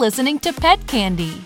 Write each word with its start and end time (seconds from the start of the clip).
listening 0.00 0.38
to 0.38 0.50
Pet 0.52 0.84
Candy. 0.86 1.44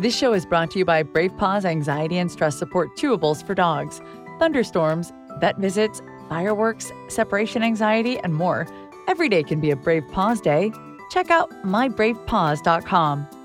This 0.00 0.16
show 0.16 0.32
is 0.32 0.46
brought 0.46 0.70
to 0.70 0.78
you 0.78 0.86
by 0.86 1.02
Brave 1.02 1.36
Paws 1.36 1.66
Anxiety 1.66 2.16
and 2.16 2.32
Stress 2.32 2.56
Support 2.56 2.96
Chewables 2.96 3.46
for 3.46 3.54
Dogs. 3.54 4.00
Thunderstorms, 4.38 5.12
vet 5.38 5.58
visits, 5.58 6.00
fireworks, 6.30 6.90
separation 7.08 7.62
anxiety, 7.62 8.18
and 8.20 8.34
more. 8.34 8.66
Every 9.06 9.28
day 9.28 9.42
can 9.42 9.60
be 9.60 9.70
a 9.70 9.76
Brave 9.76 10.04
Paws 10.10 10.40
Day. 10.40 10.72
Check 11.10 11.30
out 11.30 11.50
mybravepaws.com. 11.64 13.39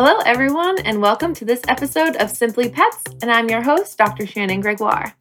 Hello, 0.00 0.20
everyone, 0.24 0.78
and 0.82 1.02
welcome 1.02 1.34
to 1.34 1.44
this 1.44 1.60
episode 1.66 2.14
of 2.18 2.30
Simply 2.30 2.68
Pets. 2.68 3.02
And 3.20 3.32
I'm 3.32 3.48
your 3.48 3.62
host, 3.62 3.98
Dr. 3.98 4.28
Shannon 4.28 4.60
Gregoire. 4.60 5.12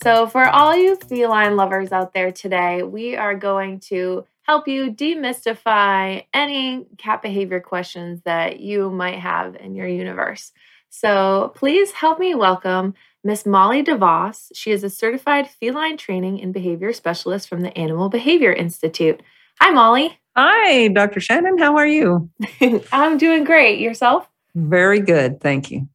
So, 0.00 0.28
for 0.28 0.48
all 0.48 0.76
you 0.76 0.94
feline 0.94 1.56
lovers 1.56 1.90
out 1.90 2.14
there 2.14 2.30
today, 2.30 2.84
we 2.84 3.16
are 3.16 3.34
going 3.34 3.80
to 3.88 4.24
help 4.42 4.68
you 4.68 4.92
demystify 4.92 6.24
any 6.32 6.86
cat 6.98 7.20
behavior 7.20 7.58
questions 7.58 8.22
that 8.24 8.60
you 8.60 8.90
might 8.90 9.18
have 9.18 9.56
in 9.56 9.74
your 9.74 9.88
universe. 9.88 10.52
So, 10.88 11.52
please 11.56 11.90
help 11.90 12.20
me 12.20 12.36
welcome 12.36 12.94
Miss 13.24 13.44
Molly 13.44 13.82
DeVoss. 13.82 14.52
She 14.54 14.70
is 14.70 14.84
a 14.84 14.88
certified 14.88 15.48
feline 15.48 15.96
training 15.96 16.40
and 16.40 16.54
behavior 16.54 16.92
specialist 16.92 17.48
from 17.48 17.62
the 17.62 17.76
Animal 17.76 18.08
Behavior 18.08 18.52
Institute. 18.52 19.20
Hi, 19.60 19.70
Molly. 19.70 20.20
Hi, 20.36 20.88
Dr. 20.88 21.20
Shannon. 21.20 21.58
How 21.58 21.76
are 21.76 21.86
you? 21.86 22.30
I'm 22.92 23.18
doing 23.18 23.44
great. 23.44 23.80
Yourself? 23.80 24.26
Very 24.54 25.00
good. 25.00 25.40
Thank 25.40 25.70
you. 25.70 25.88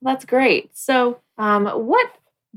That's 0.00 0.24
great. 0.24 0.76
So, 0.76 1.20
um, 1.38 1.66
what 1.66 2.10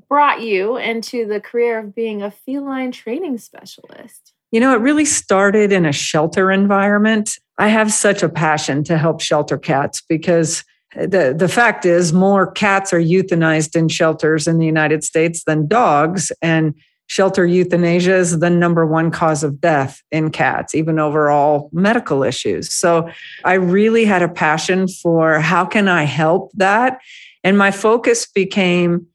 brought 0.10 0.42
you 0.42 0.78
into 0.78 1.26
the 1.26 1.40
career 1.40 1.80
of 1.80 1.96
being 1.96 2.22
a 2.22 2.32
feline 2.32 2.92
training 2.92 3.38
specialist? 3.38 4.34
You 4.52 4.60
know, 4.60 4.74
it 4.74 4.80
really 4.80 5.06
started 5.06 5.72
in 5.72 5.86
a 5.86 5.92
shelter 5.92 6.52
environment. 6.52 7.38
I 7.58 7.68
have 7.68 7.92
such 7.92 8.24
a 8.24 8.30
passion 8.30 8.84
to 8.86 8.98
help 8.98 9.22
shelter 9.22 9.58
cats 9.58 10.02
because 10.08 10.64
the, 10.96 11.36
the 11.38 11.50
fact 11.50 11.86
is, 11.86 12.14
more 12.14 12.52
cats 12.52 12.94
are 12.94 13.02
euthanized 13.02 13.76
in 13.76 13.90
shelters 13.90 14.48
in 14.48 14.58
the 14.58 14.66
United 14.66 15.04
States 15.04 15.44
than 15.46 15.68
dogs. 15.68 16.32
And 16.42 16.74
shelter 17.08 17.46
euthanasia 17.46 18.16
is 18.16 18.40
the 18.40 18.50
number 18.50 18.86
one 18.86 19.12
cause 19.12 19.44
of 19.44 19.62
death 19.62 20.02
in 20.12 20.32
cats, 20.32 20.74
even 20.76 21.00
overall 21.00 21.70
medical 21.72 22.24
issues. 22.24 22.72
So 22.72 23.10
I 23.44 23.54
really 23.54 24.06
had 24.06 24.22
a 24.22 24.30
passion 24.30 24.88
for 24.88 25.40
how 25.40 25.66
can 25.66 25.88
I 25.88 26.04
help 26.04 26.52
that? 26.56 27.00
And 27.44 27.58
my 27.58 27.72
focus 27.72 28.26
became 28.26 29.08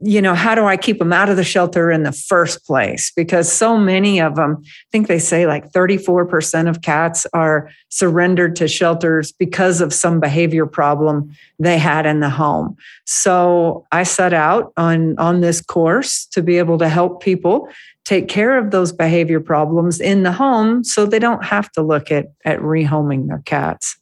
you 0.00 0.20
know, 0.20 0.34
how 0.34 0.54
do 0.54 0.66
I 0.66 0.76
keep 0.76 0.98
them 0.98 1.12
out 1.12 1.30
of 1.30 1.36
the 1.36 1.44
shelter 1.44 1.90
in 1.90 2.02
the 2.02 2.12
first 2.12 2.66
place? 2.66 3.10
Because 3.16 3.50
so 3.50 3.78
many 3.78 4.20
of 4.20 4.36
them, 4.36 4.58
I 4.62 4.68
think 4.92 5.06
they 5.06 5.18
say 5.18 5.46
like 5.46 5.72
34% 5.72 6.68
of 6.68 6.82
cats 6.82 7.26
are 7.32 7.70
surrendered 7.88 8.56
to 8.56 8.68
shelters 8.68 9.32
because 9.32 9.80
of 9.80 9.94
some 9.94 10.20
behavior 10.20 10.66
problem 10.66 11.34
they 11.58 11.78
had 11.78 12.04
in 12.04 12.20
the 12.20 12.28
home. 12.28 12.76
So 13.06 13.86
I 13.90 14.02
set 14.02 14.34
out 14.34 14.72
on, 14.76 15.18
on 15.18 15.40
this 15.40 15.62
course 15.62 16.26
to 16.26 16.42
be 16.42 16.58
able 16.58 16.76
to 16.78 16.90
help 16.90 17.22
people 17.22 17.70
take 18.04 18.28
care 18.28 18.58
of 18.58 18.72
those 18.72 18.92
behavior 18.92 19.40
problems 19.40 19.98
in 19.98 20.24
the 20.24 20.32
home 20.32 20.84
so 20.84 21.06
they 21.06 21.18
don't 21.18 21.44
have 21.44 21.72
to 21.72 21.82
look 21.82 22.12
at, 22.12 22.26
at 22.44 22.60
rehoming 22.60 23.28
their 23.28 23.42
cats. 23.46 23.98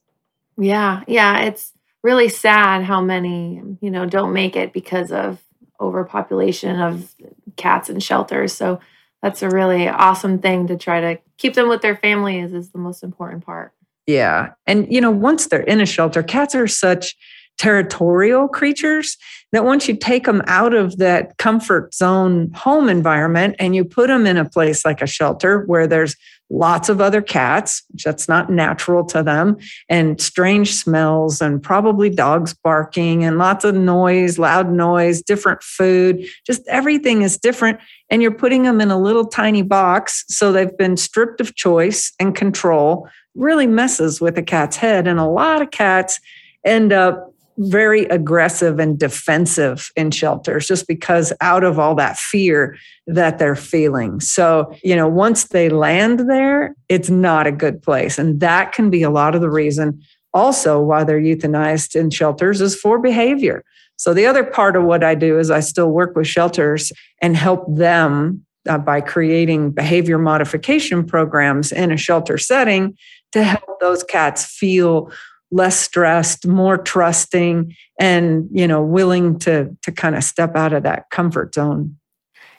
Yeah. 0.59 1.03
Yeah. 1.07 1.43
It's 1.43 1.73
really 2.03 2.29
sad 2.29 2.83
how 2.83 3.01
many, 3.01 3.63
you 3.81 3.91
know, 3.91 4.07
don't 4.07 4.33
make 4.33 4.57
it 4.57 4.73
because 4.73 5.13
of 5.13 5.41
overpopulation 5.81 6.81
of 6.81 7.15
cats 7.57 7.89
in 7.91 8.01
shelters. 8.01 8.53
So 8.53 8.81
that's 9.23 9.43
a 9.43 9.49
really 9.49 9.89
awesome 9.89 10.39
thing 10.39 10.67
to 10.67 10.77
try 10.77 11.01
to 11.01 11.19
keep 11.39 11.55
them 11.55 11.69
with 11.69 11.83
their 11.83 11.97
families 11.97 12.53
is 12.53 12.71
the 12.71 12.79
most 12.79 13.03
important 13.03 13.45
part. 13.45 13.73
Yeah. 14.07 14.53
And 14.67 14.91
you 14.93 15.01
know, 15.01 15.11
once 15.11 15.47
they're 15.47 15.63
in 15.63 15.81
a 15.81 15.87
shelter, 15.87 16.23
cats 16.23 16.55
are 16.55 16.69
such 16.69 17.17
territorial 17.59 18.49
creatures 18.49 19.17
that 19.53 19.65
once 19.65 19.89
you 19.89 19.97
take 19.97 20.25
them 20.25 20.43
out 20.47 20.75
of 20.75 20.99
that 20.99 21.39
comfort 21.39 21.95
zone 21.95 22.51
home 22.53 22.89
environment 22.89 23.55
and 23.59 23.77
you 23.77 23.85
put 23.85 24.09
them 24.09 24.27
in 24.27 24.37
a 24.37 24.49
place 24.49 24.85
like 24.85 25.01
a 25.01 25.07
shelter 25.07 25.65
where 25.67 25.87
there's 25.87 26.17
lots 26.51 26.89
of 26.89 27.01
other 27.01 27.23
cats, 27.23 27.83
that's 28.05 28.29
not 28.29 28.51
natural 28.51 29.05
to 29.05 29.23
them, 29.23 29.57
and 29.89 30.21
strange 30.21 30.75
smells, 30.75 31.41
and 31.41 31.63
probably 31.63 32.11
dogs 32.11 32.55
barking, 32.55 33.25
and 33.25 33.39
lots 33.39 33.65
of 33.65 33.75
noise, 33.75 34.39
loud 34.39 34.71
noise, 34.71 35.23
different 35.23 35.63
food, 35.63 36.25
just 36.47 36.63
everything 36.69 37.23
is 37.23 37.37
different. 37.39 37.81
And 38.11 38.23
you're 38.23 38.31
putting 38.31 38.63
them 38.63 38.81
in 38.81 38.91
a 38.91 38.99
little 38.99 39.27
tiny 39.27 39.63
box. 39.63 40.25
So 40.29 40.53
they've 40.53 40.77
been 40.77 40.97
stripped 40.97 41.41
of 41.41 41.55
choice 41.55 42.13
and 42.21 42.35
control, 42.35 43.09
really 43.35 43.67
messes 43.67 44.21
with 44.21 44.39
a 44.39 44.43
cat's 44.43 44.77
head. 44.77 45.09
And 45.09 45.19
a 45.19 45.27
lot 45.27 45.63
of 45.63 45.71
cats 45.71 46.21
end 46.65 46.93
up 46.93 47.34
very 47.59 48.05
aggressive 48.07 48.79
and 48.79 48.99
defensive 48.99 49.91
in 49.97 50.11
shelters 50.11 50.67
just 50.67 50.87
because 50.87 51.33
out 51.41 51.65
of 51.65 51.79
all 51.79 51.95
that 51.95 52.17
fear 52.17 52.77
that 53.07 53.39
they're 53.39 53.57
feeling. 53.57 54.21
So, 54.21 54.75
you 54.83 54.97
know, 54.97 55.09
once 55.09 55.45
they 55.45 55.69
land 55.69 56.29
there, 56.29 56.75
it's 56.89 57.11
not 57.11 57.47
a 57.47 57.53
good 57.53 57.83
place. 57.83 58.19
And 58.19 58.41
that 58.41 58.73
can 58.73 58.91
be 58.91 59.03
a 59.03 59.11
lot 59.11 59.35
of 59.35 59.41
the 59.41 59.51
reason 59.51 60.03
also 60.33 60.81
why 60.81 61.05
they're 61.05 61.21
euthanized 61.21 61.95
in 61.95 62.11
shelters 62.11 62.61
is 62.61 62.75
for 62.75 62.99
behavior. 62.99 63.65
So, 63.97 64.13
the 64.13 64.27
other 64.27 64.43
part 64.43 64.75
of 64.75 64.83
what 64.83 65.05
I 65.05 65.15
do 65.15 65.39
is 65.39 65.51
I 65.51 65.61
still 65.61 65.91
work 65.91 66.17
with 66.17 66.27
shelters 66.27 66.91
and 67.23 67.37
help 67.37 67.65
them 67.73 68.45
uh, 68.69 68.79
by 68.79 69.01
creating 69.01 69.71
behavior 69.71 70.19
modification 70.19 71.07
programs 71.07 71.71
in 71.71 71.93
a 71.93 71.97
shelter 71.97 72.37
setting 72.37 72.97
to 73.33 73.45
help 73.45 73.81
those 73.81 74.03
cats 74.03 74.45
feel 74.45 75.11
less 75.51 75.79
stressed, 75.79 76.47
more 76.47 76.77
trusting, 76.77 77.75
and 77.99 78.49
you 78.53 78.67
know, 78.67 78.83
willing 78.83 79.39
to 79.41 79.77
to 79.83 79.93
kind 79.93 80.17
of 80.17 80.25
step 80.25 80.57
out 80.57 80.73
of 80.73 80.83
that 80.83 81.11
comfort 81.11 81.55
zone. 81.55 81.97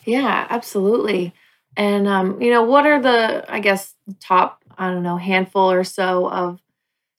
Yeah, 0.05 0.47
absolutely. 0.49 1.33
And 1.77 2.07
um, 2.07 2.41
you 2.41 2.51
know, 2.51 2.63
what 2.63 2.85
are 2.85 3.01
the 3.01 3.45
I 3.47 3.59
guess 3.59 3.93
top 4.19 4.63
I 4.77 4.89
don't 4.91 5.03
know 5.03 5.17
handful 5.17 5.71
or 5.71 5.83
so 5.83 6.29
of 6.29 6.59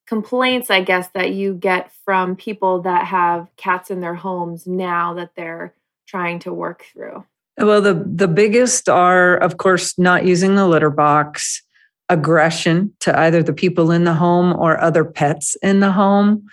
complaints 0.07 0.71
I 0.71 0.83
guess 0.83 1.09
that 1.15 1.33
you 1.33 1.55
get 1.55 1.91
from 2.05 2.37
people 2.37 2.83
that 2.83 3.07
have 3.07 3.49
cats 3.57 3.91
in 3.91 4.01
their 4.01 4.15
homes 4.15 4.67
now 4.67 5.15
that 5.15 5.33
they're 5.35 5.75
trying 6.07 6.39
to 6.41 6.53
work 6.53 6.85
through? 6.93 7.25
Well, 7.59 7.81
the 7.81 7.95
the 7.95 8.29
biggest 8.29 8.89
are 8.89 9.37
of 9.37 9.57
course 9.57 9.99
not 9.99 10.25
using 10.25 10.55
the 10.55 10.69
litter 10.69 10.91
box, 10.91 11.63
aggression 12.09 12.93
to 13.01 13.19
either 13.19 13.43
the 13.43 13.53
people 13.53 13.91
in 13.91 14.05
the 14.05 14.15
home 14.15 14.53
or 14.59 14.81
other 14.81 15.05
pets 15.05 15.57
in 15.63 15.81
the 15.81 15.93
home, 15.93 16.47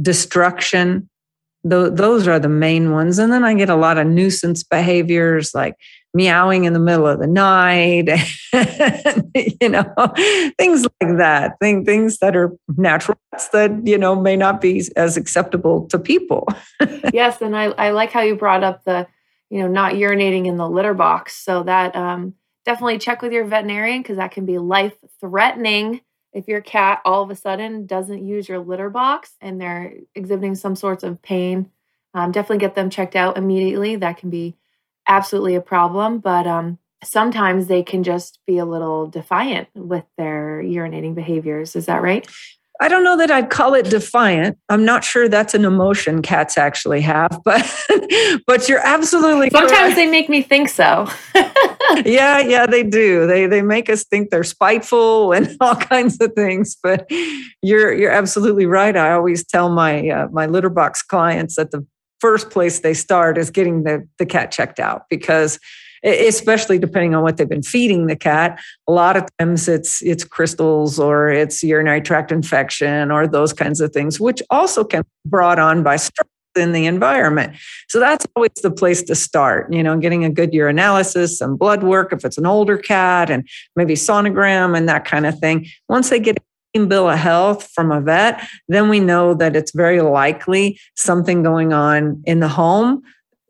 destruction. 0.00 1.08
those 1.62 2.28
are 2.28 2.38
the 2.38 2.48
main 2.48 2.92
ones. 2.92 3.18
And 3.18 3.32
then 3.32 3.44
I 3.44 3.54
get 3.54 3.70
a 3.70 3.76
lot 3.76 3.98
of 3.98 4.06
nuisance 4.06 4.62
behaviors 4.62 5.54
like 5.54 5.76
meowing 6.14 6.64
in 6.64 6.72
the 6.72 6.78
middle 6.78 7.06
of 7.06 7.18
the 7.18 7.26
night, 7.26 8.08
you 9.60 9.68
know, 9.68 9.84
things 10.58 10.86
like 11.00 11.16
that. 11.18 11.58
Thing, 11.60 11.84
things 11.84 12.18
that 12.18 12.36
are 12.36 12.52
natural 12.76 13.18
that, 13.52 13.86
you 13.86 13.98
know, 13.98 14.14
may 14.14 14.36
not 14.36 14.60
be 14.60 14.82
as 14.96 15.16
acceptable 15.16 15.86
to 15.88 15.98
people. 15.98 16.46
yes. 17.12 17.42
And 17.42 17.56
I, 17.56 17.64
I 17.64 17.90
like 17.90 18.12
how 18.12 18.20
you 18.20 18.36
brought 18.36 18.62
up 18.62 18.84
the, 18.84 19.06
you 19.50 19.58
know, 19.60 19.68
not 19.68 19.94
urinating 19.94 20.46
in 20.46 20.56
the 20.56 20.68
litter 20.68 20.94
box. 20.94 21.36
So 21.44 21.64
that, 21.64 21.96
um, 21.96 22.34
definitely 22.64 22.98
check 22.98 23.22
with 23.22 23.32
your 23.32 23.44
veterinarian 23.44 24.02
because 24.02 24.16
that 24.16 24.32
can 24.32 24.46
be 24.46 24.58
life 24.58 24.94
threatening 25.20 26.00
if 26.32 26.48
your 26.48 26.60
cat 26.60 27.00
all 27.04 27.22
of 27.22 27.30
a 27.30 27.36
sudden 27.36 27.86
doesn't 27.86 28.26
use 28.26 28.48
your 28.48 28.58
litter 28.58 28.90
box 28.90 29.32
and 29.40 29.60
they're 29.60 29.94
exhibiting 30.14 30.54
some 30.54 30.74
sorts 30.74 31.04
of 31.04 31.22
pain. 31.22 31.70
Um, 32.12 32.32
definitely 32.32 32.58
get 32.58 32.74
them 32.74 32.90
checked 32.90 33.16
out 33.16 33.36
immediately. 33.36 33.96
That 33.96 34.18
can 34.18 34.30
be 34.30 34.56
absolutely 35.06 35.54
a 35.54 35.60
problem 35.60 36.18
but 36.18 36.46
um, 36.46 36.78
sometimes 37.02 37.66
they 37.66 37.82
can 37.82 38.02
just 38.02 38.40
be 38.46 38.58
a 38.58 38.64
little 38.64 39.06
defiant 39.06 39.68
with 39.74 40.04
their 40.16 40.62
urinating 40.64 41.14
behaviors. 41.14 41.76
Is 41.76 41.86
that 41.86 42.02
right 42.02 42.26
I 42.80 42.88
don't 42.88 43.04
know 43.04 43.16
that 43.16 43.30
I'd 43.30 43.50
call 43.50 43.74
it 43.74 43.88
defiant. 43.88 44.58
I'm 44.68 44.84
not 44.84 45.04
sure 45.04 45.28
that's 45.28 45.54
an 45.54 45.64
emotion 45.64 46.22
cats 46.22 46.58
actually 46.58 47.00
have, 47.02 47.40
but 47.44 47.64
but 48.46 48.68
you're 48.68 48.84
absolutely 48.84 49.48
Sometimes 49.50 49.70
correct. 49.70 49.96
they 49.96 50.10
make 50.10 50.28
me 50.28 50.42
think 50.42 50.68
so. 50.68 51.08
yeah, 52.04 52.40
yeah, 52.40 52.66
they 52.66 52.82
do. 52.82 53.28
They 53.28 53.46
they 53.46 53.62
make 53.62 53.88
us 53.88 54.04
think 54.04 54.30
they're 54.30 54.42
spiteful 54.42 55.32
and 55.32 55.56
all 55.60 55.76
kinds 55.76 56.20
of 56.20 56.32
things, 56.34 56.76
but 56.82 57.08
you're 57.62 57.92
you're 57.92 58.10
absolutely 58.10 58.66
right. 58.66 58.96
I 58.96 59.12
always 59.12 59.44
tell 59.44 59.68
my 59.70 60.08
uh, 60.08 60.28
my 60.32 60.46
litter 60.46 60.70
box 60.70 61.00
clients 61.00 61.54
that 61.56 61.70
the 61.70 61.86
first 62.18 62.50
place 62.50 62.80
they 62.80 62.94
start 62.94 63.38
is 63.38 63.50
getting 63.50 63.84
the 63.84 64.06
the 64.18 64.26
cat 64.26 64.50
checked 64.50 64.80
out 64.80 65.02
because 65.08 65.60
especially 66.04 66.78
depending 66.78 67.14
on 67.14 67.22
what 67.22 67.36
they've 67.36 67.48
been 67.48 67.62
feeding 67.62 68.06
the 68.06 68.16
cat. 68.16 68.60
A 68.86 68.92
lot 68.92 69.16
of 69.16 69.24
times 69.38 69.68
it's 69.68 70.02
it's 70.02 70.24
crystals 70.24 70.98
or 70.98 71.30
it's 71.30 71.62
urinary 71.62 72.02
tract 72.02 72.30
infection 72.30 73.10
or 73.10 73.26
those 73.26 73.52
kinds 73.52 73.80
of 73.80 73.92
things, 73.92 74.20
which 74.20 74.42
also 74.50 74.84
can 74.84 75.02
be 75.02 75.30
brought 75.30 75.58
on 75.58 75.82
by 75.82 75.96
stress 75.96 76.28
in 76.56 76.72
the 76.72 76.86
environment. 76.86 77.56
So 77.88 77.98
that's 77.98 78.26
always 78.36 78.52
the 78.62 78.70
place 78.70 79.02
to 79.04 79.14
start, 79.14 79.72
you 79.72 79.82
know, 79.82 79.98
getting 79.98 80.24
a 80.24 80.30
good 80.30 80.52
urinalysis, 80.52 81.30
some 81.30 81.56
blood 81.56 81.82
work 81.82 82.12
if 82.12 82.24
it's 82.24 82.38
an 82.38 82.46
older 82.46 82.78
cat, 82.78 83.30
and 83.30 83.48
maybe 83.74 83.94
sonogram 83.94 84.76
and 84.76 84.88
that 84.88 85.04
kind 85.04 85.26
of 85.26 85.38
thing. 85.40 85.66
Once 85.88 86.10
they 86.10 86.20
get 86.20 86.38
a 86.76 86.86
bill 86.86 87.08
of 87.08 87.18
health 87.18 87.70
from 87.74 87.90
a 87.90 88.00
vet, 88.00 88.46
then 88.68 88.88
we 88.88 89.00
know 89.00 89.34
that 89.34 89.56
it's 89.56 89.72
very 89.72 90.00
likely 90.00 90.78
something 90.96 91.42
going 91.42 91.72
on 91.72 92.22
in 92.24 92.40
the 92.40 92.48
home. 92.48 93.02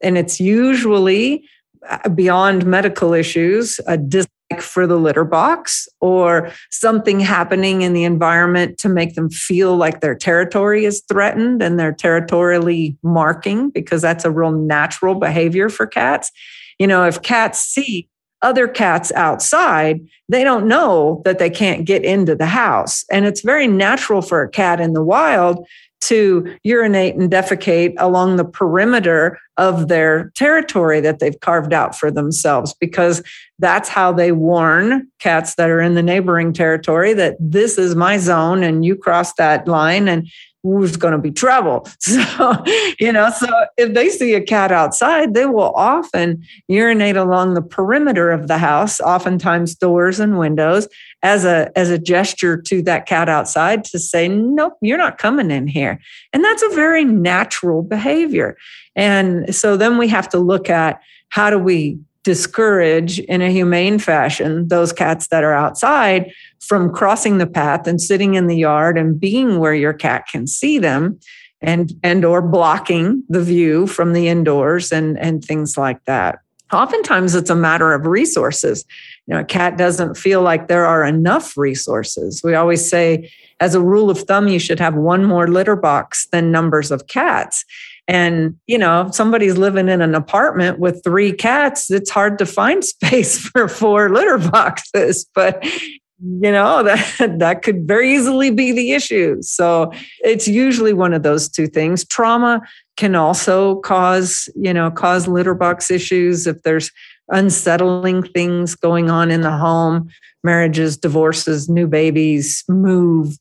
And 0.03 0.19
it's 0.19 0.41
usually 0.41 1.49
Uh, 1.89 2.09
beyond 2.09 2.65
medical 2.65 3.13
issues, 3.13 3.79
a 3.87 3.99
dislike 3.99 4.31
for 4.61 4.87
the 4.87 4.97
litter 4.97 5.25
box 5.25 5.87
or 6.01 6.51
something 6.71 7.21
happening 7.21 7.83
in 7.83 7.93
the 7.93 8.05
environment 8.05 8.79
to 8.79 8.89
make 8.89 9.15
them 9.15 9.29
feel 9.29 9.77
like 9.77 10.01
their 10.01 10.15
territory 10.15 10.85
is 10.85 11.03
threatened 11.09 11.63
and 11.63 11.79
they're 11.79 11.93
territorially 11.93 12.97
marking 13.03 13.71
because 13.71 14.01
that's 14.01 14.25
a 14.25 14.31
real 14.31 14.53
natural 14.53 15.15
behavior 15.15 15.69
for 15.69 15.87
cats. 15.87 16.31
You 16.79 16.87
know, 16.87 17.05
if 17.05 17.21
cats 17.23 17.61
see 17.61 18.09
other 18.41 18.69
cats 18.69 19.13
outside, 19.13 20.01
they 20.29 20.45
don't 20.45 20.67
know 20.67 21.23
that 21.25 21.39
they 21.39 21.51
can't 21.51 21.85
get 21.85 22.05
into 22.05 22.35
the 22.35 22.47
house. 22.47 23.05
And 23.11 23.27
it's 23.27 23.41
very 23.41 23.67
natural 23.67 24.23
for 24.23 24.43
a 24.43 24.49
cat 24.49 24.81
in 24.81 24.93
the 24.93 25.05
wild 25.05 25.67
to 26.07 26.57
urinate 26.63 27.15
and 27.15 27.31
defecate 27.31 27.95
along 27.99 28.37
the 28.37 28.45
perimeter 28.45 29.39
of 29.57 29.89
their 29.89 30.31
territory 30.35 31.01
that 31.01 31.19
they've 31.19 31.39
carved 31.41 31.73
out 31.73 31.97
for 31.97 32.11
themselves 32.11 32.75
because 32.75 33.23
that's 33.59 33.89
how 33.89 34.13
they 34.13 34.33
warn 34.33 35.07
cats 35.19 35.55
that 35.55 35.71
are 35.71 35.81
in 35.81 35.95
the 35.95 36.03
neighboring 36.03 36.53
territory 36.53 37.15
that 37.15 37.37
this 37.39 37.79
is 37.79 37.95
my 37.95 38.19
zone 38.19 38.63
and 38.63 38.85
you 38.85 38.97
cross 38.97 39.33
that 39.35 39.67
line 39.69 40.09
and 40.09 40.29
there's 40.65 40.97
going 40.97 41.13
to 41.13 41.19
be 41.19 41.31
trouble. 41.31 41.87
So, 42.15 42.65
you 42.99 43.13
know, 43.13 43.31
so 43.31 43.49
if 43.77 43.95
they 43.95 44.09
see 44.09 44.35
a 44.35 44.41
cat 44.41 44.71
outside, 44.73 45.35
they 45.35 45.47
will 45.47 45.73
often 45.75 46.45
urinate 46.69 47.17
along 47.17 47.55
the 47.55 47.63
perimeter 47.63 48.31
of 48.31 48.47
the 48.49 48.59
house, 48.59 49.01
oftentimes 49.01 49.75
doors 49.75 50.21
and 50.21 50.39
windows, 50.39 50.89
as 51.23 51.45
a 51.45 51.71
as 51.77 51.91
a 51.91 51.99
gesture 51.99 52.61
to 52.63 52.83
that 52.83 53.07
cat 53.07 53.29
outside 53.29 53.85
to 53.85 53.99
say, 53.99 54.29
"Nope, 54.29 54.75
you're 54.81 54.99
not 54.99 55.19
coming 55.19 55.51
in 55.51 55.67
here." 55.67 56.01
And 56.33 56.45
that's 56.45 56.63
a 56.63 56.75
very 56.75 57.05
natural 57.05 57.83
behavior. 57.83 58.57
And 58.95 59.55
so 59.55 59.77
then 59.77 59.99
we 59.99 60.09
have 60.09 60.29
to 60.31 60.39
look 60.39 60.71
at 60.71 61.01
how 61.31 61.51
do 61.51 61.59
we 61.59 61.99
discourage 62.25 63.21
in 63.21 63.43
a 63.43 63.51
humane 63.51 63.99
fashion 63.99 64.67
those 64.69 64.93
cats 64.93 65.29
that 65.29 65.45
are 65.45 65.53
outside 65.53 66.33
from 66.59 66.91
crossing 66.91 67.39
the 67.39 67.47
path 67.47 67.87
and 67.87 68.01
sitting 68.01 68.35
in 68.35 68.47
the 68.47 68.57
yard 68.57 68.99
and 68.99 69.21
being 69.21 69.59
where 69.59 69.75
your 69.75 69.93
cat 69.93 70.27
can 70.27 70.47
see 70.47 70.79
them 70.79 71.21
and 71.61 71.93
and 72.03 72.25
or 72.25 72.43
blocking 72.43 73.23
the 73.29 73.43
view 73.43 73.87
from 73.87 74.15
the 74.15 74.27
indoors 74.27 74.91
and 74.91 75.19
and 75.19 75.45
things 75.45 75.77
like 75.77 76.03
that. 76.07 76.39
Oftentimes 76.73 77.35
it's 77.35 77.51
a 77.51 77.55
matter 77.55 77.93
of 77.93 78.07
resources. 78.07 78.85
You 79.27 79.35
know 79.35 79.41
a 79.41 79.45
cat 79.45 79.77
doesn't 79.77 80.17
feel 80.17 80.41
like 80.41 80.67
there 80.67 80.87
are 80.87 81.05
enough 81.05 81.57
resources. 81.59 82.43
We 82.43 82.55
always 82.55 82.89
say 82.89 83.31
as 83.61 83.75
a 83.75 83.81
rule 83.81 84.09
of 84.09 84.21
thumb 84.21 84.49
you 84.49 84.59
should 84.59 84.81
have 84.81 84.95
one 84.95 85.25
more 85.25 85.47
litter 85.47 85.77
box 85.77 86.27
than 86.33 86.51
numbers 86.51 86.91
of 86.91 87.07
cats 87.07 87.67
and, 88.07 88.57
you 88.67 88.77
know, 88.77 89.07
if 89.07 89.15
somebody's 89.15 89.57
living 89.57 89.89
in 89.89 90.03
an 90.03 90.15
apartment 90.15 90.79
with 90.79 91.03
three 91.03 91.33
cats, 91.33 91.91
it's 91.91 92.11
hard 92.11 92.39
to 92.39 92.47
find 92.47 92.85
space 92.85 93.39
for 93.39 93.69
four 93.69 94.11
litter 94.11 94.39
boxes. 94.39 95.27
But, 95.35 95.65
you 95.65 96.53
know, 96.53 96.83
that, 97.19 97.39
that 97.39 97.63
could 97.63 97.87
very 97.87 98.15
easily 98.15 98.51
be 98.51 98.73
the 98.73 98.93
issue. 98.93 99.41
So 99.43 99.93
it's 100.21 100.47
usually 100.47 100.93
one 100.93 101.15
of 101.15 101.23
those 101.23 101.49
two 101.49 101.67
things. 101.67 102.05
Trauma 102.05 102.61
can 102.97 103.15
also 103.15 103.77
cause, 103.81 104.49
you 104.55 104.73
know, 104.73 104.91
cause 104.91 105.27
litter 105.27 105.55
box 105.55 105.91
issues 105.91 106.47
if 106.47 106.63
there's 106.63 106.91
unsettling 107.29 108.23
things 108.23 108.75
going 108.75 109.11
on 109.11 109.31
in 109.31 109.41
the 109.41 109.57
home 109.57 110.09
marriages, 110.45 110.99
divorces, 110.99 111.71
new 111.71 111.87
babies, 111.87 112.65
move, 112.69 113.39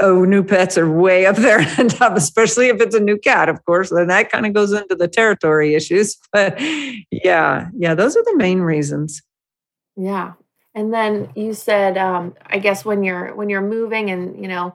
oh, 0.00 0.24
new 0.24 0.42
pets 0.44 0.78
are 0.78 0.90
way 0.90 1.26
up 1.26 1.36
there 1.36 1.60
on 1.78 1.88
top, 1.88 2.16
especially 2.16 2.68
if 2.68 2.80
it's 2.80 2.94
a 2.94 3.00
new 3.00 3.18
cat, 3.18 3.48
of 3.48 3.64
course. 3.64 3.90
Then 3.90 4.08
that 4.08 4.30
kind 4.30 4.46
of 4.46 4.52
goes 4.52 4.72
into 4.72 4.94
the 4.94 5.08
territory 5.08 5.74
issues. 5.74 6.18
But 6.32 6.58
yeah, 7.10 7.68
yeah, 7.76 7.94
those 7.94 8.16
are 8.16 8.24
the 8.24 8.36
main 8.36 8.60
reasons. 8.60 9.22
Yeah. 9.96 10.32
And 10.74 10.92
then 10.92 11.30
you 11.34 11.52
said, 11.52 11.98
um, 11.98 12.34
I 12.46 12.58
guess 12.58 12.84
when 12.84 13.02
you're 13.02 13.34
when 13.34 13.50
you're 13.50 13.60
moving 13.60 14.10
and 14.10 14.40
you 14.40 14.48
know 14.48 14.74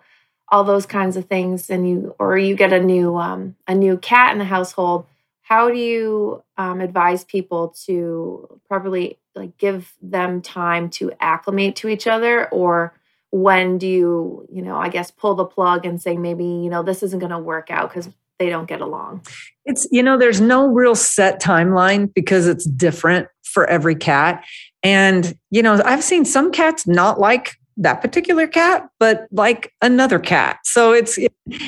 all 0.49 0.63
those 0.63 0.85
kinds 0.85 1.17
of 1.17 1.25
things, 1.25 1.69
and 1.69 1.89
you 1.89 2.15
or 2.19 2.37
you 2.37 2.55
get 2.55 2.71
a 2.71 2.79
new 2.79 3.17
um, 3.17 3.55
a 3.67 3.73
new 3.73 3.97
cat 3.97 4.33
in 4.33 4.37
the 4.37 4.45
household, 4.45 5.07
how 5.41 5.69
do 5.69 5.77
you 5.77 6.43
um, 6.57 6.81
advise 6.81 7.23
people 7.23 7.69
to 7.85 8.59
properly 8.67 9.17
like 9.35 9.57
give 9.57 9.93
them 10.01 10.41
time 10.41 10.89
to 10.91 11.11
acclimate 11.19 11.75
to 11.77 11.87
each 11.87 12.05
other, 12.05 12.47
or 12.49 12.93
when 13.31 13.77
do 13.77 13.87
you, 13.87 14.47
you 14.51 14.61
know, 14.61 14.77
I 14.77 14.89
guess 14.89 15.11
pull 15.11 15.35
the 15.35 15.45
plug 15.45 15.85
and 15.85 16.01
say 16.01 16.17
maybe, 16.17 16.45
you 16.45 16.69
know, 16.69 16.83
this 16.83 17.03
isn't 17.03 17.19
going 17.19 17.31
to 17.31 17.39
work 17.39 17.69
out 17.69 17.89
because 17.89 18.09
they 18.39 18.49
don't 18.49 18.67
get 18.67 18.81
along? 18.81 19.25
It's, 19.65 19.87
you 19.91 20.01
know, 20.01 20.17
there's 20.17 20.39
no 20.39 20.67
real 20.67 20.95
set 20.95 21.41
timeline 21.41 22.13
because 22.13 22.47
it's 22.47 22.65
different 22.65 23.27
for 23.43 23.65
every 23.67 23.95
cat. 23.95 24.45
And, 24.83 25.37
you 25.49 25.61
know, 25.61 25.81
I've 25.83 26.03
seen 26.03 26.23
some 26.25 26.51
cats 26.51 26.87
not 26.87 27.19
like 27.19 27.55
that 27.77 28.01
particular 28.01 28.47
cat, 28.47 28.89
but 28.99 29.27
like 29.31 29.71
another 29.81 30.17
cat. 30.17 30.57
So 30.63 30.93
it's, 30.93 31.17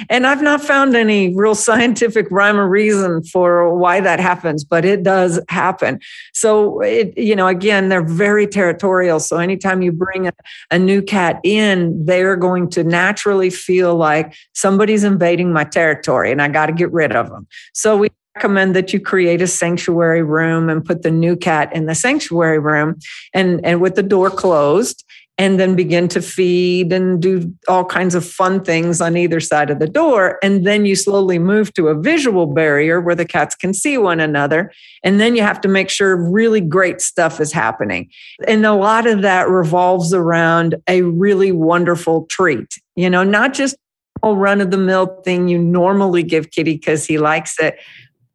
and 0.09 0.25
I've 0.25 0.41
not 0.41 0.61
found 0.61 0.95
any 0.95 1.35
real 1.35 1.55
scientific 1.55 2.27
rhyme 2.31 2.59
or 2.59 2.67
reason 2.67 3.23
for 3.23 3.73
why 3.75 3.99
that 4.01 4.19
happens, 4.19 4.63
but 4.63 4.85
it 4.85 5.03
does 5.03 5.39
happen. 5.49 5.99
So 6.33 6.81
it, 6.81 7.15
you 7.17 7.35
know, 7.35 7.47
again, 7.47 7.89
they're 7.89 8.03
very 8.03 8.47
territorial. 8.47 9.19
So 9.19 9.37
anytime 9.37 9.81
you 9.83 9.91
bring 9.91 10.27
a, 10.27 10.33
a 10.71 10.79
new 10.79 11.01
cat 11.01 11.39
in, 11.43 12.05
they're 12.05 12.35
going 12.35 12.69
to 12.71 12.83
naturally 12.83 13.51
feel 13.51 13.95
like 13.95 14.33
somebody's 14.53 15.03
invading 15.03 15.53
my 15.53 15.63
territory 15.63 16.31
and 16.31 16.41
I 16.41 16.47
got 16.47 16.65
to 16.65 16.73
get 16.73 16.91
rid 16.91 17.15
of 17.15 17.29
them. 17.29 17.47
So 17.73 17.97
we 17.97 18.09
recommend 18.35 18.75
that 18.75 18.93
you 18.93 18.99
create 18.99 19.41
a 19.41 19.47
sanctuary 19.47 20.23
room 20.23 20.69
and 20.69 20.85
put 20.85 21.01
the 21.01 21.11
new 21.11 21.35
cat 21.35 21.75
in 21.75 21.85
the 21.85 21.95
sanctuary 21.95 22.59
room 22.59 22.97
and, 23.33 23.63
and 23.65 23.81
with 23.81 23.95
the 23.95 24.03
door 24.03 24.29
closed 24.29 25.03
and 25.39 25.57
then 25.57 25.73
begin 25.73 26.09
to 26.09 26.21
feed 26.21 26.91
and 26.91 27.21
do 27.21 27.51
all 27.69 27.85
kinds 27.85 28.13
of 28.13 28.27
fun 28.27 28.61
things 28.61 28.99
on 28.99 29.15
either 29.15 29.39
side 29.39 29.69
of 29.69 29.79
the 29.79 29.87
door. 29.87 30.37
And 30.43 30.67
then 30.67 30.85
you 30.85 30.97
slowly 30.97 31.39
move 31.39 31.73
to 31.75 31.87
a 31.87 31.99
visual 31.99 32.45
barrier 32.45 32.99
where 32.99 33.15
the 33.15 33.25
cats 33.25 33.55
can 33.55 33.73
see 33.73 33.97
one 33.97 34.19
another. 34.19 34.69
And 35.01 35.17
then 35.21 35.37
you 35.37 35.41
have 35.41 35.61
to 35.61 35.69
make 35.69 35.89
sure 35.89 36.17
really 36.17 36.59
great 36.59 36.99
stuff 36.99 37.39
is 37.39 37.53
happening. 37.53 38.09
And 38.49 38.65
a 38.65 38.73
lot 38.73 39.07
of 39.07 39.21
that 39.21 39.47
revolves 39.47 40.13
around 40.13 40.75
a 40.89 41.03
really 41.03 41.53
wonderful 41.53 42.25
treat, 42.25 42.77
you 42.97 43.09
know, 43.09 43.23
not 43.23 43.53
just 43.53 43.77
a 44.21 44.33
run 44.33 44.59
of 44.59 44.71
the 44.71 44.77
mill 44.77 45.21
thing 45.23 45.47
you 45.47 45.57
normally 45.57 46.21
give 46.21 46.51
kitty 46.51 46.73
because 46.73 47.05
he 47.05 47.17
likes 47.17 47.57
it, 47.61 47.79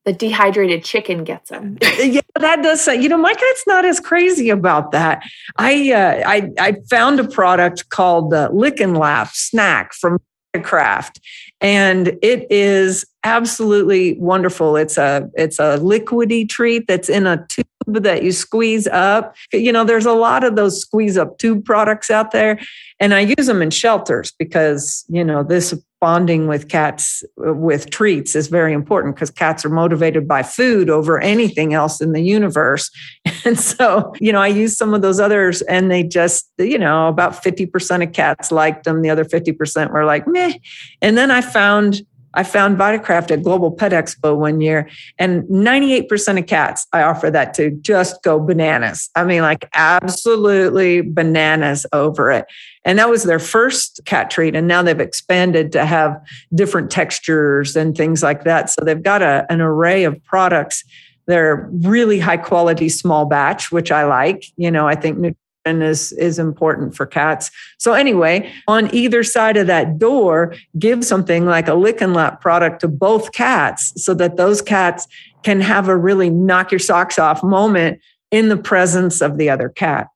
the 0.04 0.12
dehydrated 0.12 0.84
chicken 0.84 1.24
gets 1.24 1.50
them. 1.50 1.78
yeah, 1.98 2.20
that 2.38 2.62
does 2.62 2.80
say. 2.80 3.00
You 3.00 3.08
know, 3.08 3.16
my 3.16 3.32
cat's 3.32 3.64
not 3.66 3.84
as 3.84 4.00
crazy 4.00 4.50
about 4.50 4.92
that. 4.92 5.22
I 5.56 5.92
uh, 5.92 6.22
I 6.26 6.50
I 6.58 6.76
found 6.90 7.20
a 7.20 7.28
product 7.28 7.88
called 7.88 8.30
the 8.30 8.50
Lick 8.50 8.80
and 8.80 8.96
Lap 8.96 9.30
snack 9.32 9.94
from 9.94 10.18
Craft, 10.62 11.20
and 11.60 12.18
it 12.22 12.46
is 12.50 13.04
absolutely 13.24 14.18
wonderful. 14.18 14.76
It's 14.76 14.98
a 14.98 15.28
it's 15.34 15.58
a 15.58 15.78
liquidy 15.78 16.48
treat 16.48 16.86
that's 16.86 17.08
in 17.08 17.26
a 17.26 17.44
tube 17.48 17.66
that 17.86 18.22
you 18.22 18.32
squeeze 18.32 18.86
up. 18.88 19.34
You 19.52 19.72
know, 19.72 19.84
there's 19.84 20.06
a 20.06 20.12
lot 20.12 20.44
of 20.44 20.56
those 20.56 20.80
squeeze 20.80 21.16
up 21.16 21.38
tube 21.38 21.64
products 21.64 22.10
out 22.10 22.30
there, 22.30 22.60
and 23.00 23.14
I 23.14 23.20
use 23.20 23.46
them 23.46 23.62
in 23.62 23.70
shelters 23.70 24.32
because 24.38 25.04
you 25.08 25.24
know 25.24 25.42
this 25.42 25.74
bonding 26.04 26.46
with 26.46 26.68
cats 26.68 27.24
with 27.38 27.88
treats 27.88 28.36
is 28.36 28.48
very 28.48 28.74
important 28.74 29.14
because 29.14 29.30
cats 29.30 29.64
are 29.64 29.70
motivated 29.70 30.28
by 30.28 30.42
food 30.42 30.90
over 30.90 31.18
anything 31.18 31.72
else 31.72 31.98
in 31.98 32.12
the 32.12 32.20
universe. 32.20 32.90
And 33.46 33.58
so, 33.58 34.14
you 34.20 34.32
know, 34.32 34.40
I 34.40 34.46
used 34.46 34.78
some 34.78 34.94
of 34.94 35.02
those 35.02 35.20
others 35.20 35.60
and 35.62 35.90
they 35.90 36.02
just, 36.02 36.50
you 36.58 36.78
know, 36.78 37.08
about 37.08 37.32
50% 37.44 38.02
of 38.02 38.12
cats 38.14 38.50
liked 38.50 38.84
them. 38.84 39.02
The 39.02 39.10
other 39.10 39.24
50% 39.24 39.92
were 39.92 40.06
like, 40.06 40.26
meh. 40.26 40.54
And 41.02 41.18
then 41.18 41.30
I 41.30 41.42
found 41.42 42.06
I 42.34 42.42
found 42.42 42.76
Vitakraft 42.76 43.30
at 43.30 43.42
Global 43.42 43.70
Pet 43.70 43.92
Expo 43.92 44.36
one 44.36 44.60
year, 44.60 44.88
and 45.18 45.44
98% 45.44 46.38
of 46.38 46.46
cats 46.46 46.86
I 46.92 47.02
offer 47.02 47.30
that 47.30 47.54
to 47.54 47.70
just 47.70 48.22
go 48.22 48.38
bananas. 48.38 49.08
I 49.14 49.24
mean, 49.24 49.42
like 49.42 49.68
absolutely 49.72 51.00
bananas 51.00 51.86
over 51.92 52.30
it. 52.30 52.46
And 52.84 52.98
that 52.98 53.08
was 53.08 53.22
their 53.22 53.38
first 53.38 54.00
cat 54.04 54.30
treat. 54.30 54.54
And 54.54 54.68
now 54.68 54.82
they've 54.82 55.00
expanded 55.00 55.72
to 55.72 55.86
have 55.86 56.20
different 56.54 56.90
textures 56.90 57.76
and 57.76 57.96
things 57.96 58.22
like 58.22 58.44
that. 58.44 58.70
So 58.70 58.84
they've 58.84 59.02
got 59.02 59.22
a, 59.22 59.46
an 59.48 59.60
array 59.60 60.04
of 60.04 60.22
products. 60.24 60.84
They're 61.26 61.68
really 61.72 62.18
high 62.18 62.36
quality 62.36 62.90
small 62.90 63.24
batch, 63.24 63.72
which 63.72 63.90
I 63.90 64.04
like. 64.04 64.44
You 64.56 64.70
know, 64.70 64.86
I 64.86 64.94
think 64.94 65.36
is 65.66 66.12
is 66.12 66.38
important 66.38 66.94
for 66.94 67.06
cats. 67.06 67.50
So 67.78 67.92
anyway, 67.92 68.52
on 68.68 68.94
either 68.94 69.22
side 69.22 69.56
of 69.56 69.66
that 69.66 69.98
door, 69.98 70.54
give 70.78 71.04
something 71.04 71.46
like 71.46 71.68
a 71.68 71.74
lick 71.74 72.00
and 72.00 72.14
lap 72.14 72.40
product 72.40 72.80
to 72.80 72.88
both 72.88 73.32
cats 73.32 73.92
so 74.02 74.14
that 74.14 74.36
those 74.36 74.62
cats 74.62 75.06
can 75.42 75.60
have 75.60 75.88
a 75.88 75.96
really 75.96 76.30
knock 76.30 76.70
your 76.72 76.78
socks 76.78 77.18
off 77.18 77.42
moment 77.42 78.00
in 78.30 78.48
the 78.48 78.56
presence 78.56 79.20
of 79.20 79.38
the 79.38 79.48
other 79.50 79.68
cat. 79.68 80.08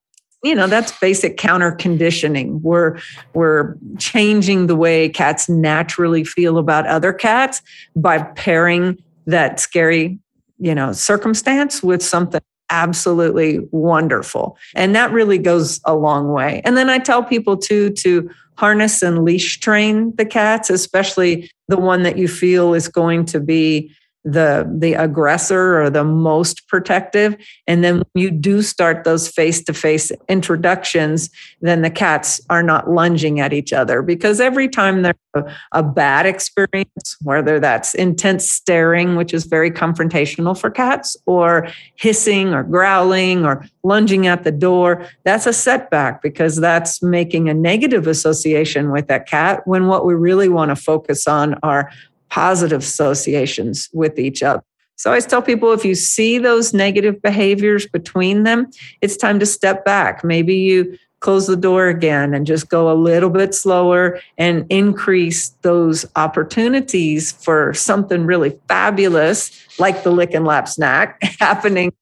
You 0.43 0.55
know, 0.55 0.67
that's 0.67 0.97
basic 1.01 1.37
counter 1.37 1.73
conditioning. 1.73 2.63
We're 2.63 2.99
we're 3.35 3.77
changing 3.99 4.69
the 4.69 4.77
way 4.77 5.09
cats 5.09 5.49
naturally 5.49 6.25
feel 6.25 6.59
about 6.59 6.87
other 6.87 7.13
cats 7.13 7.61
by 7.97 8.23
pairing 8.23 9.03
that 9.27 9.61
scary, 9.61 10.19
you 10.59 10.75
know, 10.75 10.93
circumstance 10.93 11.83
with 11.83 12.03
something 12.03 12.41
absolutely 12.71 13.61
wonderful. 13.71 14.57
And 14.75 14.95
that 14.95 15.11
really 15.11 15.39
goes 15.39 15.81
a 15.85 15.95
long 15.95 16.33
way. 16.33 16.63
And 16.65 16.77
then 16.77 16.91
I 16.91 16.99
tell 16.99 17.23
people 17.23 17.57
too 17.57 17.91
to 17.91 18.31
harness 18.57 19.03
and 19.03 19.25
leash 19.25 19.61
train 19.61 20.15
the 20.17 20.27
cats, 20.27 20.69
especially 20.69 21.51
the 21.69 21.77
one 21.77 22.03
that 22.03 22.19
you 22.19 22.27
feel 22.29 22.75
is 22.75 22.89
going 22.89 23.25
to 23.27 23.41
be 23.41 23.95
the 24.33 24.71
the 24.79 24.95
aggressor 24.95 25.81
or 25.81 25.91
the 25.91 26.05
most 26.05 26.69
protective. 26.69 27.37
And 27.67 27.83
then 27.83 28.03
you 28.15 28.31
do 28.31 28.63
start 28.63 29.05
those 29.05 29.29
face-to-face 29.29 30.13
introductions 30.29 31.31
then 31.61 31.83
the 31.83 31.91
cats 31.91 32.41
are 32.51 32.63
not 32.63 32.91
lunging 32.91 33.41
at 33.41 33.53
each 33.53 33.73
other. 33.73 34.03
Because 34.03 34.41
every 34.41 34.69
time 34.69 35.03
there's 35.03 35.17
a, 35.35 35.45
a 35.73 35.83
bad 35.83 36.27
experience 36.27 37.17
whether 37.23 37.59
that's 37.59 37.95
intense 37.95 38.51
staring 38.51 39.17
which 39.17 39.33
is 39.33 39.45
very 39.45 39.71
confrontational 39.71 40.59
for 40.59 40.71
cats 40.71 41.17
or 41.27 41.69
hissing 41.97 42.55
or 42.55 42.63
growling 42.63 43.45
or 43.45 43.65
lunging 43.83 44.27
at 44.27 44.45
the 44.45 44.53
door 44.53 45.07
that's 45.25 45.47
a 45.47 45.53
setback 45.53 46.23
because 46.23 46.57
that's 46.57 47.03
making 47.03 47.49
a 47.49 47.55
negative 47.55 48.07
association 48.07 48.91
with 48.91 49.07
that 49.09 49.27
cat 49.27 49.61
when 49.67 49.87
what 49.87 50.05
we 50.05 50.15
really 50.15 50.49
want 50.49 50.71
to 50.71 50.77
focus 50.77 51.27
on 51.27 51.55
are 51.63 51.91
positive 52.31 52.81
associations 52.81 53.89
with 53.93 54.19
each 54.19 54.43
other. 54.43 54.63
So 54.97 55.13
I 55.13 55.21
tell 55.21 55.43
people 55.43 55.73
if 55.73 55.85
you 55.85 55.95
see 55.95 56.39
those 56.39 56.75
negative 56.75 57.23
behaviors 57.23 57.87
between 57.87 58.43
them, 58.43 58.69
it's 59.01 59.17
time 59.17 59.39
to 59.39 59.47
step 59.47 59.85
back. 59.85 60.25
Maybe 60.25 60.57
you 60.57 60.99
close 61.21 61.47
the 61.47 61.57
door 61.57 61.87
again 61.87 62.35
and 62.35 62.47
just 62.47 62.69
go 62.69 62.91
a 62.91 62.95
little 62.95 63.31
bit 63.31 63.55
slower 63.55 64.21
and 64.37 64.67
increase 64.71 65.51
those 65.63 66.05
opportunities 66.17 67.33
for 67.33 67.75
something 67.75 68.25
really 68.25 68.59
fabulous 68.69 69.51
like 69.79 70.03
the 70.03 70.11
lick 70.11 70.35
and 70.35 70.45
lap 70.45 70.69
snack 70.69 71.19
happening 71.41 71.93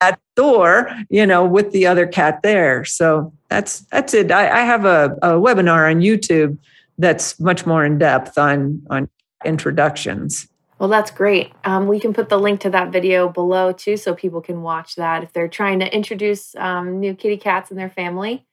at 0.00 0.18
the 0.34 0.42
door, 0.42 0.90
you 1.08 1.26
know, 1.26 1.44
with 1.44 1.72
the 1.72 1.86
other 1.86 2.06
cat 2.06 2.40
there. 2.42 2.84
So 2.84 3.32
that's 3.48 3.80
that's 3.92 4.12
it. 4.14 4.30
I, 4.30 4.62
I 4.62 4.64
have 4.64 4.84
a, 4.84 5.16
a 5.22 5.28
webinar 5.32 5.90
on 5.90 6.00
YouTube 6.00 6.58
that's 6.98 7.38
much 7.40 7.66
more 7.66 7.84
in 7.84 7.98
depth 7.98 8.36
on 8.38 8.82
on 8.90 9.08
introductions. 9.46 10.48
Well, 10.78 10.90
that's 10.90 11.10
great. 11.10 11.52
Um, 11.64 11.88
we 11.88 11.98
can 11.98 12.12
put 12.12 12.28
the 12.28 12.38
link 12.38 12.60
to 12.60 12.70
that 12.70 12.92
video 12.92 13.28
below 13.30 13.72
too, 13.72 13.96
so 13.96 14.14
people 14.14 14.42
can 14.42 14.60
watch 14.60 14.96
that 14.96 15.22
if 15.22 15.32
they're 15.32 15.48
trying 15.48 15.80
to 15.80 15.94
introduce 15.94 16.54
um, 16.56 17.00
new 17.00 17.14
kitty 17.14 17.38
cats 17.38 17.70
in 17.70 17.78
their 17.78 17.88
family. 17.88 18.44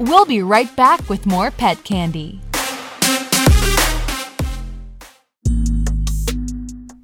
We'll 0.00 0.26
be 0.26 0.42
right 0.42 0.74
back 0.76 1.08
with 1.08 1.24
more 1.24 1.50
pet 1.50 1.82
candy. 1.84 2.40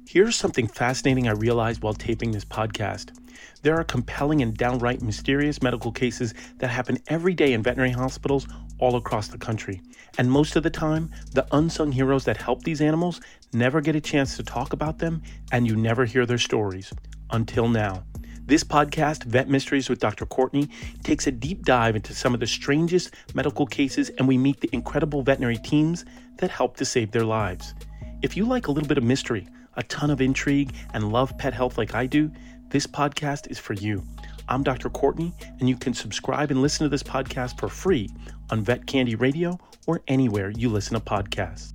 Here's 0.07 0.35
something 0.35 0.67
fascinating 0.67 1.29
I 1.29 1.31
realized 1.31 1.83
while 1.83 1.93
taping 1.93 2.31
this 2.31 2.43
podcast. 2.43 3.17
There 3.61 3.75
are 3.75 3.83
compelling 3.83 4.41
and 4.41 4.55
downright 4.55 5.01
mysterious 5.01 5.61
medical 5.61 5.91
cases 5.91 6.33
that 6.57 6.69
happen 6.69 6.97
every 7.07 7.33
day 7.33 7.53
in 7.53 7.63
veterinary 7.63 7.91
hospitals 7.91 8.47
all 8.79 8.95
across 8.95 9.27
the 9.27 9.37
country. 9.37 9.81
And 10.17 10.31
most 10.31 10.55
of 10.55 10.63
the 10.63 10.69
time, 10.69 11.11
the 11.33 11.47
unsung 11.51 11.91
heroes 11.91 12.25
that 12.25 12.37
help 12.37 12.63
these 12.63 12.81
animals 12.81 13.21
never 13.53 13.81
get 13.81 13.95
a 13.95 14.01
chance 14.01 14.35
to 14.37 14.43
talk 14.43 14.73
about 14.73 14.99
them, 14.99 15.21
and 15.51 15.67
you 15.67 15.75
never 15.75 16.05
hear 16.05 16.25
their 16.25 16.37
stories. 16.37 16.91
Until 17.29 17.67
now. 17.67 18.03
This 18.45 18.63
podcast, 18.63 19.23
Vet 19.23 19.47
Mysteries 19.47 19.87
with 19.87 19.99
Dr. 19.99 20.25
Courtney, 20.25 20.67
takes 21.03 21.27
a 21.27 21.31
deep 21.31 21.63
dive 21.63 21.95
into 21.95 22.13
some 22.13 22.33
of 22.33 22.39
the 22.39 22.47
strangest 22.47 23.13
medical 23.33 23.65
cases, 23.65 24.09
and 24.17 24.27
we 24.27 24.37
meet 24.37 24.59
the 24.59 24.69
incredible 24.73 25.21
veterinary 25.21 25.57
teams 25.57 26.03
that 26.37 26.49
help 26.49 26.75
to 26.77 26.83
save 26.83 27.11
their 27.11 27.23
lives. 27.23 27.73
If 28.21 28.35
you 28.35 28.45
like 28.45 28.67
a 28.67 28.71
little 28.71 28.89
bit 28.89 28.97
of 28.97 29.03
mystery, 29.03 29.47
a 29.75 29.83
ton 29.83 30.09
of 30.09 30.19
intrigue, 30.19 30.73
and 30.93 31.13
love 31.13 31.37
pet 31.37 31.53
health 31.53 31.77
like 31.77 31.95
I 31.95 32.07
do, 32.07 32.29
this 32.71 32.87
podcast 32.87 33.51
is 33.51 33.59
for 33.59 33.73
you. 33.73 34.01
I'm 34.47 34.63
Dr. 34.63 34.89
Courtney, 34.89 35.33
and 35.59 35.67
you 35.67 35.75
can 35.75 35.93
subscribe 35.93 36.51
and 36.51 36.61
listen 36.61 36.85
to 36.85 36.89
this 36.89 37.03
podcast 37.03 37.59
for 37.59 37.67
free 37.67 38.09
on 38.49 38.63
Vet 38.63 38.87
Candy 38.87 39.15
Radio 39.15 39.59
or 39.87 40.01
anywhere 40.07 40.49
you 40.51 40.69
listen 40.69 40.93
to 40.93 41.01
podcasts. 41.01 41.73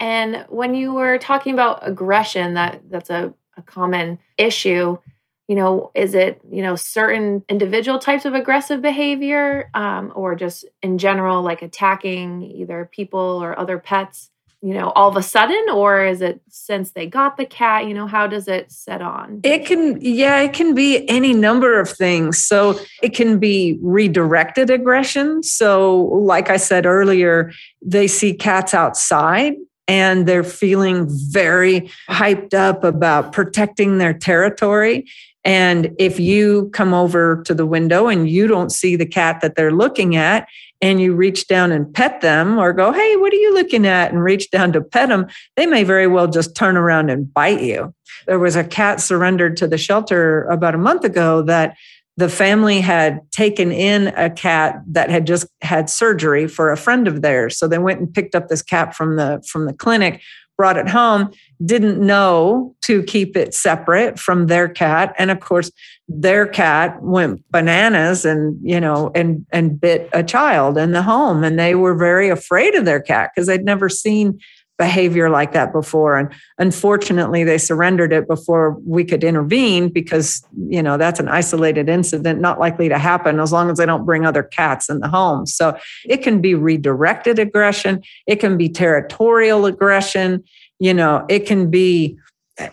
And 0.00 0.44
when 0.50 0.74
you 0.74 0.92
were 0.92 1.16
talking 1.18 1.54
about 1.54 1.86
aggression, 1.86 2.54
that 2.54 2.82
that's 2.90 3.08
a, 3.08 3.32
a 3.56 3.62
common 3.62 4.18
issue. 4.36 4.98
You 5.48 5.56
know, 5.56 5.90
is 5.94 6.14
it 6.14 6.42
you 6.50 6.62
know 6.62 6.76
certain 6.76 7.42
individual 7.48 7.98
types 7.98 8.26
of 8.26 8.34
aggressive 8.34 8.82
behavior, 8.82 9.70
um, 9.72 10.12
or 10.14 10.34
just 10.34 10.66
in 10.82 10.98
general, 10.98 11.42
like 11.42 11.62
attacking 11.62 12.42
either 12.42 12.88
people 12.92 13.42
or 13.42 13.58
other 13.58 13.78
pets? 13.78 14.30
You 14.64 14.72
know, 14.72 14.92
all 14.96 15.10
of 15.10 15.16
a 15.16 15.22
sudden, 15.22 15.62
or 15.74 16.02
is 16.02 16.22
it 16.22 16.40
since 16.48 16.92
they 16.92 17.06
got 17.06 17.36
the 17.36 17.44
cat? 17.44 17.86
You 17.86 17.92
know, 17.92 18.06
how 18.06 18.26
does 18.26 18.48
it 18.48 18.72
set 18.72 19.02
on? 19.02 19.40
It 19.44 19.66
can, 19.66 20.00
yeah, 20.00 20.40
it 20.40 20.54
can 20.54 20.74
be 20.74 21.06
any 21.06 21.34
number 21.34 21.78
of 21.78 21.90
things. 21.90 22.42
So 22.42 22.80
it 23.02 23.10
can 23.14 23.38
be 23.38 23.78
redirected 23.82 24.70
aggression. 24.70 25.42
So, 25.42 26.04
like 26.04 26.48
I 26.48 26.56
said 26.56 26.86
earlier, 26.86 27.52
they 27.82 28.06
see 28.06 28.32
cats 28.32 28.72
outside 28.72 29.56
and 29.86 30.26
they're 30.26 30.42
feeling 30.42 31.08
very 31.10 31.90
hyped 32.08 32.54
up 32.54 32.84
about 32.84 33.34
protecting 33.34 33.98
their 33.98 34.14
territory. 34.14 35.04
And 35.44 35.94
if 35.98 36.18
you 36.18 36.70
come 36.72 36.94
over 36.94 37.42
to 37.44 37.54
the 37.54 37.66
window 37.66 38.08
and 38.08 38.28
you 38.28 38.46
don't 38.46 38.70
see 38.70 38.96
the 38.96 39.06
cat 39.06 39.40
that 39.42 39.56
they're 39.56 39.72
looking 39.72 40.16
at, 40.16 40.48
and 40.80 41.00
you 41.00 41.14
reach 41.14 41.46
down 41.46 41.72
and 41.72 41.92
pet 41.94 42.20
them 42.20 42.58
or 42.58 42.72
go, 42.72 42.92
Hey, 42.92 43.16
what 43.16 43.32
are 43.32 43.36
you 43.36 43.54
looking 43.54 43.86
at? 43.86 44.12
And 44.12 44.22
reach 44.22 44.50
down 44.50 44.72
to 44.72 44.82
pet 44.82 45.08
them, 45.08 45.26
they 45.56 45.64
may 45.64 45.82
very 45.82 46.06
well 46.06 46.26
just 46.26 46.54
turn 46.54 46.76
around 46.76 47.10
and 47.10 47.32
bite 47.32 47.62
you. 47.62 47.94
There 48.26 48.38
was 48.38 48.54
a 48.54 48.64
cat 48.64 49.00
surrendered 49.00 49.56
to 49.58 49.66
the 49.66 49.78
shelter 49.78 50.44
about 50.44 50.74
a 50.74 50.78
month 50.78 51.04
ago 51.04 51.42
that 51.42 51.76
the 52.16 52.28
family 52.28 52.80
had 52.80 53.20
taken 53.32 53.72
in 53.72 54.08
a 54.08 54.30
cat 54.30 54.80
that 54.88 55.10
had 55.10 55.26
just 55.26 55.46
had 55.62 55.90
surgery 55.90 56.46
for 56.46 56.70
a 56.70 56.76
friend 56.76 57.08
of 57.08 57.22
theirs. 57.22 57.58
So 57.58 57.66
they 57.66 57.78
went 57.78 58.00
and 58.00 58.12
picked 58.12 58.34
up 58.34 58.48
this 58.48 58.62
cat 58.62 58.94
from 58.94 59.16
the 59.16 59.42
from 59.48 59.66
the 59.66 59.72
clinic, 59.72 60.20
brought 60.56 60.76
it 60.76 60.88
home, 60.88 61.30
didn't 61.64 62.04
know 62.04 62.74
to 62.82 63.02
keep 63.02 63.36
it 63.36 63.54
separate 63.54 64.18
from 64.18 64.46
their 64.46 64.68
cat. 64.68 65.14
And 65.18 65.30
of 65.30 65.40
course, 65.40 65.70
their 66.08 66.46
cat 66.46 67.02
went 67.02 67.42
bananas 67.50 68.24
and, 68.24 68.58
you 68.62 68.80
know, 68.80 69.10
and 69.14 69.46
and 69.52 69.80
bit 69.80 70.08
a 70.12 70.22
child 70.22 70.78
in 70.78 70.92
the 70.92 71.02
home. 71.02 71.44
And 71.44 71.58
they 71.58 71.74
were 71.74 71.94
very 71.94 72.28
afraid 72.28 72.74
of 72.74 72.84
their 72.84 73.00
cat 73.00 73.30
because 73.34 73.46
they'd 73.46 73.64
never 73.64 73.88
seen 73.88 74.38
behavior 74.76 75.30
like 75.30 75.52
that 75.52 75.72
before 75.72 76.18
and 76.18 76.32
unfortunately 76.58 77.44
they 77.44 77.58
surrendered 77.58 78.12
it 78.12 78.26
before 78.26 78.76
we 78.84 79.04
could 79.04 79.22
intervene 79.22 79.88
because 79.88 80.44
you 80.68 80.82
know 80.82 80.96
that's 80.96 81.20
an 81.20 81.28
isolated 81.28 81.88
incident 81.88 82.40
not 82.40 82.58
likely 82.58 82.88
to 82.88 82.98
happen 82.98 83.38
as 83.38 83.52
long 83.52 83.70
as 83.70 83.78
they 83.78 83.86
don't 83.86 84.04
bring 84.04 84.26
other 84.26 84.42
cats 84.42 84.88
in 84.88 84.98
the 84.98 85.08
home 85.08 85.46
so 85.46 85.78
it 86.06 86.18
can 86.18 86.40
be 86.40 86.56
redirected 86.56 87.38
aggression 87.38 88.02
it 88.26 88.40
can 88.40 88.56
be 88.56 88.68
territorial 88.68 89.64
aggression 89.64 90.42
you 90.78 90.94
know 90.94 91.24
it 91.28 91.40
can 91.40 91.70
be 91.70 92.18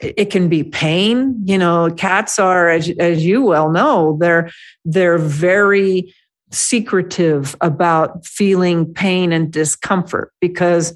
it 0.01 0.29
can 0.29 0.47
be 0.47 0.63
pain 0.63 1.35
you 1.45 1.57
know 1.57 1.89
cats 1.97 2.37
are 2.37 2.69
as, 2.69 2.89
as 2.99 3.25
you 3.25 3.41
well 3.41 3.71
know 3.71 4.17
they're 4.19 4.49
they're 4.85 5.17
very 5.17 6.13
secretive 6.51 7.55
about 7.61 8.25
feeling 8.25 8.93
pain 8.93 9.31
and 9.31 9.51
discomfort 9.51 10.31
because 10.39 10.93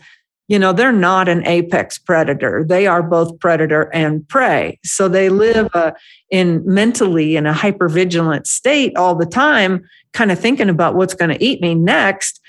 you 0.47 0.59
know 0.59 0.73
they're 0.73 0.91
not 0.91 1.27
an 1.27 1.45
apex 1.47 1.97
predator. 1.97 2.63
They 2.63 2.85
are 2.85 3.01
both 3.01 3.39
predator 3.39 3.89
and 3.93 4.27
prey. 4.27 4.79
So 4.83 5.07
they 5.07 5.29
live 5.29 5.69
uh, 5.73 5.93
in 6.29 6.61
mentally 6.65 7.35
in 7.35 7.47
a 7.47 7.53
hypervigilant 7.53 8.45
state 8.45 8.95
all 8.95 9.15
the 9.15 9.25
time 9.25 9.83
kind 10.13 10.31
of 10.31 10.39
thinking 10.39 10.69
about 10.69 10.95
what's 10.95 11.15
going 11.15 11.31
to 11.31 11.43
eat 11.43 11.61
me 11.61 11.73
next. 11.73 12.39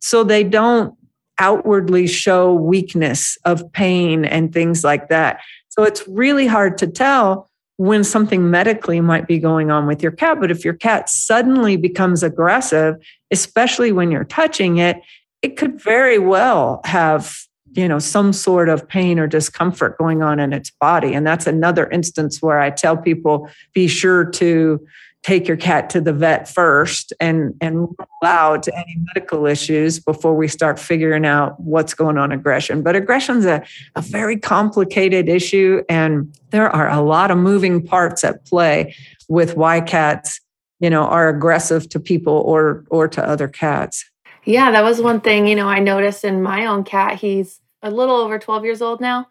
So 0.00 0.24
they 0.24 0.44
don't 0.44 0.96
outwardly 1.42 2.06
show 2.06 2.54
weakness 2.54 3.36
of 3.44 3.70
pain 3.72 4.24
and 4.24 4.52
things 4.52 4.84
like 4.84 5.08
that. 5.08 5.40
So 5.70 5.82
it's 5.82 6.06
really 6.06 6.46
hard 6.46 6.78
to 6.78 6.86
tell 6.86 7.50
when 7.78 8.04
something 8.04 8.48
medically 8.48 9.00
might 9.00 9.26
be 9.26 9.40
going 9.40 9.68
on 9.68 9.88
with 9.88 10.04
your 10.04 10.12
cat. 10.12 10.40
But 10.40 10.52
if 10.52 10.64
your 10.64 10.74
cat 10.74 11.08
suddenly 11.08 11.76
becomes 11.76 12.22
aggressive, 12.22 12.94
especially 13.32 13.90
when 13.90 14.12
you're 14.12 14.22
touching 14.24 14.78
it, 14.78 14.98
it 15.42 15.56
could 15.56 15.82
very 15.82 16.18
well 16.18 16.80
have 16.84 17.36
you 17.72 17.88
know 17.88 17.98
some 17.98 18.32
sort 18.32 18.68
of 18.68 18.86
pain 18.86 19.18
or 19.18 19.26
discomfort 19.26 19.98
going 19.98 20.22
on 20.22 20.38
in 20.38 20.52
its 20.52 20.70
body 20.70 21.14
and 21.14 21.26
that's 21.26 21.46
another 21.46 21.88
instance 21.88 22.42
where 22.42 22.60
i 22.60 22.68
tell 22.68 22.98
people 22.98 23.48
be 23.72 23.88
sure 23.88 24.26
to 24.26 24.78
take 25.22 25.46
your 25.46 25.56
cat 25.56 25.88
to 25.90 26.00
the 26.00 26.12
vet 26.12 26.48
first 26.48 27.12
and 27.20 27.54
and 27.60 27.76
rule 27.76 28.08
out 28.24 28.66
any 28.68 28.96
medical 29.14 29.46
issues 29.46 30.00
before 30.00 30.34
we 30.34 30.48
start 30.48 30.78
figuring 30.78 31.24
out 31.24 31.58
what's 31.60 31.94
going 31.94 32.18
on 32.18 32.32
aggression. 32.32 32.82
But 32.82 32.96
aggression's 32.96 33.44
a, 33.44 33.62
a 33.94 34.02
very 34.02 34.36
complicated 34.36 35.28
issue 35.28 35.82
and 35.88 36.36
there 36.50 36.68
are 36.70 36.90
a 36.90 37.00
lot 37.00 37.30
of 37.30 37.38
moving 37.38 37.84
parts 37.84 38.24
at 38.24 38.44
play 38.44 38.94
with 39.28 39.56
why 39.56 39.80
cats 39.80 40.40
you 40.80 40.90
know 40.90 41.04
are 41.04 41.28
aggressive 41.28 41.88
to 41.90 42.00
people 42.00 42.34
or 42.34 42.84
or 42.90 43.06
to 43.08 43.26
other 43.26 43.48
cats. 43.48 44.04
Yeah 44.44 44.72
that 44.72 44.82
was 44.82 45.00
one 45.00 45.20
thing 45.20 45.46
you 45.46 45.54
know 45.54 45.68
i 45.68 45.78
noticed 45.78 46.24
in 46.24 46.42
my 46.42 46.66
own 46.66 46.82
cat 46.82 47.18
he's 47.18 47.60
a 47.80 47.90
little 47.90 48.16
over 48.16 48.38
12 48.38 48.64
years 48.64 48.82
old 48.82 49.00
now 49.00 49.28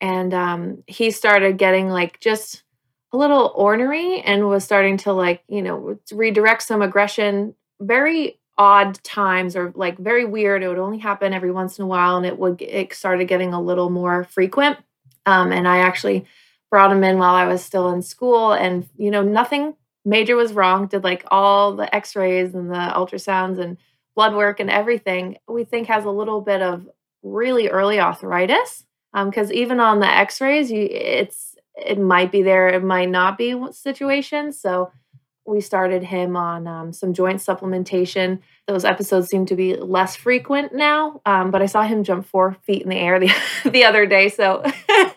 and 0.00 0.34
um, 0.34 0.82
he 0.88 1.12
started 1.12 1.56
getting 1.58 1.88
like 1.88 2.18
just 2.18 2.64
a 3.12 3.16
little 3.16 3.52
ornery 3.54 4.20
and 4.20 4.48
was 4.48 4.64
starting 4.64 4.96
to 4.98 5.12
like 5.12 5.42
you 5.48 5.62
know 5.62 5.98
redirect 6.12 6.62
some 6.62 6.82
aggression. 6.82 7.54
Very 7.80 8.38
odd 8.58 9.02
times 9.02 9.56
or 9.56 9.72
like 9.74 9.98
very 9.98 10.24
weird. 10.24 10.62
It 10.62 10.68
would 10.68 10.78
only 10.78 10.98
happen 10.98 11.32
every 11.32 11.50
once 11.50 11.78
in 11.78 11.84
a 11.84 11.88
while 11.88 12.16
and 12.16 12.26
it 12.26 12.38
would 12.38 12.60
it 12.60 12.92
started 12.94 13.26
getting 13.26 13.52
a 13.52 13.60
little 13.60 13.90
more 13.90 14.24
frequent. 14.24 14.78
Um, 15.24 15.52
and 15.52 15.68
i 15.68 15.78
actually 15.78 16.26
brought 16.70 16.90
him 16.90 17.04
in 17.04 17.18
while 17.18 17.34
i 17.34 17.46
was 17.46 17.62
still 17.62 17.90
in 17.90 18.02
school 18.02 18.52
and 18.52 18.88
you 18.96 19.10
know 19.10 19.22
nothing 19.22 19.74
major 20.04 20.36
was 20.36 20.52
wrong. 20.52 20.86
Did 20.86 21.04
like 21.04 21.24
all 21.30 21.76
the 21.76 21.92
x-rays 21.94 22.54
and 22.54 22.70
the 22.70 22.74
ultrasounds 22.74 23.58
and 23.58 23.76
blood 24.14 24.34
work 24.34 24.60
and 24.60 24.70
everything 24.70 25.38
we 25.48 25.64
think 25.64 25.88
has 25.88 26.04
a 26.04 26.10
little 26.10 26.40
bit 26.40 26.60
of 26.60 26.88
really 27.22 27.68
early 27.68 28.00
arthritis. 28.00 28.84
Because 29.14 29.50
um, 29.50 29.56
even 29.56 29.78
on 29.78 30.00
the 30.00 30.06
x-rays 30.06 30.70
you 30.70 30.88
it's 30.90 31.51
it 31.74 31.98
might 31.98 32.30
be 32.30 32.42
there, 32.42 32.68
it 32.68 32.84
might 32.84 33.08
not 33.08 33.38
be 33.38 33.54
situation. 33.72 34.52
So 34.52 34.92
we 35.44 35.60
started 35.60 36.04
him 36.04 36.36
on 36.36 36.66
um, 36.66 36.92
some 36.92 37.12
joint 37.12 37.38
supplementation. 37.40 38.40
Those 38.68 38.84
episodes 38.84 39.28
seem 39.28 39.44
to 39.46 39.56
be 39.56 39.74
less 39.74 40.14
frequent 40.14 40.72
now, 40.74 41.20
um, 41.26 41.50
but 41.50 41.62
I 41.62 41.66
saw 41.66 41.82
him 41.82 42.04
jump 42.04 42.26
four 42.26 42.56
feet 42.62 42.82
in 42.82 42.88
the 42.88 42.96
air 42.96 43.18
the, 43.18 43.32
the 43.70 43.84
other 43.84 44.06
day. 44.06 44.28
So 44.28 44.62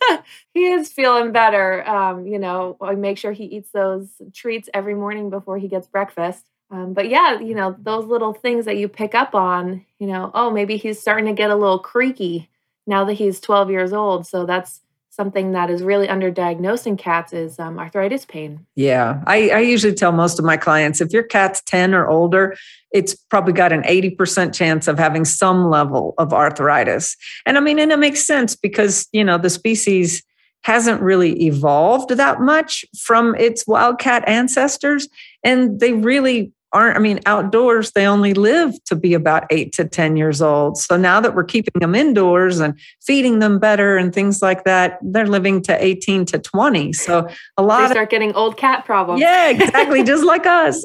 he 0.54 0.66
is 0.66 0.92
feeling 0.92 1.32
better. 1.32 1.88
Um, 1.88 2.26
you 2.26 2.40
know, 2.40 2.78
I 2.82 2.96
make 2.96 3.18
sure 3.18 3.34
he 3.34 3.46
eats 3.46 3.70
those 3.72 4.10
treats 4.34 4.68
every 4.74 4.96
morning 4.96 5.30
before 5.30 5.58
he 5.58 5.68
gets 5.68 5.88
breakfast. 5.88 6.46
Um, 6.72 6.94
but 6.94 7.10
yeah, 7.10 7.40
you 7.40 7.54
know, 7.54 7.76
those 7.80 8.06
little 8.06 8.34
things 8.34 8.66
that 8.66 8.78
you 8.78 8.88
pick 8.88 9.14
up 9.14 9.36
on, 9.36 9.86
you 10.00 10.08
know, 10.08 10.32
oh, 10.34 10.50
maybe 10.50 10.78
he's 10.78 11.00
starting 11.00 11.26
to 11.26 11.34
get 11.34 11.52
a 11.52 11.56
little 11.56 11.80
creaky 11.80 12.50
now 12.88 13.06
that 13.06 13.14
he's 13.14 13.40
12 13.40 13.70
years 13.70 13.94
old. 13.94 14.26
So 14.26 14.46
that's 14.46 14.82
something 15.16 15.54
that 15.54 15.70
is 15.70 15.82
really 15.82 16.08
underdiagnosed 16.08 16.86
in 16.86 16.98
cats 16.98 17.32
is 17.32 17.58
um, 17.58 17.80
arthritis 17.80 18.26
pain. 18.26 18.66
Yeah, 18.76 19.24
I, 19.26 19.50
I, 19.50 19.60
usually 19.60 19.94
tell 19.94 20.12
most 20.12 20.40
of 20.40 20.46
my 20.46 20.58
clients 20.58 21.00
if 21.00 21.14
your 21.14 21.24
cat's 21.24 21.62
10 21.62 21.94
or 21.94 22.08
older, 22.08 22.56
it's 22.92 23.16
probably 23.16 23.54
got 23.54 23.72
an 23.72 23.84
80% 23.84 24.54
chance 24.54 24.88
of 24.88 25.00
having 25.00 25.24
some 25.24 25.70
level 25.70 26.14
of 26.18 26.34
arthritis. 26.34 27.16
And 27.46 27.58
I 27.58 27.62
mean, 27.62 27.80
and 27.80 27.92
it 27.92 28.00
makes 28.00 28.28
sense 28.28 28.56
because, 28.56 29.08
you 29.14 29.24
know, 29.24 29.38
the 29.38 29.50
species 29.50 30.22
hasn't 30.64 31.02
really 31.02 31.46
evolved 31.46 32.10
that 32.10 32.42
much 32.42 32.84
from 32.98 33.36
its 33.36 33.68
wildcat 33.68 34.28
ancestors. 34.28 35.08
And 35.44 35.80
they 35.80 35.94
really 35.94 36.52
aren't, 36.76 36.98
I 36.98 37.00
mean, 37.00 37.22
outdoors, 37.26 37.94
they 37.94 38.06
only 38.06 38.34
live 38.34 38.72
to 38.86 38.96
be 38.96 39.14
about 39.14 39.46
eight 39.50 39.72
to 39.74 39.86
10 39.86 40.18
years 40.18 40.42
old. 40.42 40.78
So 40.78 40.98
now 40.98 41.22
that 41.22 41.34
we're 41.34 41.46
keeping 41.46 41.80
them 41.80 41.96
indoors 41.96 42.60
and 42.60 42.78
feeding 43.02 43.40
them 43.40 43.58
better 43.60 43.98
and 43.98 44.14
things 44.14 44.42
like 44.42 44.66
that, 44.66 45.00
they're 45.02 45.26
living 45.26 45.62
to 45.64 45.84
18 45.84 46.26
to 46.26 46.40
20. 46.40 46.92
So 46.94 47.28
a 47.58 47.64
lot 47.64 47.88
they 47.88 47.94
start 47.94 48.08
of, 48.08 48.10
getting 48.12 48.34
old 48.34 48.58
cat 48.58 48.84
problems. 48.86 49.22
Yeah, 49.22 49.50
exactly. 49.50 50.04
just 50.04 50.26
like 50.26 50.46
us. 50.46 50.84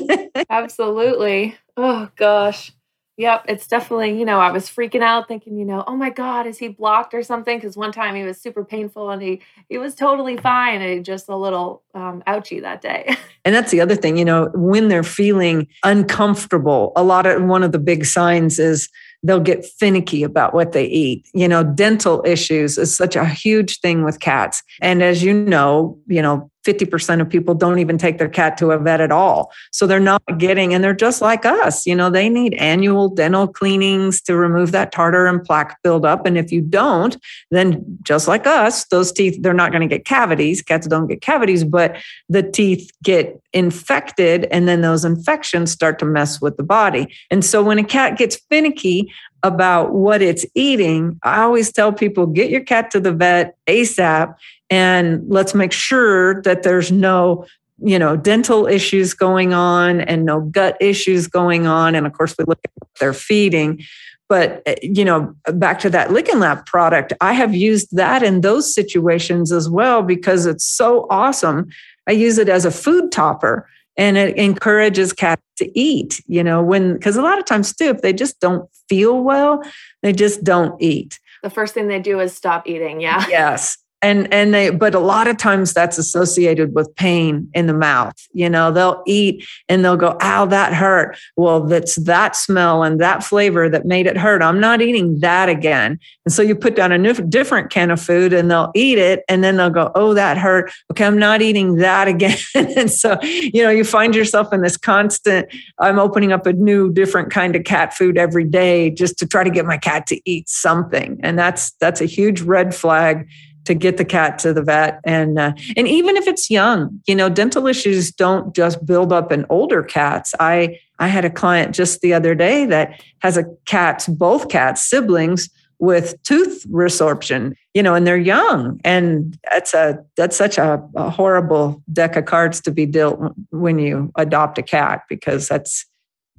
Absolutely. 0.50 1.56
Oh 1.76 2.08
gosh. 2.14 2.72
Yep, 3.16 3.44
it's 3.48 3.68
definitely, 3.68 4.18
you 4.18 4.24
know, 4.24 4.40
I 4.40 4.50
was 4.50 4.68
freaking 4.68 5.02
out 5.02 5.28
thinking, 5.28 5.56
you 5.56 5.64
know, 5.64 5.84
oh 5.86 5.96
my 5.96 6.10
God, 6.10 6.48
is 6.48 6.58
he 6.58 6.66
blocked 6.66 7.14
or 7.14 7.22
something? 7.22 7.56
Because 7.56 7.76
one 7.76 7.92
time 7.92 8.16
he 8.16 8.24
was 8.24 8.40
super 8.40 8.64
painful 8.64 9.10
and 9.10 9.22
he 9.22 9.40
he 9.68 9.78
was 9.78 9.94
totally 9.94 10.36
fine 10.36 10.82
and 10.82 11.04
just 11.04 11.28
a 11.28 11.36
little 11.36 11.84
um, 11.94 12.24
ouchy 12.26 12.60
that 12.60 12.80
day. 12.80 13.16
And 13.46 13.54
that's 13.54 13.70
the 13.70 13.82
other 13.82 13.94
thing, 13.94 14.16
you 14.16 14.24
know, 14.24 14.48
when 14.54 14.88
they're 14.88 15.02
feeling 15.02 15.68
uncomfortable, 15.84 16.94
a 16.96 17.02
lot 17.02 17.26
of 17.26 17.42
one 17.44 17.62
of 17.62 17.72
the 17.72 17.78
big 17.78 18.06
signs 18.06 18.58
is 18.58 18.88
they'll 19.22 19.38
get 19.38 19.66
finicky 19.66 20.22
about 20.22 20.54
what 20.54 20.72
they 20.72 20.86
eat. 20.86 21.28
You 21.34 21.48
know, 21.48 21.62
dental 21.62 22.22
issues 22.24 22.78
is 22.78 22.96
such 22.96 23.16
a 23.16 23.26
huge 23.26 23.80
thing 23.80 24.02
with 24.02 24.20
cats. 24.20 24.62
And 24.80 25.02
as 25.02 25.22
you 25.22 25.34
know, 25.34 25.98
you 26.06 26.22
know, 26.22 26.50
50% 26.64 27.20
of 27.20 27.28
people 27.28 27.54
don't 27.54 27.78
even 27.78 27.98
take 27.98 28.18
their 28.18 28.28
cat 28.28 28.56
to 28.58 28.70
a 28.70 28.78
vet 28.78 29.00
at 29.00 29.12
all. 29.12 29.52
So 29.70 29.86
they're 29.86 30.00
not 30.00 30.22
getting, 30.38 30.74
and 30.74 30.82
they're 30.82 30.94
just 30.94 31.20
like 31.20 31.44
us. 31.44 31.86
You 31.86 31.94
know, 31.94 32.10
they 32.10 32.28
need 32.28 32.54
annual 32.54 33.08
dental 33.08 33.46
cleanings 33.46 34.20
to 34.22 34.36
remove 34.36 34.72
that 34.72 34.92
tartar 34.92 35.26
and 35.26 35.42
plaque 35.42 35.80
buildup. 35.82 36.26
And 36.26 36.38
if 36.38 36.50
you 36.50 36.60
don't, 36.60 37.16
then 37.50 37.84
just 38.02 38.26
like 38.28 38.46
us, 38.46 38.86
those 38.86 39.12
teeth, 39.12 39.38
they're 39.40 39.54
not 39.54 39.72
going 39.72 39.88
to 39.88 39.94
get 39.94 40.04
cavities. 40.04 40.62
Cats 40.62 40.86
don't 40.86 41.06
get 41.06 41.20
cavities, 41.20 41.64
but 41.64 41.96
the 42.28 42.42
teeth 42.42 42.90
get 43.02 43.40
infected. 43.52 44.46
And 44.50 44.66
then 44.66 44.80
those 44.80 45.04
infections 45.04 45.70
start 45.70 45.98
to 46.00 46.04
mess 46.04 46.40
with 46.40 46.56
the 46.56 46.62
body. 46.62 47.14
And 47.30 47.44
so 47.44 47.62
when 47.62 47.78
a 47.78 47.84
cat 47.84 48.18
gets 48.18 48.36
finicky, 48.50 49.12
about 49.44 49.92
what 49.92 50.22
it's 50.22 50.44
eating, 50.54 51.20
I 51.22 51.42
always 51.42 51.70
tell 51.70 51.92
people 51.92 52.26
get 52.26 52.50
your 52.50 52.62
cat 52.62 52.90
to 52.92 53.00
the 53.00 53.12
vet 53.12 53.56
ASAP 53.68 54.34
and 54.70 55.22
let's 55.28 55.54
make 55.54 55.70
sure 55.70 56.42
that 56.42 56.64
there's 56.64 56.90
no 56.90 57.46
you 57.78 57.98
know 57.98 58.16
dental 58.16 58.66
issues 58.66 59.14
going 59.14 59.52
on 59.52 60.00
and 60.00 60.24
no 60.24 60.40
gut 60.40 60.76
issues 60.80 61.26
going 61.26 61.66
on. 61.66 61.94
And 61.94 62.06
of 62.06 62.12
course 62.14 62.34
we 62.38 62.44
look 62.46 62.58
at 62.64 62.70
what 62.76 62.88
they're 62.98 63.12
feeding. 63.12 63.82
But 64.28 64.62
eh, 64.64 64.76
you 64.82 65.04
know 65.04 65.34
back 65.52 65.78
to 65.80 65.90
that 65.90 66.10
Lick 66.10 66.28
and 66.28 66.40
Lap 66.40 66.64
product 66.64 67.12
i 67.20 67.34
have 67.34 67.54
used 67.54 67.94
that 67.94 68.22
in 68.22 68.40
those 68.40 68.74
situations 68.74 69.52
as 69.52 69.68
well 69.68 70.02
because 70.02 70.46
it's 70.46 70.66
so 70.66 71.06
awesome. 71.10 71.68
I 72.06 72.12
use 72.12 72.38
it 72.38 72.48
as 72.48 72.64
a 72.64 72.70
food 72.70 73.12
topper 73.12 73.68
and 73.96 74.16
it 74.16 74.36
encourages 74.36 75.12
cats 75.12 75.42
to 75.56 75.78
eat 75.78 76.22
you 76.26 76.42
know 76.42 76.62
when 76.62 76.94
because 76.94 77.16
a 77.16 77.22
lot 77.22 77.38
of 77.38 77.44
times 77.44 77.74
too 77.74 77.86
if 77.86 78.02
they 78.02 78.12
just 78.12 78.40
don't 78.40 78.68
feel 78.88 79.22
well 79.22 79.62
they 80.02 80.12
just 80.12 80.44
don't 80.44 80.80
eat. 80.80 81.18
The 81.42 81.50
first 81.50 81.74
thing 81.74 81.88
they 81.88 82.00
do 82.00 82.20
is 82.20 82.34
stop 82.34 82.66
eating 82.66 83.00
yeah. 83.00 83.26
Yes 83.28 83.78
and 84.04 84.32
and 84.32 84.52
they 84.52 84.70
but 84.70 84.94
a 84.94 85.00
lot 85.00 85.26
of 85.26 85.38
times 85.38 85.72
that's 85.72 85.96
associated 85.96 86.74
with 86.74 86.94
pain 86.94 87.48
in 87.54 87.66
the 87.66 87.74
mouth 87.74 88.14
you 88.34 88.50
know 88.50 88.70
they'll 88.70 89.02
eat 89.06 89.46
and 89.68 89.84
they'll 89.84 89.96
go 89.96 90.16
ow 90.20 90.44
that 90.44 90.74
hurt. 90.74 91.16
Well 91.36 91.64
that's 91.64 91.96
that 92.04 92.36
smell 92.36 92.82
and 92.82 93.00
that 93.00 93.24
flavor 93.24 93.68
that 93.68 93.86
made 93.86 94.06
it 94.06 94.16
hurt. 94.16 94.42
I'm 94.42 94.60
not 94.60 94.82
eating 94.82 95.20
that 95.20 95.48
again. 95.48 95.98
And 96.26 96.32
so 96.32 96.42
you 96.42 96.54
put 96.54 96.76
down 96.76 96.92
a 96.92 96.98
new, 96.98 97.14
different 97.14 97.70
can 97.70 97.90
of 97.90 98.00
food 98.00 98.32
and 98.32 98.50
they'll 98.50 98.70
eat 98.74 98.98
it 98.98 99.24
and 99.28 99.42
then 99.42 99.56
they'll 99.56 99.70
go 99.70 99.90
oh 99.94 100.12
that 100.14 100.36
hurt. 100.36 100.70
Okay 100.90 101.04
i'm 101.04 101.18
not 101.18 101.40
eating 101.40 101.76
that 101.76 102.08
again. 102.14 102.36
And 102.54 102.90
so 102.90 103.16
you 103.22 103.62
know 103.62 103.70
you 103.70 103.84
find 103.84 104.14
yourself 104.14 104.52
in 104.52 104.60
this 104.60 104.76
constant 104.76 105.48
i'm 105.78 105.98
opening 105.98 106.32
up 106.32 106.46
a 106.46 106.52
new 106.52 106.92
different 106.92 107.30
kind 107.30 107.56
of 107.56 107.64
cat 107.64 107.94
food 107.94 108.18
every 108.18 108.44
day 108.44 108.90
just 108.90 109.18
to 109.18 109.26
try 109.26 109.42
to 109.44 109.50
get 109.50 109.64
my 109.64 109.78
cat 109.78 110.06
to 110.08 110.20
eat 110.28 110.48
something. 110.48 111.18
And 111.22 111.38
that's 111.38 111.72
that's 111.80 112.00
a 112.00 112.06
huge 112.06 112.42
red 112.42 112.74
flag 112.74 113.26
to 113.64 113.74
get 113.74 113.96
the 113.96 114.04
cat 114.04 114.38
to 114.40 114.52
the 114.52 114.62
vet. 114.62 115.00
And 115.04 115.38
uh, 115.38 115.52
and 115.76 115.88
even 115.88 116.16
if 116.16 116.26
it's 116.26 116.50
young 116.50 117.00
you 117.06 117.14
know 117.14 117.28
dental 117.28 117.66
issues 117.66 118.10
don't 118.10 118.54
just 118.54 118.84
build 118.84 119.12
up 119.12 119.32
in 119.32 119.46
older 119.48 119.82
cats. 119.82 120.34
I 120.40 120.78
i 120.98 121.08
had 121.08 121.24
a 121.24 121.30
client 121.30 121.74
just 121.74 122.00
the 122.00 122.14
other 122.14 122.34
day 122.34 122.66
that 122.66 123.02
has 123.20 123.36
a 123.36 123.44
cat 123.64 124.06
both 124.08 124.48
cats 124.48 124.84
siblings 124.84 125.48
with 125.78 126.14
tooth 126.22 126.64
resorption 126.68 127.54
you 127.74 127.82
know 127.82 127.94
and 127.94 128.06
they're 128.06 128.16
young. 128.16 128.80
And 128.84 129.38
that's 129.50 129.74
a 129.74 130.04
that's 130.16 130.36
such 130.36 130.58
a, 130.58 130.82
a 130.94 131.10
horrible 131.10 131.82
deck 131.92 132.16
of 132.16 132.24
cards 132.24 132.60
to 132.62 132.70
be 132.70 132.86
dealt 132.86 133.20
when 133.50 133.78
you 133.78 134.12
adopt 134.16 134.58
a 134.58 134.62
cat 134.62 135.02
because 135.08 135.48
that's 135.48 135.86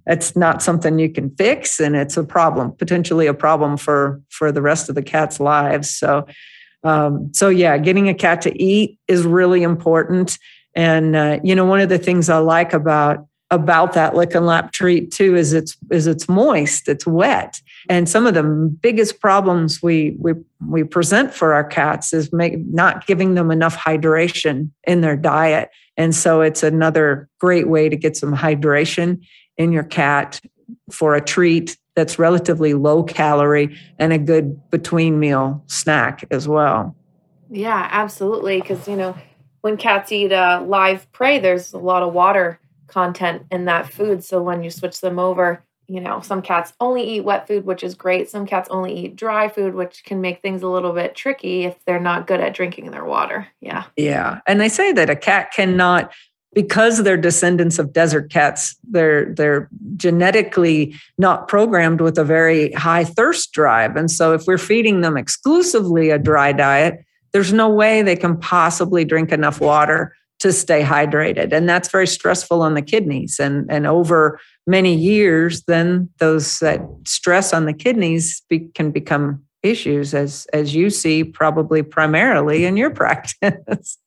that's 0.06 0.36
not 0.36 0.62
something 0.62 1.00
you 1.00 1.10
can 1.10 1.36
fix 1.36 1.80
and 1.80 1.96
it's 1.96 2.16
a 2.16 2.24
problem 2.24 2.72
potentially 2.74 3.26
a 3.26 3.34
problem 3.34 3.76
for 3.76 4.22
for 4.30 4.52
the 4.52 4.62
rest 4.62 4.88
of 4.90 4.96
the 4.96 5.04
cat's 5.04 5.40
lives. 5.40 5.90
So 5.90 6.26
um, 6.86 7.34
so 7.34 7.50
yeah, 7.50 7.78
getting 7.78 8.08
a 8.08 8.14
cat 8.14 8.42
to 8.44 8.62
eat 8.62 9.00
is 9.08 9.26
really 9.26 9.64
important. 9.64 10.38
And 10.76 11.16
uh, 11.16 11.40
you 11.44 11.56
know, 11.56 11.66
one 11.66 11.80
of 11.80 11.90
the 11.90 11.98
things 11.98 12.30
I 12.30 12.38
like 12.38 12.74
about 12.74 13.28
about 13.52 13.94
that 13.94 14.16
lick 14.16 14.34
and 14.34 14.46
lap 14.46 14.72
treat 14.72 15.12
too 15.12 15.36
is 15.36 15.54
it's 15.54 15.76
is 15.92 16.08
it's 16.08 16.30
moist, 16.30 16.88
it's 16.88 17.08
wet. 17.08 17.60
And 17.90 18.08
some 18.08 18.28
of 18.28 18.34
the 18.34 18.44
biggest 18.44 19.20
problems 19.20 19.82
we 19.82 20.16
we 20.20 20.34
we 20.68 20.84
present 20.84 21.34
for 21.34 21.54
our 21.54 21.64
cats 21.64 22.14
is 22.14 22.32
make, 22.32 22.58
not 22.68 23.08
giving 23.08 23.34
them 23.34 23.52
enough 23.52 23.76
hydration 23.76 24.70
in 24.86 25.02
their 25.02 25.18
diet. 25.18 25.70
And 25.98 26.14
so 26.14 26.42
it's 26.42 26.62
another 26.62 27.30
great 27.40 27.68
way 27.68 27.90
to 27.90 27.96
get 27.96 28.18
some 28.18 28.36
hydration 28.36 29.26
in 29.58 29.72
your 29.72 29.84
cat 29.84 30.40
for 30.92 31.16
a 31.16 31.22
treat 31.22 31.78
that's 31.96 32.20
relatively 32.20 32.74
low 32.74 33.04
calorie 33.04 33.78
and 34.00 34.14
a 34.14 34.18
good 34.18 34.70
between 34.70 35.20
meal 35.20 35.64
snack 35.68 36.26
as 36.32 36.48
well. 36.48 36.96
Yeah, 37.50 37.88
absolutely. 37.92 38.60
Because, 38.60 38.88
you 38.88 38.96
know, 38.96 39.16
when 39.62 39.78
cats 39.78 40.12
eat 40.12 40.32
uh, 40.32 40.64
live 40.66 41.12
prey, 41.12 41.40
there's 41.40 41.74
a 41.74 41.78
lot 41.78 42.04
of 42.04 42.14
water 42.14 42.60
content 42.88 43.44
in 43.52 43.66
that 43.66 43.92
food. 43.92 44.24
So 44.24 44.42
when 44.42 44.64
you 44.64 44.70
switch 44.70 45.02
them 45.02 45.20
over, 45.20 45.64
you 45.88 46.02
know, 46.02 46.20
some 46.20 46.42
cats 46.42 46.74
only 46.80 47.04
eat 47.04 47.22
wet 47.22 47.48
food, 47.48 47.66
which 47.66 47.84
is 47.84 47.94
great. 47.94 48.30
Some 48.30 48.46
cats 48.46 48.68
only 48.70 48.94
eat 48.98 49.16
dry 49.16 49.48
food, 49.48 49.76
which 49.76 50.04
can 50.04 50.20
make 50.20 50.42
things 50.42 50.64
a 50.64 50.68
little 50.68 50.94
bit 50.94 51.16
tricky 51.16 51.66
if 51.66 51.84
they're 51.86 52.00
not 52.00 52.28
good 52.28 52.42
at 52.42 52.56
drinking 52.56 52.92
their 52.92 53.06
water. 53.06 53.48
Yeah. 53.62 53.86
Yeah. 53.96 54.40
And 54.48 54.60
they 54.60 54.70
say 54.70 54.92
that 54.94 55.10
a 55.10 55.16
cat 55.16 55.52
cannot 55.54 56.12
because 56.56 57.04
they're 57.04 57.18
descendants 57.18 57.78
of 57.78 57.94
desert 57.94 58.32
cats, 58.32 58.76
they're 58.90 59.32
they're 59.36 59.70
genetically 59.98 60.96
not 61.20 61.48
programmed 61.48 62.02
with 62.02 62.18
a 62.18 62.24
very 62.24 62.72
high 62.72 63.04
thirst 63.04 63.52
drive. 63.52 63.96
And 63.96 64.10
so 64.10 64.34
if 64.34 64.46
we're 64.48 64.58
feeding 64.58 65.02
them 65.02 65.18
exclusively 65.18 66.10
a 66.10 66.18
dry 66.18 66.54
diet, 66.54 67.06
there's 67.34 67.54
no 67.54 67.70
way 67.70 68.02
they 68.02 68.16
can 68.16 68.38
possibly 68.40 69.04
drink 69.04 69.32
enough 69.32 69.60
water 69.60 70.16
to 70.40 70.54
stay 70.54 70.82
hydrated. 70.82 71.52
And 71.52 71.68
that's 71.68 71.90
very 71.90 72.08
stressful 72.08 72.62
on 72.62 72.74
the 72.74 72.82
kidneys. 72.82 73.40
And, 73.40 73.70
and 73.70 73.86
over 73.86 74.40
many 74.66 74.96
years, 74.96 75.64
then 75.64 76.10
those 76.20 76.60
that 76.60 76.82
stress 77.06 77.54
on 77.54 77.66
the 77.66 77.74
kidneys 77.74 78.42
be, 78.50 78.70
can 78.74 78.92
become 78.92 79.44
issues 79.64 80.14
as 80.14 80.46
as 80.54 80.76
you 80.76 80.92
see 80.92 81.24
probably 81.24 81.82
primarily 81.82 82.66
in 82.66 82.78
your 82.78 82.90
practice. 83.02 83.98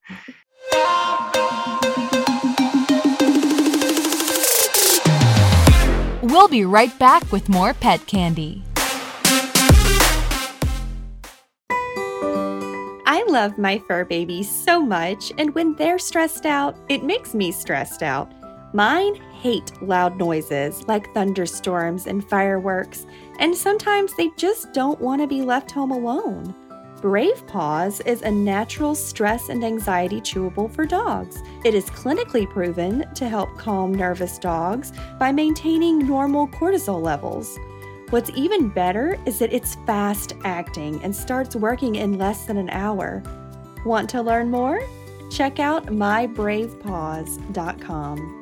We'll 6.31 6.49
be 6.49 6.67
right 6.67 6.97
back 6.99 7.33
with 7.33 7.49
more 7.49 7.73
pet 7.73 8.07
candy. 8.07 8.63
I 13.07 13.25
love 13.27 13.57
my 13.57 13.79
fur 13.89 14.05
babies 14.05 14.51
so 14.51 14.79
much, 14.79 15.33
and 15.39 15.55
when 15.55 15.75
they're 15.77 15.99
stressed 15.99 16.45
out, 16.45 16.77
it 16.91 17.03
makes 17.03 17.35
me 17.35 17.51
stressed 17.51 18.03
out. 18.03 18.31
Mine 18.75 19.15
hate 19.41 19.73
loud 19.81 20.19
noises 20.19 20.87
like 20.87 21.15
thunderstorms 21.15 22.07
and 22.07 22.23
fireworks, 22.29 23.07
and 23.39 23.57
sometimes 23.57 24.15
they 24.15 24.29
just 24.37 24.75
don't 24.75 25.01
want 25.01 25.23
to 25.23 25.27
be 25.27 25.41
left 25.41 25.71
home 25.71 25.93
alone. 25.93 26.55
Brave 27.01 27.47
Paws 27.47 28.01
is 28.01 28.23
a 28.23 28.31
natural 28.31 28.97
stress 28.97 29.51
and 29.51 29.63
anxiety 29.63 30.21
chewable 30.21 30.69
for 30.69 30.85
dogs. 30.85 31.41
It 31.65 31.73
is 31.73 31.89
clinically 31.91 32.51
proven 32.51 33.05
to 33.15 33.29
help 33.29 33.57
calm 33.57 33.95
nervous 33.95 34.37
dogs 34.37 34.91
by 35.17 35.31
maintaining 35.31 36.09
normal 36.09 36.49
cortisol 36.49 37.01
levels. 37.01 37.57
What's 38.11 38.31
even 38.31 38.69
better 38.69 39.17
is 39.27 39.39
that 39.39 39.53
it's 39.53 39.77
fast 39.87 40.33
acting 40.43 41.01
and 41.05 41.15
starts 41.15 41.55
working 41.55 41.95
in 41.95 42.19
less 42.19 42.47
than 42.47 42.57
an 42.57 42.71
hour. 42.71 43.23
Want 43.85 44.11
to 44.11 44.21
learn 44.21 44.51
more? 44.51 44.81
Check 45.31 45.61
out 45.61 45.87
mybravepaws.com. 45.87 48.35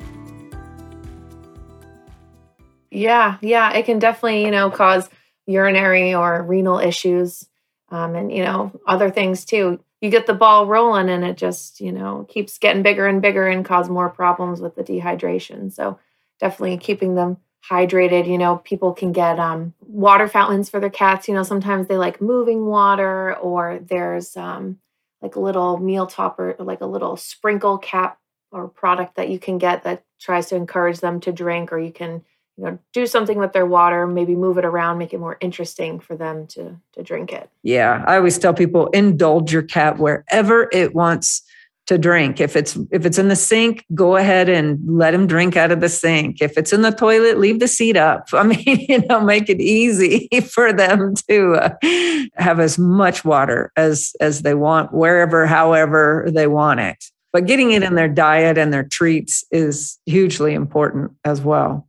Yeah, 2.90 3.36
yeah, 3.42 3.74
it 3.74 3.84
can 3.84 3.98
definitely, 3.98 4.46
you 4.46 4.50
know, 4.50 4.70
cause 4.70 5.10
urinary 5.44 6.14
or 6.14 6.42
renal 6.42 6.78
issues 6.78 7.46
um, 7.90 8.14
and, 8.14 8.32
you 8.32 8.44
know, 8.44 8.72
other 8.86 9.10
things 9.10 9.44
too. 9.44 9.80
You 10.00 10.10
get 10.10 10.26
the 10.26 10.34
ball 10.34 10.66
rolling 10.66 11.08
and 11.08 11.24
it 11.24 11.36
just, 11.36 11.80
you 11.80 11.92
know, 11.92 12.26
keeps 12.28 12.58
getting 12.58 12.82
bigger 12.82 13.06
and 13.06 13.22
bigger 13.22 13.46
and 13.46 13.64
cause 13.64 13.88
more 13.88 14.10
problems 14.10 14.60
with 14.60 14.74
the 14.74 14.84
dehydration. 14.84 15.72
So 15.72 15.98
definitely 16.38 16.76
keeping 16.78 17.14
them 17.14 17.38
hydrated. 17.68 18.28
You 18.28 18.38
know, 18.38 18.56
people 18.58 18.92
can 18.92 19.12
get 19.12 19.38
um, 19.38 19.74
water 19.80 20.28
fountains 20.28 20.68
for 20.68 20.80
their 20.80 20.90
cats. 20.90 21.28
You 21.28 21.34
know, 21.34 21.42
sometimes 21.42 21.86
they 21.86 21.96
like 21.96 22.20
moving 22.20 22.66
water, 22.66 23.34
or 23.36 23.80
there's 23.82 24.36
um, 24.36 24.78
like 25.22 25.36
a 25.36 25.40
little 25.40 25.78
meal 25.78 26.06
topper, 26.06 26.54
like 26.58 26.80
a 26.80 26.86
little 26.86 27.16
sprinkle 27.16 27.78
cap 27.78 28.18
or 28.52 28.68
product 28.68 29.16
that 29.16 29.28
you 29.28 29.38
can 29.38 29.58
get 29.58 29.82
that 29.84 30.04
tries 30.20 30.46
to 30.48 30.56
encourage 30.56 31.00
them 31.00 31.20
to 31.20 31.32
drink, 31.32 31.72
or 31.72 31.78
you 31.78 31.92
can 31.92 32.22
you 32.56 32.64
know 32.64 32.78
do 32.92 33.06
something 33.06 33.38
with 33.38 33.52
their 33.52 33.66
water 33.66 34.06
maybe 34.06 34.34
move 34.34 34.58
it 34.58 34.64
around 34.64 34.98
make 34.98 35.12
it 35.12 35.20
more 35.20 35.36
interesting 35.40 36.00
for 36.00 36.16
them 36.16 36.46
to 36.46 36.76
to 36.92 37.02
drink 37.02 37.32
it 37.32 37.50
yeah 37.62 38.04
i 38.06 38.16
always 38.16 38.38
tell 38.38 38.54
people 38.54 38.88
indulge 38.88 39.52
your 39.52 39.62
cat 39.62 39.98
wherever 39.98 40.68
it 40.72 40.94
wants 40.94 41.42
to 41.86 41.98
drink. 41.98 42.40
If 42.40 42.56
it's 42.56 42.76
if 42.90 43.06
it's 43.06 43.18
in 43.18 43.28
the 43.28 43.36
sink, 43.36 43.84
go 43.94 44.16
ahead 44.16 44.48
and 44.48 44.78
let 44.86 45.14
him 45.14 45.26
drink 45.26 45.56
out 45.56 45.70
of 45.70 45.80
the 45.80 45.88
sink. 45.88 46.42
If 46.42 46.58
it's 46.58 46.72
in 46.72 46.82
the 46.82 46.90
toilet, 46.90 47.38
leave 47.38 47.60
the 47.60 47.68
seat 47.68 47.96
up. 47.96 48.28
I 48.32 48.42
mean, 48.42 48.86
you 48.88 49.06
know, 49.06 49.20
make 49.20 49.48
it 49.48 49.60
easy 49.60 50.28
for 50.50 50.72
them 50.72 51.14
to 51.28 51.54
uh, 51.54 52.28
have 52.34 52.60
as 52.60 52.78
much 52.78 53.24
water 53.24 53.72
as 53.76 54.14
as 54.20 54.42
they 54.42 54.54
want 54.54 54.92
wherever 54.92 55.46
however 55.46 56.28
they 56.32 56.46
want 56.46 56.80
it. 56.80 57.04
But 57.32 57.46
getting 57.46 57.72
it 57.72 57.82
in 57.82 57.96
their 57.96 58.08
diet 58.08 58.56
and 58.56 58.72
their 58.72 58.84
treats 58.84 59.44
is 59.50 59.98
hugely 60.06 60.54
important 60.54 61.12
as 61.24 61.40
well. 61.40 61.85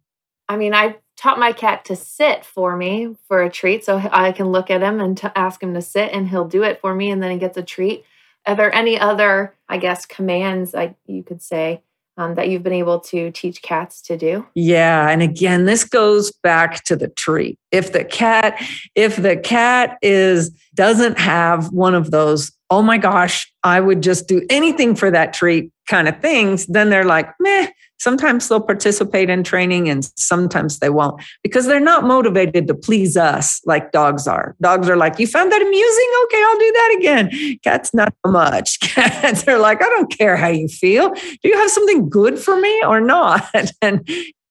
I 0.49 0.57
mean, 0.57 0.73
I 0.73 0.97
taught 1.15 1.39
my 1.39 1.51
cat 1.51 1.85
to 1.85 1.95
sit 1.95 2.45
for 2.45 2.75
me 2.77 3.15
for 3.27 3.43
a 3.43 3.49
treat 3.49 3.83
so 3.83 3.97
I 4.11 4.31
can 4.31 4.47
look 4.47 4.69
at 4.69 4.81
him 4.81 4.99
and 4.99 5.19
ask 5.35 5.61
him 5.61 5.73
to 5.73 5.81
sit 5.81 6.11
and 6.13 6.27
he'll 6.27 6.47
do 6.47 6.63
it 6.63 6.79
for 6.79 6.93
me 6.93 7.09
and 7.11 7.21
then 7.21 7.31
he 7.31 7.37
gets 7.37 7.57
a 7.57 7.63
treat 7.63 8.05
are 8.47 8.55
there 8.55 8.73
any 8.73 8.97
other, 8.97 9.53
I 9.67 9.77
guess, 9.77 10.05
commands 10.05 10.73
like 10.73 10.95
you 11.05 11.21
could 11.21 11.41
say 11.41 11.81
um, 12.15 12.35
that 12.35 12.49
you've 12.49 12.63
been 12.63 12.73
able 12.73 13.01
to 13.01 13.29
teach 13.31 13.61
cats 13.61 14.01
to 14.03 14.17
do? 14.17 14.47
Yeah, 14.55 15.09
and 15.09 15.21
again, 15.21 15.65
this 15.65 15.83
goes 15.83 16.31
back 16.31 16.83
to 16.85 16.95
the 16.95 17.09
treat. 17.09 17.59
If 17.71 17.91
the 17.91 18.05
cat, 18.05 18.59
if 18.95 19.17
the 19.17 19.35
cat 19.35 19.97
is 20.01 20.51
doesn't 20.73 21.19
have 21.19 21.71
one 21.73 21.93
of 21.93 22.09
those, 22.09 22.51
oh 22.69 22.81
my 22.81 22.97
gosh, 22.97 23.51
I 23.63 23.81
would 23.81 24.01
just 24.01 24.27
do 24.27 24.41
anything 24.49 24.95
for 24.95 25.11
that 25.11 25.33
treat 25.33 25.71
kind 25.87 26.07
of 26.07 26.19
things, 26.21 26.65
then 26.67 26.89
they're 26.89 27.05
like, 27.05 27.33
meh, 27.39 27.67
Sometimes 27.99 28.47
they'll 28.47 28.61
participate 28.61 29.29
in 29.29 29.43
training 29.43 29.89
and 29.89 30.09
sometimes 30.15 30.79
they 30.79 30.89
won't 30.89 31.21
because 31.41 31.65
they're 31.65 31.79
not 31.79 32.03
motivated 32.03 32.67
to 32.67 32.75
please 32.75 33.17
us 33.17 33.59
like 33.65 33.91
dogs 33.91 34.27
are. 34.27 34.55
Dogs 34.61 34.87
are 34.87 34.95
like, 34.95 35.17
You 35.17 35.25
found 35.25 35.51
that 35.51 35.61
amusing? 35.61 36.09
Okay, 36.25 36.43
I'll 36.43 36.59
do 36.59 36.71
that 36.71 36.95
again. 36.99 37.59
Cats, 37.63 37.93
not 37.93 38.13
so 38.25 38.31
much. 38.31 38.79
Cats 38.81 39.47
are 39.47 39.57
like, 39.57 39.81
I 39.81 39.89
don't 39.89 40.15
care 40.15 40.37
how 40.37 40.49
you 40.49 40.67
feel. 40.67 41.09
Do 41.09 41.39
you 41.43 41.57
have 41.57 41.71
something 41.71 42.07
good 42.07 42.37
for 42.37 42.59
me 42.59 42.83
or 42.83 43.01
not? 43.01 43.49
and 43.81 44.07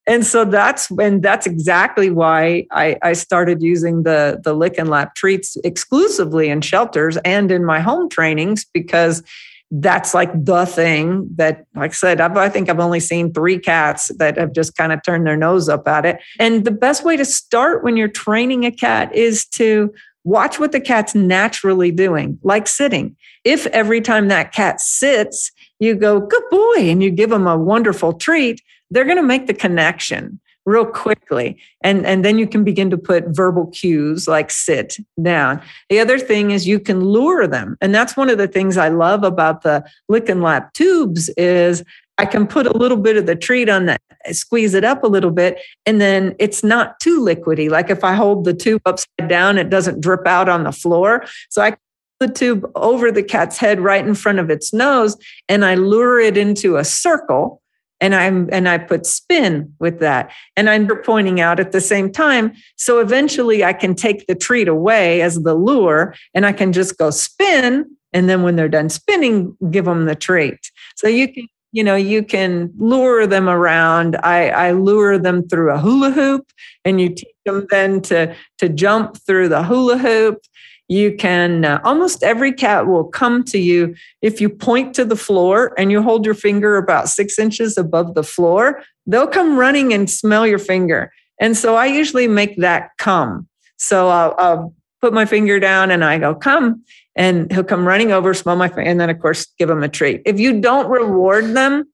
and 0.09 0.25
so 0.25 0.45
that's 0.45 0.91
when 0.91 1.21
that's 1.21 1.47
exactly 1.47 2.11
why 2.11 2.67
I, 2.73 2.97
I 3.03 3.13
started 3.13 3.63
using 3.63 4.03
the 4.03 4.41
the 4.43 4.55
lick 4.55 4.75
and 4.77 4.89
lap 4.89 5.15
treats 5.15 5.57
exclusively 5.63 6.49
in 6.49 6.63
shelters 6.63 7.17
and 7.19 7.53
in 7.53 7.65
my 7.65 7.79
home 7.79 8.09
trainings 8.09 8.65
because 8.65 9.23
that's 9.71 10.15
like 10.15 10.31
the 10.45 10.65
thing 10.65 11.29
that, 11.37 11.67
like 11.75 11.91
I 11.91 11.95
said, 11.95 12.21
I've, 12.21 12.37
I 12.37 12.49
think 12.49 12.69
I've 12.69 12.79
only 12.79 13.01
seen 13.01 13.33
three 13.33 13.59
cats 13.59 14.13
that 14.19 14.39
have 14.39 14.53
just 14.53 14.77
kind 14.77 14.93
of 14.93 15.03
turned 15.03 15.27
their 15.27 15.37
nose 15.37 15.69
up 15.69 15.89
at 15.89 16.07
it. 16.07 16.21
And 16.39 16.65
the 16.65 16.71
best 16.71 17.05
way 17.05 17.17
to 17.17 17.25
start 17.25 17.83
when 17.83 17.97
you're 17.97 18.09
training 18.09 18.65
a 18.65 18.71
cat 18.71 19.13
is 19.15 19.45
to 19.47 19.93
watch 20.25 20.59
what 20.59 20.73
the 20.73 20.81
cat's 20.81 21.15
naturally 21.15 21.91
doing, 21.91 22.39
like 22.43 22.67
sitting. 22.67 23.17
If 23.45 23.67
every 23.69 24.01
time 24.01 24.29
that 24.29 24.53
cat 24.53 24.81
sits, 24.81 25.53
you 25.79 25.95
go, 25.95 26.21
good 26.21 26.43
boy, 26.51 26.91
and 26.91 27.03
you 27.03 27.11
give 27.11 27.31
them 27.31 27.47
a 27.47 27.59
wonderful 27.59 28.13
treat, 28.13 28.61
they're 28.91 29.05
going 29.05 29.17
to 29.17 29.23
make 29.23 29.47
the 29.47 29.55
connection 29.55 30.41
real 30.67 30.85
quickly. 30.85 31.59
And, 31.81 32.05
and 32.05 32.25
then 32.25 32.39
you 32.39 32.47
can 32.47 32.65
begin 32.65 32.91
to 32.91 32.99
put 32.99 33.25
verbal 33.29 33.69
cues 33.69 34.29
like 34.29 34.51
sit 34.51 34.99
down. 35.23 35.63
The 35.89 36.01
other 36.01 36.19
thing 36.19 36.51
is 36.51 36.67
you 36.67 36.81
can 36.81 37.01
lure 37.01 37.47
them. 37.47 37.79
And 37.81 37.95
that's 37.95 38.17
one 38.17 38.29
of 38.29 38.37
the 38.37 38.49
things 38.49 38.77
I 38.77 38.89
love 38.89 39.23
about 39.23 39.63
the 39.63 39.89
lick 40.09 40.29
and 40.29 40.43
lap 40.43 40.73
tubes 40.75 41.31
is 41.37 41.85
I 42.19 42.27
can 42.27 42.47
put 42.47 42.67
a 42.67 42.77
little 42.77 42.97
bit 42.97 43.17
of 43.17 43.27
the 43.27 43.37
treat 43.37 43.69
on 43.69 43.87
that, 43.87 44.01
squeeze 44.33 44.75
it 44.75 44.85
up 44.85 45.05
a 45.05 45.09
little 45.09 45.31
bit, 45.31 45.59
and 45.85 46.01
then 46.01 46.35
it's 46.39 46.65
not 46.65 46.99
too 46.99 47.21
liquidy. 47.21 47.71
Like 47.71 47.91
if 47.91 48.03
I 48.03 48.15
hold 48.15 48.45
the 48.45 48.55
tube 48.55 48.81
upside 48.87 49.29
down, 49.29 49.59
it 49.59 49.71
doesn't 49.71 50.01
drip 50.01 50.27
out 50.27 50.49
on 50.49 50.65
the 50.65 50.73
floor. 50.73 51.25
So 51.51 51.63
I 51.63 51.77
the 52.19 52.29
tube 52.29 52.71
over 52.75 53.13
the 53.13 53.23
cat's 53.23 53.59
head 53.59 53.79
right 53.79 54.07
in 54.07 54.15
front 54.15 54.39
of 54.39 54.49
its 54.49 54.73
nose 54.73 55.19
and 55.51 55.67
I 55.67 55.75
lure 55.75 56.19
it 56.19 56.39
into 56.39 56.77
a 56.77 56.85
circle 56.85 57.61
and 58.01 58.15
i'm 58.15 58.49
and 58.53 58.69
i 58.69 58.79
put 58.79 59.07
spin 59.07 59.73
with 59.79 60.01
that. 60.01 60.33
And 60.57 60.69
i'm 60.69 60.89
pointing 61.03 61.41
out 61.41 61.61
at 61.61 61.73
the 61.73 61.81
same 61.81 62.11
time 62.11 62.53
so 62.77 62.99
eventually 63.01 63.65
i 63.65 63.73
can 63.73 63.95
take 63.95 64.27
the 64.27 64.35
treat 64.35 64.69
away 64.69 65.23
as 65.23 65.43
the 65.43 65.55
lure 65.55 66.15
and 66.35 66.47
i 66.47 66.53
can 66.53 66.73
just 66.73 66.99
go 66.99 67.11
spin. 67.11 67.91
And 68.13 68.31
then 68.31 68.43
when 68.43 68.57
they're 68.57 68.69
done 68.69 68.89
spinning 68.89 69.57
give 69.71 69.85
them 69.85 70.07
the 70.07 70.15
treat. 70.15 70.71
So 70.97 71.09
you 71.09 71.33
can 71.33 71.47
you 71.73 71.85
know 71.85 71.97
you 71.97 72.23
can 72.23 72.73
lure 72.79 73.27
them 73.27 73.49
around. 73.49 74.17
I 74.23 74.49
i 74.49 74.71
lure 74.73 75.19
them 75.19 75.47
through 75.49 75.73
a 75.73 75.79
hula 75.79 76.11
hoop 76.11 76.51
and 76.85 77.01
you 77.01 77.11
teach 77.11 77.37
them 77.45 77.67
then 77.71 78.01
to 78.03 78.35
to 78.59 78.69
jump 78.69 79.19
through 79.27 79.49
the 79.49 79.63
hula 79.63 79.99
hoop 79.99 80.41
you 80.89 81.15
can 81.17 81.65
uh, 81.65 81.81
almost 81.83 82.23
every 82.23 82.53
cat 82.53 82.87
will 82.87 83.05
come 83.05 83.43
to 83.43 83.59
you 83.59 83.95
if 84.23 84.41
you 84.41 84.49
point 84.49 84.95
to 84.95 85.05
the 85.05 85.17
floor 85.17 85.75
and 85.77 85.91
you 85.91 86.01
hold 86.03 86.25
your 86.25 86.35
finger 86.35 86.77
about 86.77 87.09
six 87.09 87.39
inches 87.39 87.77
above 87.77 88.15
the 88.15 88.23
floor 88.23 88.83
they'll 89.07 89.27
come 89.27 89.59
running 89.59 89.93
and 89.93 90.11
smell 90.11 90.47
your 90.47 90.59
finger 90.59 91.11
And 91.41 91.57
so 91.57 91.77
I 91.77 91.87
usually 91.87 92.29
make 92.29 92.57
that 92.59 92.91
come. 92.99 93.49
So 93.77 94.09
I'll, 94.09 94.35
I'll 94.39 94.75
put 95.01 95.13
my 95.13 95.27
finger 95.27 95.61
down 95.61 95.91
and 95.91 96.05
I 96.05 96.19
go, 96.19 96.35
come. 96.35 96.83
And 97.15 97.51
he'll 97.51 97.65
come 97.65 97.87
running 97.87 98.13
over, 98.13 98.35
smell 98.35 98.57
my 98.57 98.69
finger, 98.69 98.83
and 98.83 99.01
then, 99.01 99.09
of 99.09 99.21
course, 99.21 99.47
give 99.59 99.71
him 99.71 99.83
a 99.83 99.89
treat. 99.89 100.21
If 100.27 100.39
you 100.39 100.61
don't 100.61 100.89
reward 100.91 101.55
them, 101.55 101.85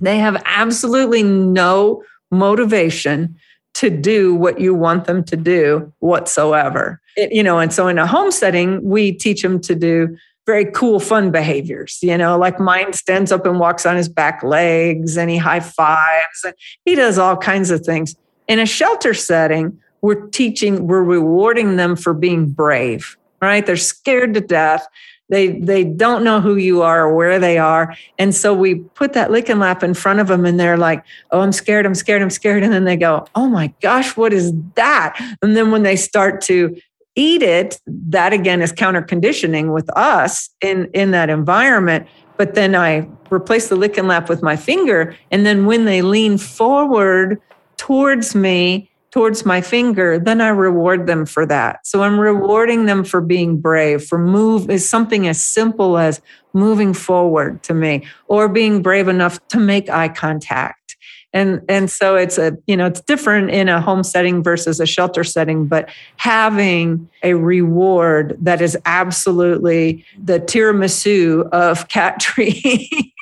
they 0.00 0.18
have 0.18 0.40
absolutely 0.44 1.24
no 1.24 2.04
motivation 2.30 3.36
to 3.78 3.90
do 3.90 4.34
what 4.34 4.60
you 4.60 4.74
want 4.74 5.04
them 5.04 5.22
to 5.22 5.36
do 5.36 5.92
whatsoever. 6.00 7.00
It, 7.16 7.30
you 7.30 7.44
know, 7.44 7.60
and 7.60 7.72
so 7.72 7.86
in 7.86 7.96
a 7.96 8.08
home 8.08 8.32
setting, 8.32 8.82
we 8.82 9.12
teach 9.12 9.40
them 9.40 9.60
to 9.60 9.74
do 9.76 10.16
very 10.46 10.64
cool, 10.64 10.98
fun 10.98 11.30
behaviors. 11.30 11.98
You 12.02 12.18
know, 12.18 12.36
like 12.36 12.58
mine 12.58 12.92
stands 12.92 13.30
up 13.30 13.46
and 13.46 13.60
walks 13.60 13.86
on 13.86 13.94
his 13.94 14.08
back 14.08 14.42
legs 14.42 15.16
and 15.16 15.30
he 15.30 15.36
high 15.36 15.60
fives 15.60 16.42
and 16.44 16.54
he 16.84 16.96
does 16.96 17.18
all 17.18 17.36
kinds 17.36 17.70
of 17.70 17.82
things. 17.82 18.16
In 18.48 18.58
a 18.58 18.66
shelter 18.66 19.14
setting, 19.14 19.78
we're 20.00 20.26
teaching, 20.26 20.88
we're 20.88 21.04
rewarding 21.04 21.76
them 21.76 21.94
for 21.94 22.12
being 22.12 22.50
brave, 22.50 23.16
right? 23.40 23.64
They're 23.64 23.76
scared 23.76 24.34
to 24.34 24.40
death. 24.40 24.84
They 25.28 25.58
they 25.60 25.84
don't 25.84 26.24
know 26.24 26.40
who 26.40 26.56
you 26.56 26.82
are 26.82 27.06
or 27.06 27.14
where 27.14 27.38
they 27.38 27.58
are. 27.58 27.94
And 28.18 28.34
so 28.34 28.54
we 28.54 28.76
put 28.76 29.12
that 29.12 29.30
lick 29.30 29.48
and 29.48 29.60
lap 29.60 29.82
in 29.82 29.94
front 29.94 30.20
of 30.20 30.28
them 30.28 30.46
and 30.46 30.58
they're 30.58 30.78
like, 30.78 31.04
oh, 31.30 31.40
I'm 31.40 31.52
scared, 31.52 31.84
I'm 31.84 31.94
scared, 31.94 32.22
I'm 32.22 32.30
scared. 32.30 32.62
And 32.62 32.72
then 32.72 32.84
they 32.84 32.96
go, 32.96 33.26
oh 33.34 33.48
my 33.48 33.72
gosh, 33.80 34.16
what 34.16 34.32
is 34.32 34.52
that? 34.74 35.18
And 35.42 35.56
then 35.56 35.70
when 35.70 35.82
they 35.82 35.96
start 35.96 36.40
to 36.42 36.76
eat 37.14 37.42
it, 37.42 37.80
that 37.86 38.32
again 38.32 38.62
is 38.62 38.72
counter 38.72 39.02
conditioning 39.02 39.72
with 39.72 39.90
us 39.96 40.50
in, 40.62 40.88
in 40.94 41.10
that 41.10 41.28
environment. 41.28 42.06
But 42.36 42.54
then 42.54 42.74
I 42.74 43.08
replace 43.30 43.68
the 43.68 43.76
lick 43.76 43.98
and 43.98 44.08
lap 44.08 44.28
with 44.28 44.42
my 44.42 44.56
finger. 44.56 45.16
And 45.30 45.44
then 45.44 45.66
when 45.66 45.84
they 45.84 46.00
lean 46.00 46.38
forward 46.38 47.40
towards 47.76 48.34
me, 48.34 48.87
towards 49.10 49.46
my 49.46 49.60
finger, 49.60 50.18
then 50.18 50.40
I 50.40 50.48
reward 50.48 51.06
them 51.06 51.24
for 51.24 51.46
that. 51.46 51.86
So 51.86 52.02
I'm 52.02 52.18
rewarding 52.18 52.86
them 52.86 53.04
for 53.04 53.20
being 53.20 53.58
brave, 53.58 54.04
for 54.04 54.18
move 54.18 54.70
is 54.70 54.88
something 54.88 55.26
as 55.26 55.42
simple 55.42 55.98
as 55.98 56.20
moving 56.52 56.92
forward 56.92 57.62
to 57.64 57.74
me 57.74 58.06
or 58.26 58.48
being 58.48 58.82
brave 58.82 59.08
enough 59.08 59.46
to 59.48 59.58
make 59.58 59.88
eye 59.88 60.08
contact. 60.08 60.96
And 61.34 61.60
and 61.68 61.90
so 61.90 62.16
it's 62.16 62.38
a 62.38 62.56
you 62.66 62.74
know 62.74 62.86
it's 62.86 63.02
different 63.02 63.50
in 63.50 63.68
a 63.68 63.82
home 63.82 64.02
setting 64.02 64.42
versus 64.42 64.80
a 64.80 64.86
shelter 64.86 65.22
setting 65.22 65.66
but 65.66 65.90
having 66.16 67.06
a 67.22 67.34
reward 67.34 68.34
that 68.40 68.62
is 68.62 68.78
absolutely 68.86 70.06
the 70.18 70.40
tiramisu 70.40 71.46
of 71.50 71.88
cat 71.88 72.18
tree 72.20 73.12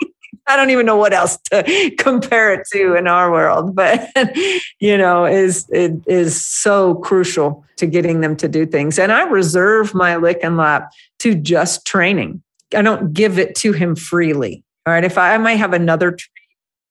I 0.46 0.56
don't 0.56 0.70
even 0.70 0.87
know 0.87 0.96
what 0.96 1.12
else 1.12 1.38
to 1.50 1.92
compare 1.98 2.54
it 2.54 2.66
to 2.72 2.94
in 2.94 3.06
our 3.06 3.30
world, 3.30 3.74
but 3.74 4.09
you 4.80 4.96
know, 4.96 5.24
is 5.26 5.66
it 5.70 5.92
is 6.06 6.42
so 6.42 6.96
crucial 6.96 7.64
to 7.76 7.87
getting 7.87 8.20
them 8.20 8.37
to 8.37 8.48
do 8.48 8.66
things. 8.66 8.98
And 8.98 9.12
I 9.12 9.22
reserve 9.24 9.94
my 9.94 10.16
lick 10.16 10.38
and 10.42 10.56
lap 10.56 10.92
to 11.20 11.35
just 11.35 11.87
training. 11.87 12.42
I 12.74 12.82
don't 12.82 13.12
give 13.12 13.38
it 13.38 13.54
to 13.56 13.72
him 13.72 13.96
freely. 13.96 14.64
All 14.87 14.92
right. 14.92 15.04
If 15.04 15.18
I, 15.18 15.35
I 15.35 15.38
might 15.38 15.56
have 15.56 15.72
another 15.72 16.16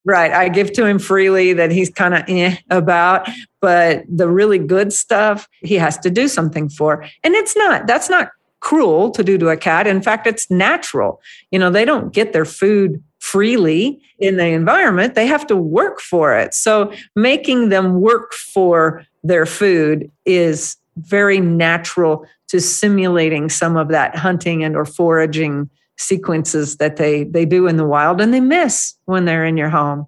right, 0.03 0.31
I 0.31 0.49
give 0.49 0.71
to 0.73 0.85
him 0.85 0.99
freely 0.99 1.53
that 1.53 1.71
he's 1.71 1.89
kind 1.89 2.13
of 2.13 2.23
eh 2.27 2.57
about, 2.69 3.27
but 3.61 4.03
the 4.07 4.29
really 4.29 4.59
good 4.59 4.93
stuff 4.93 5.47
he 5.61 5.75
has 5.75 5.97
to 5.99 6.11
do 6.11 6.27
something 6.27 6.69
for. 6.69 7.05
And 7.23 7.33
it's 7.33 7.55
not, 7.55 7.87
that's 7.87 8.09
not 8.09 8.29
cruel 8.59 9.11
to 9.11 9.23
do 9.23 9.37
to 9.37 9.49
a 9.49 9.57
cat. 9.57 9.87
In 9.87 10.01
fact, 10.01 10.27
it's 10.27 10.49
natural. 10.49 11.21
You 11.51 11.59
know, 11.59 11.69
they 11.69 11.85
don't 11.85 12.13
get 12.13 12.33
their 12.33 12.45
food 12.45 13.03
freely 13.25 13.99
in 14.19 14.37
the 14.37 14.45
environment, 14.45 15.15
they 15.15 15.25
have 15.25 15.47
to 15.47 15.55
work 15.55 15.99
for 15.99 16.37
it. 16.37 16.53
So 16.53 16.93
making 17.15 17.69
them 17.69 17.99
work 17.99 18.33
for 18.33 19.03
their 19.23 19.47
food 19.47 20.11
is 20.25 20.77
very 20.97 21.39
natural 21.39 22.23
to 22.49 22.61
simulating 22.61 23.49
some 23.49 23.77
of 23.77 23.87
that 23.87 24.15
hunting 24.15 24.63
and 24.63 24.75
or 24.75 24.85
foraging 24.85 25.71
sequences 25.97 26.77
that 26.77 26.97
they 26.97 27.23
they 27.23 27.45
do 27.45 27.67
in 27.67 27.77
the 27.77 27.85
wild 27.85 28.21
and 28.21 28.31
they 28.31 28.41
miss 28.41 28.93
when 29.05 29.25
they're 29.25 29.45
in 29.45 29.57
your 29.57 29.69
home. 29.69 30.05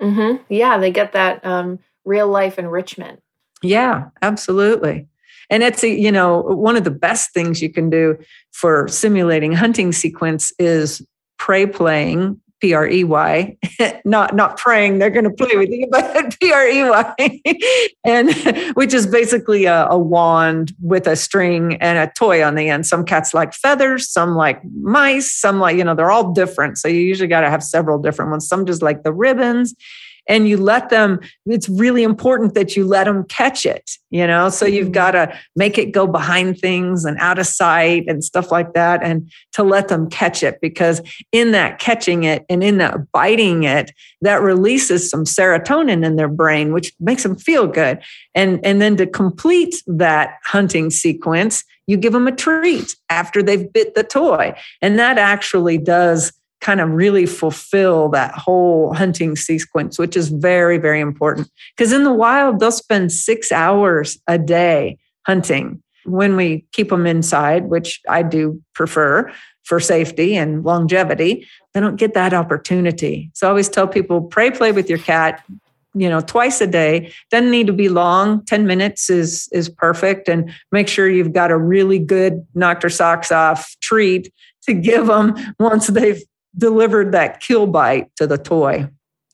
Mm-hmm. 0.00 0.42
Yeah, 0.48 0.78
they 0.78 0.92
get 0.92 1.12
that 1.12 1.44
um, 1.44 1.80
real 2.04 2.28
life 2.28 2.56
enrichment. 2.56 3.20
Yeah, 3.62 4.10
absolutely. 4.22 5.08
And 5.50 5.64
it's 5.64 5.82
a, 5.82 5.88
you 5.88 6.12
know 6.12 6.40
one 6.42 6.76
of 6.76 6.84
the 6.84 6.90
best 6.92 7.34
things 7.34 7.60
you 7.60 7.72
can 7.72 7.90
do 7.90 8.16
for 8.52 8.86
simulating 8.86 9.52
hunting 9.52 9.90
sequence 9.90 10.52
is 10.58 11.02
prey 11.36 11.66
playing 11.66 12.40
P 12.60 12.74
R 12.74 12.86
E 12.86 13.04
Y, 13.04 13.56
not 14.04 14.34
not 14.34 14.56
praying 14.56 14.98
they're 14.98 15.10
going 15.10 15.24
to 15.24 15.30
play 15.30 15.56
with 15.56 15.70
you, 15.70 15.86
but 15.90 16.38
P 16.38 16.52
R 16.52 16.66
E 16.66 16.88
Y, 16.88 17.40
and 18.04 18.32
which 18.74 18.94
is 18.94 19.06
basically 19.06 19.64
a, 19.64 19.86
a, 19.86 19.98
wand 19.98 20.74
with 20.80 21.06
a 21.06 21.16
string 21.16 21.76
and 21.76 21.98
a 21.98 22.12
toy 22.14 22.44
on 22.44 22.54
the 22.54 22.68
end. 22.68 22.86
Some 22.86 23.04
cats 23.04 23.34
like 23.34 23.54
feathers, 23.54 24.10
some 24.10 24.34
like 24.34 24.60
mice, 24.74 25.32
some 25.32 25.58
like 25.58 25.76
you 25.76 25.84
know 25.84 25.94
they're 25.94 26.10
all 26.10 26.32
different. 26.32 26.78
So 26.78 26.88
you 26.88 27.00
usually 27.00 27.28
got 27.28 27.40
to 27.42 27.50
have 27.50 27.62
several 27.62 27.98
different 27.98 28.30
ones. 28.30 28.46
Some 28.46 28.66
just 28.66 28.82
like 28.82 29.02
the 29.02 29.12
ribbons, 29.12 29.74
and 30.30 30.48
you 30.48 30.56
let 30.56 30.88
them 30.88 31.20
it's 31.44 31.68
really 31.68 32.02
important 32.02 32.54
that 32.54 32.76
you 32.76 32.86
let 32.86 33.04
them 33.04 33.24
catch 33.24 33.66
it 33.66 33.90
you 34.10 34.26
know? 34.26 34.50
So 34.50 34.66
you've 34.66 34.86
mm-hmm. 34.86 34.92
got 34.92 35.12
to 35.12 35.38
make 35.56 35.78
it 35.78 35.92
go 35.92 36.06
behind 36.06 36.58
things 36.58 37.04
and 37.04 37.16
out 37.18 37.38
of 37.38 37.46
sight 37.46 38.04
and 38.08 38.22
stuff 38.22 38.50
like 38.50 38.74
that 38.74 39.02
and 39.02 39.30
to 39.52 39.62
let 39.62 39.88
them 39.88 40.10
catch 40.10 40.42
it 40.42 40.60
because 40.60 41.00
in 41.32 41.52
that 41.52 41.78
catching 41.78 42.24
it 42.24 42.44
and 42.48 42.62
in 42.62 42.78
that 42.78 43.10
biting 43.12 43.62
it 43.62 43.92
that 44.20 44.42
releases 44.42 45.08
some 45.08 45.24
serotonin 45.24 46.04
in 46.04 46.16
their 46.16 46.28
brain 46.28 46.72
which 46.72 46.92
makes 47.00 47.22
them 47.22 47.36
feel 47.36 47.66
good. 47.66 48.00
And 48.34 48.64
and 48.64 48.82
then 48.82 48.96
to 48.96 49.06
complete 49.06 49.82
that 49.86 50.38
hunting 50.44 50.90
sequence 50.90 51.64
you 51.86 51.96
give 51.96 52.12
them 52.12 52.28
a 52.28 52.32
treat 52.32 52.94
after 53.08 53.42
they've 53.42 53.72
bit 53.72 53.96
the 53.96 54.04
toy. 54.04 54.54
And 54.80 54.96
that 55.00 55.18
actually 55.18 55.76
does 55.76 56.32
kind 56.60 56.80
of 56.80 56.90
really 56.90 57.26
fulfill 57.26 58.08
that 58.10 58.34
whole 58.34 58.92
hunting 58.94 59.34
sequence, 59.36 59.98
which 59.98 60.16
is 60.16 60.28
very, 60.28 60.78
very 60.78 61.00
important. 61.00 61.50
Because 61.76 61.92
in 61.92 62.04
the 62.04 62.12
wild, 62.12 62.60
they'll 62.60 62.70
spend 62.70 63.12
six 63.12 63.50
hours 63.50 64.18
a 64.26 64.38
day 64.38 64.98
hunting. 65.26 65.82
When 66.04 66.36
we 66.36 66.66
keep 66.72 66.90
them 66.90 67.06
inside, 67.06 67.68
which 67.68 68.00
I 68.08 68.22
do 68.22 68.60
prefer 68.74 69.32
for 69.64 69.80
safety 69.80 70.36
and 70.36 70.64
longevity, 70.64 71.46
they 71.72 71.80
don't 71.80 71.96
get 71.96 72.14
that 72.14 72.34
opportunity. 72.34 73.30
So 73.34 73.46
I 73.46 73.50
always 73.50 73.68
tell 73.68 73.86
people 73.86 74.22
pray, 74.22 74.50
play 74.50 74.72
with 74.72 74.88
your 74.88 74.98
cat 74.98 75.42
you 75.94 76.08
know 76.08 76.20
twice 76.20 76.60
a 76.60 76.68
day 76.68 77.12
doesn't 77.30 77.50
need 77.50 77.66
to 77.66 77.72
be 77.72 77.88
long 77.88 78.44
10 78.44 78.64
minutes 78.64 79.10
is 79.10 79.48
is 79.52 79.68
perfect 79.68 80.28
and 80.28 80.52
make 80.70 80.86
sure 80.86 81.08
you've 81.08 81.32
got 81.32 81.50
a 81.50 81.58
really 81.58 81.98
good 81.98 82.46
knock 82.54 82.80
their 82.80 82.90
socks 82.90 83.32
off 83.32 83.74
treat 83.80 84.32
to 84.62 84.72
give 84.72 85.08
them 85.08 85.34
once 85.58 85.88
they've 85.88 86.22
delivered 86.56 87.12
that 87.12 87.40
kill 87.40 87.66
bite 87.66 88.14
to 88.16 88.26
the 88.26 88.38
toy. 88.38 88.88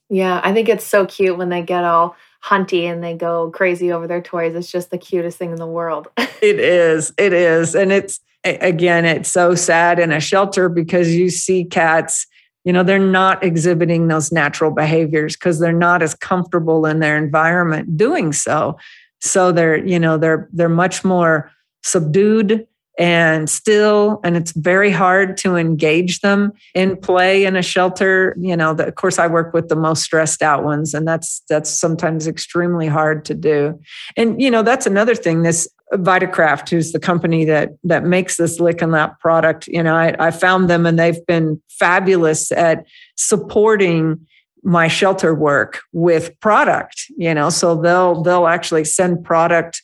Yeah, 0.09 0.39
I 0.43 0.53
think 0.53 0.69
it's 0.69 0.85
so 0.85 1.05
cute 1.05 1.37
when 1.37 1.49
they 1.49 1.61
get 1.61 1.83
all 1.83 2.15
hunty 2.43 2.83
and 2.83 3.03
they 3.03 3.13
go 3.13 3.51
crazy 3.51 3.91
over 3.91 4.07
their 4.07 4.21
toys. 4.21 4.55
It's 4.55 4.71
just 4.71 4.89
the 4.89 4.97
cutest 4.97 5.37
thing 5.37 5.51
in 5.51 5.57
the 5.57 5.67
world. 5.67 6.07
it 6.17 6.59
is. 6.59 7.13
It 7.17 7.33
is. 7.33 7.75
And 7.75 7.91
it's, 7.91 8.19
again, 8.43 9.05
it's 9.05 9.29
so 9.29 9.55
sad 9.55 9.99
in 9.99 10.11
a 10.11 10.19
shelter 10.19 10.69
because 10.69 11.13
you 11.13 11.29
see 11.29 11.65
cats, 11.65 12.25
you 12.63 12.71
know, 12.71 12.83
they're 12.83 12.99
not 12.99 13.43
exhibiting 13.43 14.07
those 14.07 14.31
natural 14.31 14.71
behaviors 14.71 15.35
because 15.35 15.59
they're 15.59 15.73
not 15.73 16.01
as 16.01 16.13
comfortable 16.15 16.85
in 16.85 16.99
their 16.99 17.17
environment 17.17 17.97
doing 17.97 18.31
so. 18.31 18.77
So 19.19 19.51
they're, 19.51 19.83
you 19.85 19.99
know, 19.99 20.17
they're, 20.17 20.47
they're 20.53 20.69
much 20.69 21.03
more 21.03 21.51
subdued 21.83 22.67
and 22.97 23.49
still 23.49 24.19
and 24.23 24.35
it's 24.35 24.51
very 24.51 24.89
hard 24.89 25.37
to 25.37 25.55
engage 25.55 26.21
them 26.21 26.51
in 26.73 26.97
play 26.97 27.45
in 27.45 27.55
a 27.55 27.61
shelter 27.61 28.35
you 28.39 28.55
know 28.55 28.73
the, 28.73 28.87
of 28.87 28.95
course 28.95 29.19
i 29.19 29.27
work 29.27 29.53
with 29.53 29.69
the 29.69 29.75
most 29.75 30.03
stressed 30.03 30.41
out 30.41 30.63
ones 30.63 30.93
and 30.93 31.07
that's 31.07 31.41
that's 31.47 31.69
sometimes 31.69 32.27
extremely 32.27 32.87
hard 32.87 33.23
to 33.23 33.33
do 33.33 33.79
and 34.15 34.41
you 34.41 34.49
know 34.49 34.63
that's 34.63 34.87
another 34.87 35.15
thing 35.15 35.43
this 35.43 35.67
Vitakraft, 35.93 36.69
who's 36.69 36.91
the 36.91 36.99
company 36.99 37.45
that 37.45 37.69
that 37.85 38.03
makes 38.03 38.35
this 38.35 38.59
lick 38.59 38.81
and 38.81 38.91
lap 38.91 39.21
product, 39.21 39.67
you 39.67 39.81
know, 39.81 39.95
I, 39.95 40.13
I 40.19 40.31
found 40.31 40.69
them 40.69 40.85
and 40.85 40.99
they've 40.99 41.25
been 41.25 41.61
fabulous 41.69 42.51
at 42.51 42.85
supporting 43.15 44.27
my 44.63 44.89
shelter 44.89 45.33
work 45.33 45.79
with 45.93 46.37
product. 46.41 47.05
You 47.15 47.33
know, 47.33 47.49
so 47.49 47.79
they'll 47.79 48.21
they'll 48.21 48.47
actually 48.47 48.83
send 48.83 49.23
product 49.23 49.81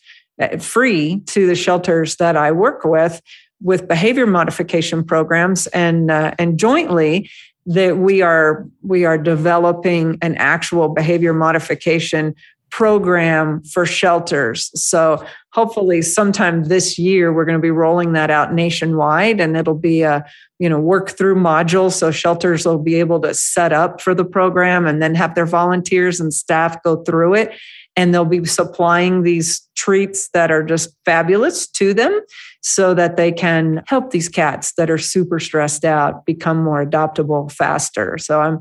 free 0.60 1.19
to 1.28 1.48
the 1.48 1.56
shelters 1.56 2.15
that 2.17 2.36
I 2.36 2.52
work 2.52 2.84
with 2.84 3.22
with 3.62 3.88
behavior 3.88 4.26
modification 4.26 5.04
programs 5.04 5.67
and 5.67 6.12
uh, 6.12 6.34
and 6.38 6.60
jointly 6.60 7.30
that 7.65 7.98
we 7.98 8.22
are 8.22 8.67
we 8.82 9.06
are 9.06 9.17
developing 9.17 10.17
an 10.22 10.36
actual 10.36 10.89
behavior 10.89 11.34
modification 11.34 12.36
program 12.69 13.63
for 13.65 13.86
shelters. 13.86 14.72
So 14.74 15.24
hopefully 15.52 16.02
sometime 16.02 16.63
this 16.63 16.98
year 16.98 17.32
we're 17.32 17.46
going 17.46 17.58
to 17.58 17.62
be 17.62 17.69
rolling 17.69 18.13
that 18.13 18.32
out 18.32 18.52
nationwide 18.52 19.39
and 19.39 19.56
it'll 19.56 19.76
be 19.76 20.02
a 20.02 20.26
you 20.58 20.67
know 20.67 20.80
work 20.80 21.12
through 21.12 21.36
module 21.36 21.91
so 21.91 22.10
shelters 22.10 22.65
will 22.65 22.80
be 22.80 22.96
able 22.96 23.19
to 23.22 23.34
set 23.36 23.72
up 23.72 24.02
for 24.02 24.15
the 24.15 24.26
program 24.26 24.88
and 24.88 25.04
then 25.04 25.13
have 25.13 25.36
their 25.36 25.46
volunteers 25.46 26.19
and 26.19 26.34
staff 26.34 26.82
go 26.82 27.04
through 27.04 27.36
it 27.36 27.52
and 27.96 28.14
they'll 28.14 28.26
be 28.26 28.46
supplying 28.46 29.24
these 29.24 29.68
treats 29.76 30.30
that 30.30 30.52
are 30.52 30.64
just 30.64 30.96
fabulous 31.06 31.68
to 31.68 31.94
them 31.94 32.20
so 32.62 32.94
that 32.94 33.18
they 33.18 33.32
can 33.32 33.84
help 33.88 34.12
these 34.12 34.30
cats 34.30 34.74
that 34.74 34.90
are 34.90 34.98
super 34.98 35.40
stressed 35.40 35.86
out 35.86 36.26
become 36.26 36.64
more 36.64 36.84
adoptable 36.86 37.52
faster. 37.52 38.18
So 38.18 38.42
I'm 38.42 38.60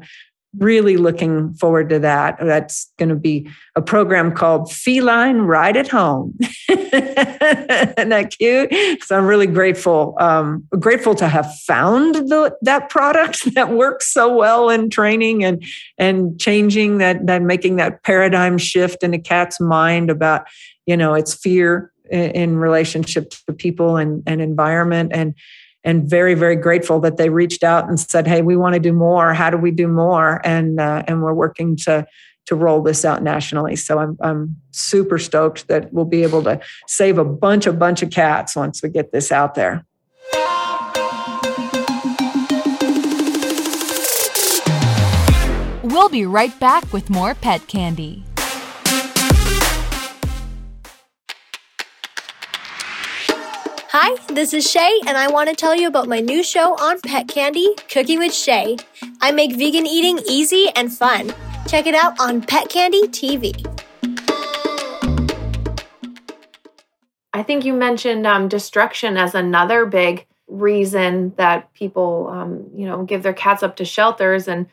really 0.58 0.96
looking 0.96 1.54
forward 1.54 1.88
to 1.88 1.98
that. 2.00 2.36
That's 2.40 2.92
going 2.98 3.08
to 3.08 3.14
be 3.14 3.48
a 3.74 3.82
program 3.82 4.32
called 4.32 4.70
Feline 4.70 5.38
Ride 5.38 5.76
at 5.76 5.88
Home. 5.88 6.36
Isn't 6.68 8.08
that 8.10 8.34
cute? 8.38 9.02
So 9.04 9.16
I'm 9.16 9.26
really 9.26 9.46
grateful, 9.46 10.14
um, 10.20 10.66
grateful 10.78 11.14
to 11.16 11.28
have 11.28 11.54
found 11.60 12.14
the, 12.14 12.54
that 12.62 12.90
product 12.90 13.54
that 13.54 13.70
works 13.70 14.12
so 14.12 14.34
well 14.34 14.68
in 14.68 14.90
training 14.90 15.44
and 15.44 15.62
and 15.98 16.38
changing 16.38 16.98
that, 16.98 17.26
that 17.26 17.42
making 17.42 17.76
that 17.76 18.02
paradigm 18.02 18.58
shift 18.58 19.02
in 19.02 19.14
a 19.14 19.18
cat's 19.18 19.58
mind 19.60 20.10
about 20.10 20.46
you 20.86 20.96
know 20.96 21.14
its 21.14 21.34
fear 21.34 21.92
in, 22.10 22.30
in 22.30 22.56
relationship 22.56 23.30
to 23.30 23.52
people 23.52 23.96
and, 23.96 24.22
and 24.26 24.40
environment 24.40 25.12
and 25.14 25.34
and 25.84 26.08
very 26.08 26.34
very 26.34 26.56
grateful 26.56 27.00
that 27.00 27.16
they 27.16 27.28
reached 27.28 27.62
out 27.62 27.88
and 27.88 27.98
said 27.98 28.26
hey 28.26 28.42
we 28.42 28.56
want 28.56 28.74
to 28.74 28.80
do 28.80 28.92
more. 28.92 29.34
How 29.34 29.50
do 29.50 29.56
we 29.56 29.70
do 29.70 29.88
more? 29.88 30.40
And 30.44 30.80
uh, 30.80 31.02
and 31.06 31.22
we're 31.22 31.34
working 31.34 31.76
to 31.84 32.06
to 32.46 32.54
roll 32.56 32.82
this 32.82 33.04
out 33.04 33.22
nationally. 33.22 33.76
So 33.76 33.98
I'm, 33.98 34.16
I'm 34.20 34.56
super 34.72 35.18
stoked 35.18 35.68
that 35.68 35.92
we'll 35.92 36.04
be 36.04 36.22
able 36.22 36.42
to 36.44 36.60
save 36.88 37.18
a 37.18 37.24
bunch 37.24 37.66
a 37.66 37.72
bunch 37.72 38.02
of 38.02 38.10
cats 38.10 38.56
once 38.56 38.82
we 38.82 38.88
get 38.88 39.12
this 39.12 39.30
out 39.30 39.54
there. 39.54 39.84
We'll 45.84 46.08
be 46.08 46.26
right 46.26 46.58
back 46.58 46.92
with 46.92 47.10
more 47.10 47.34
pet 47.34 47.68
candy. 47.68 48.24
Hi, 54.04 54.16
this 54.34 54.52
is 54.52 54.68
Shay, 54.68 54.90
and 55.06 55.16
I 55.16 55.28
want 55.28 55.48
to 55.48 55.54
tell 55.54 55.76
you 55.76 55.86
about 55.86 56.08
my 56.08 56.18
new 56.18 56.42
show 56.42 56.74
on 56.74 57.00
Pet 57.02 57.28
Candy, 57.28 57.72
Cooking 57.88 58.18
with 58.18 58.34
Shay. 58.34 58.76
I 59.20 59.30
make 59.30 59.52
vegan 59.52 59.86
eating 59.86 60.18
easy 60.28 60.70
and 60.74 60.92
fun. 60.92 61.32
Check 61.68 61.86
it 61.86 61.94
out 61.94 62.18
on 62.18 62.42
Pet 62.42 62.68
Candy 62.68 63.02
TV. 63.02 63.54
I 67.32 67.44
think 67.44 67.64
you 67.64 67.74
mentioned 67.74 68.26
um, 68.26 68.48
destruction 68.48 69.16
as 69.16 69.36
another 69.36 69.86
big 69.86 70.26
reason 70.48 71.32
that 71.36 71.72
people, 71.72 72.26
um, 72.28 72.70
you 72.74 72.86
know, 72.86 73.04
give 73.04 73.22
their 73.22 73.32
cats 73.32 73.62
up 73.62 73.76
to 73.76 73.84
shelters, 73.84 74.48
and 74.48 74.66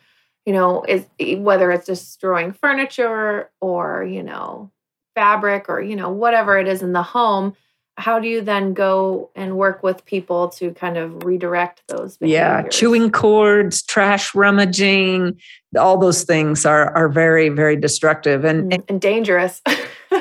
you 0.48 0.54
know, 0.54 0.84
is 0.88 1.06
whether 1.38 1.70
it's 1.70 1.86
destroying 1.86 2.52
furniture 2.52 3.52
or 3.62 4.04
you 4.04 4.24
know, 4.24 4.72
fabric 5.14 5.70
or 5.70 5.80
you 5.80 5.96
know, 5.96 6.10
whatever 6.10 6.58
it 6.58 6.68
is 6.68 6.82
in 6.82 6.94
the 6.94 7.04
home 7.04 7.56
how 8.00 8.18
do 8.18 8.28
you 8.28 8.42
then 8.42 8.74
go 8.74 9.30
and 9.36 9.58
work 9.58 9.84
with 9.84 10.06
people 10.06 10.48
to 10.50 10.72
kind 10.72 10.98
of 10.98 11.24
redirect 11.26 11.84
those 11.88 12.18
behaviors? 12.18 12.40
yeah 12.40 12.62
chewing 12.70 13.12
cords 13.12 13.84
trash 13.84 14.34
rummaging 14.34 15.38
all 15.78 15.98
those 15.98 16.24
things 16.24 16.66
are 16.66 16.96
are 16.96 17.10
very 17.10 17.50
very 17.50 17.76
destructive 17.76 18.46
and 18.46 18.74
and, 18.74 18.84
and 18.88 19.02
dangerous. 19.02 19.62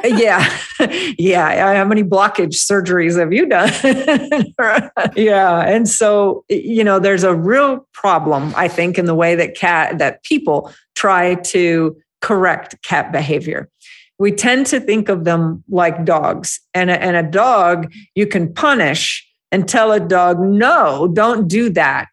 yeah 0.04 0.44
yeah 1.18 1.74
how 1.76 1.84
many 1.84 2.02
blockage 2.02 2.54
surgeries 2.54 3.18
have 3.18 3.32
you 3.32 3.46
done? 3.46 3.70
Yeah 5.16 5.60
and 5.60 5.88
so 5.88 6.44
you 6.48 6.84
know 6.84 6.98
there's 6.98 7.24
a 7.24 7.34
real 7.34 7.86
problem 7.92 8.52
i 8.56 8.68
think 8.68 8.98
in 8.98 9.06
the 9.06 9.14
way 9.14 9.34
that 9.34 9.56
cat 9.56 9.98
that 9.98 10.22
people 10.24 10.72
try 10.94 11.36
to 11.36 11.96
correct 12.20 12.82
cat 12.82 13.12
behavior 13.12 13.68
we 14.18 14.32
tend 14.32 14.66
to 14.66 14.80
think 14.80 15.08
of 15.08 15.24
them 15.24 15.62
like 15.68 16.04
dogs. 16.04 16.60
And 16.74 16.90
a, 16.90 17.02
and 17.02 17.16
a 17.16 17.22
dog, 17.22 17.92
you 18.14 18.26
can 18.26 18.52
punish 18.52 19.26
and 19.52 19.68
tell 19.68 19.92
a 19.92 20.00
dog, 20.00 20.40
no, 20.40 21.08
don't 21.12 21.48
do 21.48 21.70
that. 21.70 22.08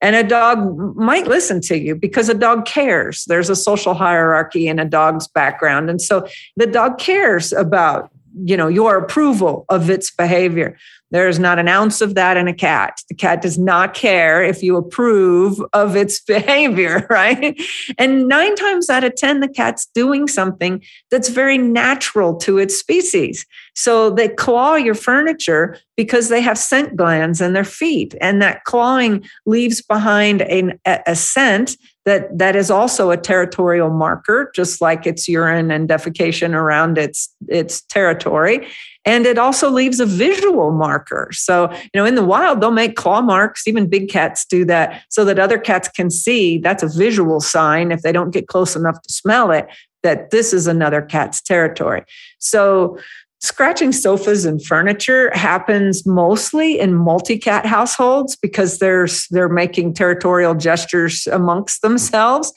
And 0.00 0.16
a 0.16 0.24
dog 0.24 0.96
might 0.96 1.28
listen 1.28 1.60
to 1.62 1.78
you 1.78 1.94
because 1.94 2.28
a 2.28 2.34
dog 2.34 2.66
cares. 2.66 3.24
There's 3.26 3.48
a 3.48 3.54
social 3.54 3.94
hierarchy 3.94 4.66
in 4.66 4.80
a 4.80 4.84
dog's 4.84 5.28
background. 5.28 5.88
And 5.88 6.02
so 6.02 6.26
the 6.56 6.66
dog 6.66 6.98
cares 6.98 7.52
about 7.52 8.10
you 8.44 8.56
know 8.56 8.68
your 8.68 8.96
approval 8.96 9.64
of 9.68 9.90
its 9.90 10.10
behavior 10.10 10.76
there 11.12 11.28
is 11.28 11.38
not 11.38 11.58
an 11.58 11.68
ounce 11.68 12.00
of 12.00 12.14
that 12.16 12.36
in 12.36 12.48
a 12.48 12.54
cat. 12.54 13.00
The 13.08 13.14
cat 13.14 13.42
does 13.42 13.58
not 13.58 13.94
care 13.94 14.42
if 14.42 14.62
you 14.62 14.76
approve 14.76 15.62
of 15.72 15.94
its 15.94 16.20
behavior 16.32 17.06
right? 17.08 17.60
And 17.98 18.26
9 18.26 18.56
times 18.56 18.90
out 18.90 19.04
of 19.04 19.14
10 19.14 19.40
the 19.40 19.48
cat's 19.48 19.86
doing 19.94 20.26
something 20.26 20.82
that's 21.10 21.28
very 21.28 21.58
natural 21.58 22.36
to 22.38 22.58
its 22.58 22.76
species. 22.76 23.46
So 23.74 24.10
they 24.10 24.28
claw 24.28 24.74
your 24.74 24.94
furniture 24.94 25.78
because 25.96 26.28
they 26.28 26.40
have 26.40 26.58
scent 26.58 26.96
glands 26.96 27.40
in 27.40 27.52
their 27.52 27.64
feet 27.64 28.14
and 28.20 28.40
that 28.42 28.64
clawing 28.64 29.24
leaves 29.46 29.82
behind 29.82 30.42
a, 30.42 30.78
a 31.06 31.14
scent 31.14 31.76
that 32.04 32.36
that 32.36 32.56
is 32.56 32.70
also 32.70 33.10
a 33.10 33.16
territorial 33.16 33.90
marker 33.90 34.50
just 34.54 34.80
like 34.80 35.06
its 35.06 35.28
urine 35.28 35.70
and 35.70 35.88
defecation 35.88 36.52
around 36.54 36.98
its 36.98 37.32
its 37.48 37.82
territory 37.82 38.66
and 39.04 39.26
it 39.26 39.38
also 39.38 39.70
leaves 39.70 40.00
a 40.00 40.06
visual 40.06 40.70
marker. 40.70 41.28
So 41.32 41.72
you 41.72 41.90
know 41.94 42.04
in 42.04 42.14
the 42.14 42.24
wild 42.24 42.60
they'll 42.60 42.70
make 42.70 42.96
claw 42.96 43.20
marks 43.20 43.66
even 43.66 43.88
big 43.88 44.08
cats 44.08 44.44
do 44.44 44.64
that 44.66 45.02
so 45.08 45.24
that 45.24 45.38
other 45.38 45.58
cats 45.58 45.88
can 45.88 46.10
see 46.10 46.58
that's 46.58 46.82
a 46.82 46.88
visual 46.88 47.40
sign 47.40 47.92
if 47.92 48.02
they 48.02 48.12
don't 48.12 48.30
get 48.30 48.48
close 48.48 48.76
enough 48.76 49.00
to 49.02 49.12
smell 49.12 49.50
it 49.50 49.68
that 50.02 50.30
this 50.30 50.52
is 50.52 50.66
another 50.66 51.00
cat's 51.00 51.40
territory. 51.40 52.02
So 52.38 52.98
Scratching 53.44 53.90
sofas 53.90 54.44
and 54.44 54.64
furniture 54.64 55.28
happens 55.34 56.06
mostly 56.06 56.78
in 56.78 56.94
multi-cat 56.94 57.66
households 57.66 58.36
because 58.36 58.78
they're 58.78 59.08
they're 59.30 59.48
making 59.48 59.94
territorial 59.94 60.54
gestures 60.54 61.26
amongst 61.26 61.82
themselves. 61.82 62.52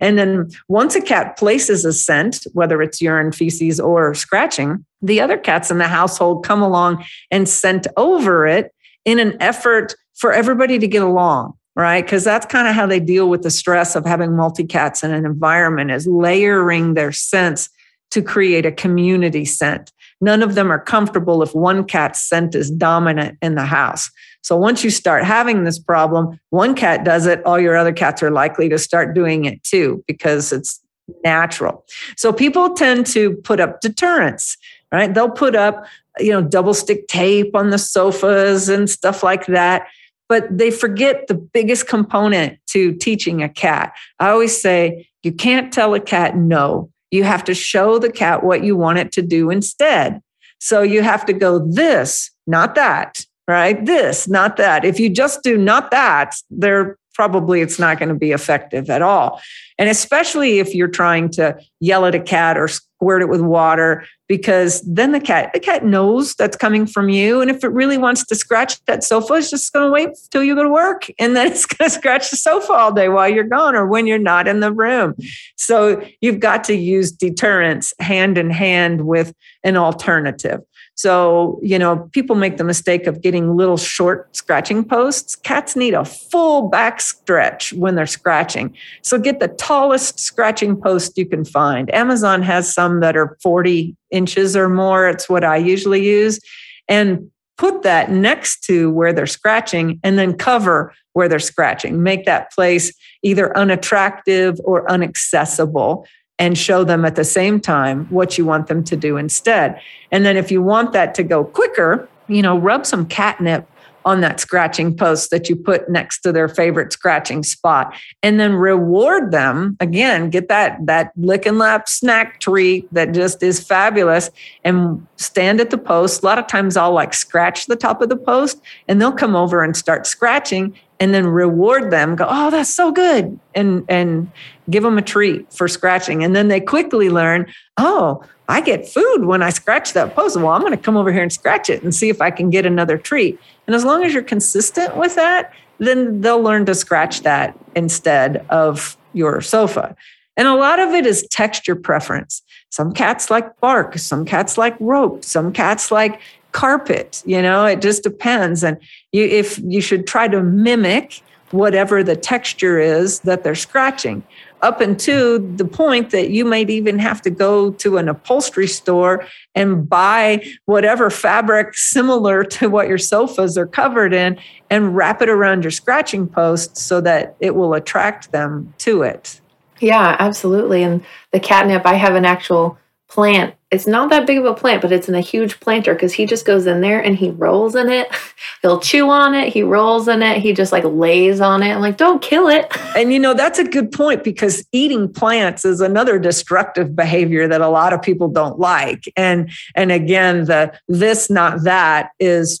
And 0.00 0.18
then 0.18 0.48
once 0.66 0.94
a 0.94 1.02
cat 1.02 1.36
places 1.36 1.84
a 1.84 1.92
scent, 1.92 2.46
whether 2.54 2.80
it's 2.80 3.02
urine, 3.02 3.32
feces, 3.32 3.78
or 3.78 4.14
scratching, 4.14 4.86
the 5.02 5.20
other 5.20 5.36
cats 5.36 5.70
in 5.70 5.76
the 5.76 5.88
household 5.88 6.42
come 6.42 6.62
along 6.62 7.04
and 7.30 7.46
scent 7.46 7.86
over 7.98 8.46
it 8.46 8.72
in 9.04 9.18
an 9.18 9.36
effort 9.40 9.94
for 10.14 10.32
everybody 10.32 10.78
to 10.78 10.88
get 10.88 11.02
along 11.02 11.52
right 11.76 12.04
because 12.04 12.24
that's 12.24 12.46
kind 12.46 12.66
of 12.66 12.74
how 12.74 12.86
they 12.86 13.00
deal 13.00 13.28
with 13.28 13.42
the 13.42 13.50
stress 13.50 13.94
of 13.94 14.04
having 14.04 14.34
multi 14.34 14.64
cats 14.64 15.02
in 15.02 15.12
an 15.12 15.24
environment 15.24 15.90
is 15.90 16.06
layering 16.06 16.94
their 16.94 17.12
scents 17.12 17.68
to 18.10 18.22
create 18.22 18.66
a 18.66 18.72
community 18.72 19.44
scent 19.44 19.92
None 20.20 20.42
of 20.42 20.54
them 20.54 20.70
are 20.70 20.78
comfortable 20.78 21.42
if 21.42 21.54
one 21.54 21.84
cat's 21.84 22.28
scent 22.28 22.54
is 22.54 22.70
dominant 22.70 23.38
in 23.40 23.54
the 23.54 23.64
house. 23.64 24.10
So 24.42 24.56
once 24.56 24.84
you 24.84 24.90
start 24.90 25.24
having 25.24 25.64
this 25.64 25.78
problem, 25.78 26.38
one 26.50 26.74
cat 26.74 27.04
does 27.04 27.26
it, 27.26 27.44
all 27.44 27.58
your 27.58 27.76
other 27.76 27.92
cats 27.92 28.22
are 28.22 28.30
likely 28.30 28.68
to 28.68 28.78
start 28.78 29.14
doing 29.14 29.44
it 29.44 29.62
too 29.64 30.04
because 30.06 30.52
it's 30.52 30.80
natural. 31.24 31.84
So 32.16 32.32
people 32.32 32.74
tend 32.74 33.06
to 33.06 33.34
put 33.36 33.60
up 33.60 33.80
deterrents, 33.80 34.56
right? 34.92 35.12
They'll 35.12 35.30
put 35.30 35.54
up, 35.54 35.84
you 36.18 36.30
know, 36.30 36.42
double 36.42 36.74
stick 36.74 37.08
tape 37.08 37.54
on 37.54 37.70
the 37.70 37.78
sofas 37.78 38.68
and 38.68 38.88
stuff 38.88 39.22
like 39.22 39.46
that. 39.46 39.86
But 40.28 40.46
they 40.56 40.70
forget 40.70 41.26
the 41.26 41.34
biggest 41.34 41.88
component 41.88 42.58
to 42.68 42.94
teaching 42.94 43.42
a 43.42 43.48
cat. 43.48 43.92
I 44.20 44.30
always 44.30 44.60
say, 44.60 45.08
you 45.22 45.32
can't 45.32 45.72
tell 45.72 45.92
a 45.94 46.00
cat 46.00 46.36
no. 46.36 46.90
You 47.10 47.24
have 47.24 47.44
to 47.44 47.54
show 47.54 47.98
the 47.98 48.10
cat 48.10 48.44
what 48.44 48.62
you 48.62 48.76
want 48.76 48.98
it 48.98 49.12
to 49.12 49.22
do 49.22 49.50
instead. 49.50 50.20
So 50.58 50.82
you 50.82 51.02
have 51.02 51.24
to 51.26 51.32
go 51.32 51.58
this, 51.58 52.30
not 52.46 52.74
that, 52.74 53.24
right? 53.48 53.84
This, 53.84 54.28
not 54.28 54.56
that. 54.58 54.84
If 54.84 55.00
you 55.00 55.08
just 55.08 55.42
do 55.42 55.56
not 55.56 55.90
that, 55.90 56.36
they're 56.50 56.98
probably 57.14 57.60
it's 57.60 57.78
not 57.78 57.98
going 57.98 58.08
to 58.08 58.14
be 58.14 58.32
effective 58.32 58.88
at 58.88 59.02
all. 59.02 59.40
And 59.78 59.88
especially 59.88 60.58
if 60.58 60.74
you're 60.74 60.88
trying 60.88 61.30
to 61.30 61.58
yell 61.80 62.06
at 62.06 62.14
a 62.14 62.20
cat 62.20 62.56
or 62.56 62.68
squirt 63.00 63.22
it 63.22 63.28
with 63.30 63.40
water, 63.40 64.04
because 64.28 64.82
then 64.82 65.12
the 65.12 65.20
cat, 65.20 65.50
the 65.54 65.60
cat 65.60 65.84
knows 65.84 66.34
that's 66.34 66.56
coming 66.56 66.86
from 66.86 67.08
you. 67.08 67.40
And 67.40 67.50
if 67.50 67.64
it 67.64 67.68
really 67.68 67.96
wants 67.96 68.26
to 68.26 68.34
scratch 68.34 68.84
that 68.84 69.02
sofa, 69.02 69.34
it's 69.34 69.50
just 69.50 69.72
going 69.72 69.86
to 69.86 69.90
wait 69.90 70.10
till 70.30 70.44
you 70.44 70.54
go 70.54 70.62
to 70.62 70.68
work. 70.68 71.06
And 71.18 71.34
then 71.34 71.46
it's 71.50 71.64
going 71.64 71.88
to 71.88 71.94
scratch 71.94 72.30
the 72.30 72.36
sofa 72.36 72.72
all 72.72 72.92
day 72.92 73.08
while 73.08 73.28
you're 73.28 73.44
gone 73.44 73.74
or 73.74 73.86
when 73.86 74.06
you're 74.06 74.18
not 74.18 74.46
in 74.46 74.60
the 74.60 74.72
room. 74.72 75.14
So 75.56 76.04
you've 76.20 76.40
got 76.40 76.62
to 76.64 76.74
use 76.74 77.10
deterrence 77.10 77.94
hand 78.00 78.36
in 78.36 78.50
hand 78.50 79.06
with 79.06 79.32
an 79.64 79.76
alternative. 79.76 80.60
So, 81.00 81.58
you 81.62 81.78
know, 81.78 82.10
people 82.12 82.36
make 82.36 82.58
the 82.58 82.64
mistake 82.64 83.06
of 83.06 83.22
getting 83.22 83.56
little 83.56 83.78
short 83.78 84.36
scratching 84.36 84.84
posts. 84.84 85.34
Cats 85.34 85.74
need 85.74 85.94
a 85.94 86.04
full 86.04 86.68
back 86.68 87.00
stretch 87.00 87.72
when 87.72 87.94
they're 87.94 88.04
scratching. 88.04 88.76
So 89.00 89.18
get 89.18 89.40
the 89.40 89.48
tallest 89.48 90.20
scratching 90.20 90.78
post 90.78 91.16
you 91.16 91.24
can 91.24 91.46
find. 91.46 91.92
Amazon 91.94 92.42
has 92.42 92.70
some 92.74 93.00
that 93.00 93.16
are 93.16 93.38
40 93.42 93.96
inches 94.10 94.54
or 94.54 94.68
more. 94.68 95.08
It's 95.08 95.26
what 95.26 95.42
I 95.42 95.56
usually 95.56 96.04
use. 96.04 96.38
And 96.86 97.30
put 97.56 97.82
that 97.82 98.10
next 98.10 98.62
to 98.64 98.90
where 98.90 99.14
they're 99.14 99.26
scratching 99.26 100.00
and 100.04 100.18
then 100.18 100.34
cover 100.34 100.94
where 101.14 101.30
they're 101.30 101.38
scratching. 101.38 102.02
Make 102.02 102.26
that 102.26 102.52
place 102.52 102.92
either 103.22 103.56
unattractive 103.56 104.60
or 104.64 104.86
unaccessible 104.86 106.04
and 106.40 106.56
show 106.56 106.82
them 106.82 107.04
at 107.04 107.14
the 107.14 107.24
same 107.24 107.60
time 107.60 108.06
what 108.06 108.38
you 108.38 108.46
want 108.46 108.66
them 108.66 108.82
to 108.82 108.96
do 108.96 109.18
instead. 109.18 109.80
And 110.10 110.24
then 110.24 110.36
if 110.38 110.50
you 110.50 110.62
want 110.62 110.92
that 110.94 111.14
to 111.16 111.22
go 111.22 111.44
quicker, 111.44 112.08
you 112.26 112.40
know, 112.42 112.58
rub 112.58 112.86
some 112.86 113.06
catnip 113.06 113.68
on 114.06 114.22
that 114.22 114.40
scratching 114.40 114.96
post 114.96 115.30
that 115.30 115.50
you 115.50 115.54
put 115.54 115.90
next 115.90 116.20
to 116.20 116.32
their 116.32 116.48
favorite 116.48 116.90
scratching 116.90 117.42
spot 117.42 117.94
and 118.22 118.40
then 118.40 118.54
reward 118.54 119.30
them 119.30 119.76
again 119.78 120.30
get 120.30 120.48
that 120.48 120.78
that 120.86 121.12
lick 121.18 121.44
and 121.44 121.58
lap 121.58 121.86
snack 121.86 122.40
treat 122.40 122.88
that 122.94 123.12
just 123.12 123.42
is 123.42 123.62
fabulous 123.62 124.30
and 124.64 125.06
stand 125.16 125.60
at 125.60 125.68
the 125.68 125.76
post 125.76 126.22
a 126.22 126.24
lot 126.24 126.38
of 126.38 126.46
times 126.46 126.78
i'll 126.78 126.92
like 126.92 127.12
scratch 127.12 127.66
the 127.66 127.76
top 127.76 128.00
of 128.00 128.08
the 128.08 128.16
post 128.16 128.58
and 128.88 129.02
they'll 129.02 129.12
come 129.12 129.36
over 129.36 129.62
and 129.62 129.76
start 129.76 130.06
scratching 130.06 130.74
and 131.00 131.12
then 131.14 131.26
reward 131.26 131.90
them 131.90 132.14
go 132.14 132.26
oh 132.28 132.50
that's 132.50 132.72
so 132.72 132.92
good 132.92 133.38
and 133.54 133.84
and 133.88 134.30
give 134.68 134.82
them 134.82 134.98
a 134.98 135.02
treat 135.02 135.52
for 135.52 135.66
scratching 135.66 136.22
and 136.22 136.36
then 136.36 136.48
they 136.48 136.60
quickly 136.60 137.10
learn 137.10 137.50
oh 137.78 138.22
i 138.48 138.60
get 138.60 138.86
food 138.86 139.24
when 139.24 139.42
i 139.42 139.50
scratch 139.50 139.94
that 139.94 140.14
post 140.14 140.36
well 140.36 140.48
i'm 140.48 140.60
going 140.60 140.70
to 140.70 140.76
come 140.76 140.96
over 140.96 141.12
here 141.12 141.22
and 141.22 141.32
scratch 141.32 141.68
it 141.68 141.82
and 141.82 141.94
see 141.94 142.08
if 142.08 142.20
i 142.20 142.30
can 142.30 142.50
get 142.50 142.64
another 142.64 142.96
treat 142.96 143.40
and 143.70 143.76
as 143.76 143.84
long 143.84 144.02
as 144.02 144.12
you're 144.12 144.24
consistent 144.24 144.96
with 144.96 145.14
that, 145.14 145.52
then 145.78 146.22
they'll 146.22 146.42
learn 146.42 146.66
to 146.66 146.74
scratch 146.74 147.22
that 147.22 147.56
instead 147.76 148.44
of 148.50 148.96
your 149.12 149.40
sofa. 149.40 149.94
And 150.36 150.48
a 150.48 150.56
lot 150.56 150.80
of 150.80 150.90
it 150.90 151.06
is 151.06 151.24
texture 151.30 151.76
preference. 151.76 152.42
Some 152.70 152.92
cats 152.92 153.30
like 153.30 153.60
bark, 153.60 153.96
some 153.96 154.24
cats 154.24 154.58
like 154.58 154.74
rope, 154.80 155.24
some 155.24 155.52
cats 155.52 155.92
like 155.92 156.20
carpet, 156.52 157.22
you 157.26 157.40
know, 157.40 157.64
it 157.66 157.80
just 157.80 158.02
depends. 158.02 158.62
And 158.62 158.78
you 159.12 159.24
if 159.24 159.58
you 159.58 159.80
should 159.80 160.06
try 160.06 160.28
to 160.28 160.42
mimic 160.42 161.22
whatever 161.50 162.02
the 162.02 162.16
texture 162.16 162.78
is 162.78 163.20
that 163.20 163.42
they're 163.42 163.54
scratching 163.54 164.22
up 164.62 164.80
until 164.80 165.38
the 165.38 165.64
point 165.64 166.10
that 166.10 166.30
you 166.30 166.44
might 166.44 166.70
even 166.70 166.98
have 166.98 167.22
to 167.22 167.30
go 167.30 167.70
to 167.72 167.96
an 167.96 168.08
upholstery 168.08 168.66
store 168.66 169.26
and 169.54 169.88
buy 169.88 170.44
whatever 170.66 171.10
fabric 171.10 171.74
similar 171.74 172.44
to 172.56 172.68
what 172.68 172.88
your 172.88 172.98
sofas 172.98 173.56
are 173.56 173.66
covered 173.66 174.12
in 174.12 174.38
and 174.68 174.94
wrap 174.94 175.22
it 175.22 175.28
around 175.28 175.64
your 175.64 175.70
scratching 175.70 176.28
post 176.28 176.76
so 176.76 177.00
that 177.00 177.36
it 177.40 177.54
will 177.54 177.74
attract 177.74 178.32
them 178.32 178.72
to 178.78 179.02
it. 179.02 179.40
Yeah, 179.80 180.16
absolutely. 180.18 180.82
And 180.82 181.04
the 181.32 181.40
catnip, 181.40 181.86
I 181.86 181.94
have 181.94 182.14
an 182.14 182.26
actual 182.26 182.78
plant. 183.08 183.54
It's 183.70 183.86
not 183.86 184.10
that 184.10 184.26
big 184.26 184.38
of 184.38 184.44
a 184.44 184.54
plant, 184.54 184.82
but 184.82 184.90
it's 184.90 185.08
in 185.08 185.14
a 185.14 185.20
huge 185.20 185.60
planter 185.60 185.94
because 185.94 186.12
he 186.12 186.26
just 186.26 186.44
goes 186.44 186.66
in 186.66 186.80
there 186.80 187.00
and 187.00 187.16
he 187.16 187.30
rolls 187.30 187.76
in 187.76 187.88
it. 187.88 188.08
He'll 188.62 188.80
chew 188.80 189.08
on 189.08 189.34
it. 189.34 189.52
He 189.52 189.62
rolls 189.62 190.08
in 190.08 190.22
it. 190.22 190.38
He 190.38 190.52
just 190.52 190.72
like 190.72 190.82
lays 190.84 191.40
on 191.40 191.62
it. 191.62 191.70
I'm 191.70 191.80
like, 191.80 191.96
don't 191.96 192.20
kill 192.20 192.48
it. 192.48 192.72
And 192.96 193.12
you 193.12 193.20
know, 193.20 193.34
that's 193.34 193.60
a 193.60 193.64
good 193.64 193.92
point 193.92 194.24
because 194.24 194.66
eating 194.72 195.10
plants 195.10 195.64
is 195.64 195.80
another 195.80 196.18
destructive 196.18 196.96
behavior 196.96 197.46
that 197.46 197.60
a 197.60 197.68
lot 197.68 197.92
of 197.92 198.02
people 198.02 198.28
don't 198.28 198.58
like. 198.58 199.04
And 199.16 199.48
and 199.76 199.92
again, 199.92 200.46
the 200.46 200.76
this 200.88 201.30
not 201.30 201.62
that 201.62 202.10
is 202.18 202.60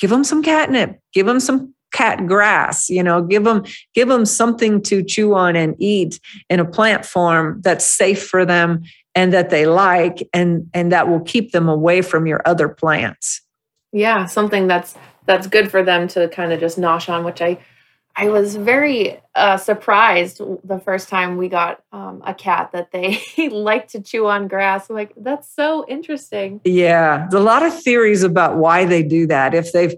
give 0.00 0.08
them 0.08 0.24
some 0.24 0.42
catnip, 0.42 0.98
give 1.12 1.26
them 1.26 1.40
some 1.40 1.74
cat 1.92 2.26
grass 2.26 2.90
you 2.90 3.02
know 3.02 3.22
give 3.22 3.44
them 3.44 3.64
give 3.94 4.08
them 4.08 4.26
something 4.26 4.82
to 4.82 5.02
chew 5.02 5.34
on 5.34 5.56
and 5.56 5.74
eat 5.78 6.20
in 6.50 6.60
a 6.60 6.64
plant 6.64 7.06
form 7.06 7.60
that's 7.62 7.86
safe 7.86 8.26
for 8.28 8.44
them 8.44 8.82
and 9.16 9.32
that 9.32 9.50
they 9.50 9.66
like 9.66 10.28
and 10.32 10.70
and 10.74 10.92
that 10.92 11.08
will 11.08 11.20
keep 11.20 11.50
them 11.50 11.68
away 11.68 12.02
from 12.02 12.26
your 12.26 12.42
other 12.44 12.68
plants. 12.68 13.40
Yeah 13.92 14.26
something 14.26 14.68
that's 14.68 14.94
that's 15.24 15.48
good 15.48 15.70
for 15.70 15.82
them 15.82 16.06
to 16.08 16.28
kind 16.28 16.52
of 16.52 16.60
just 16.60 16.78
nosh 16.78 17.08
on 17.08 17.24
which 17.24 17.40
i 17.42 17.58
i 18.14 18.28
was 18.28 18.54
very 18.54 19.20
uh, 19.34 19.56
surprised 19.56 20.40
the 20.64 20.78
first 20.78 21.08
time 21.08 21.36
we 21.36 21.48
got 21.48 21.82
um, 21.92 22.22
a 22.24 22.32
cat 22.32 22.70
that 22.72 22.90
they 22.90 23.20
like 23.50 23.88
to 23.88 24.00
chew 24.00 24.26
on 24.26 24.48
grass. 24.48 24.88
I'm 24.88 24.96
like 24.96 25.12
that's 25.16 25.54
so 25.54 25.84
interesting. 25.88 26.60
Yeah 26.64 27.26
there's 27.30 27.40
a 27.40 27.44
lot 27.44 27.62
of 27.62 27.82
theories 27.82 28.22
about 28.22 28.56
why 28.56 28.84
they 28.84 29.02
do 29.02 29.26
that. 29.26 29.54
If 29.54 29.72
they've 29.72 29.94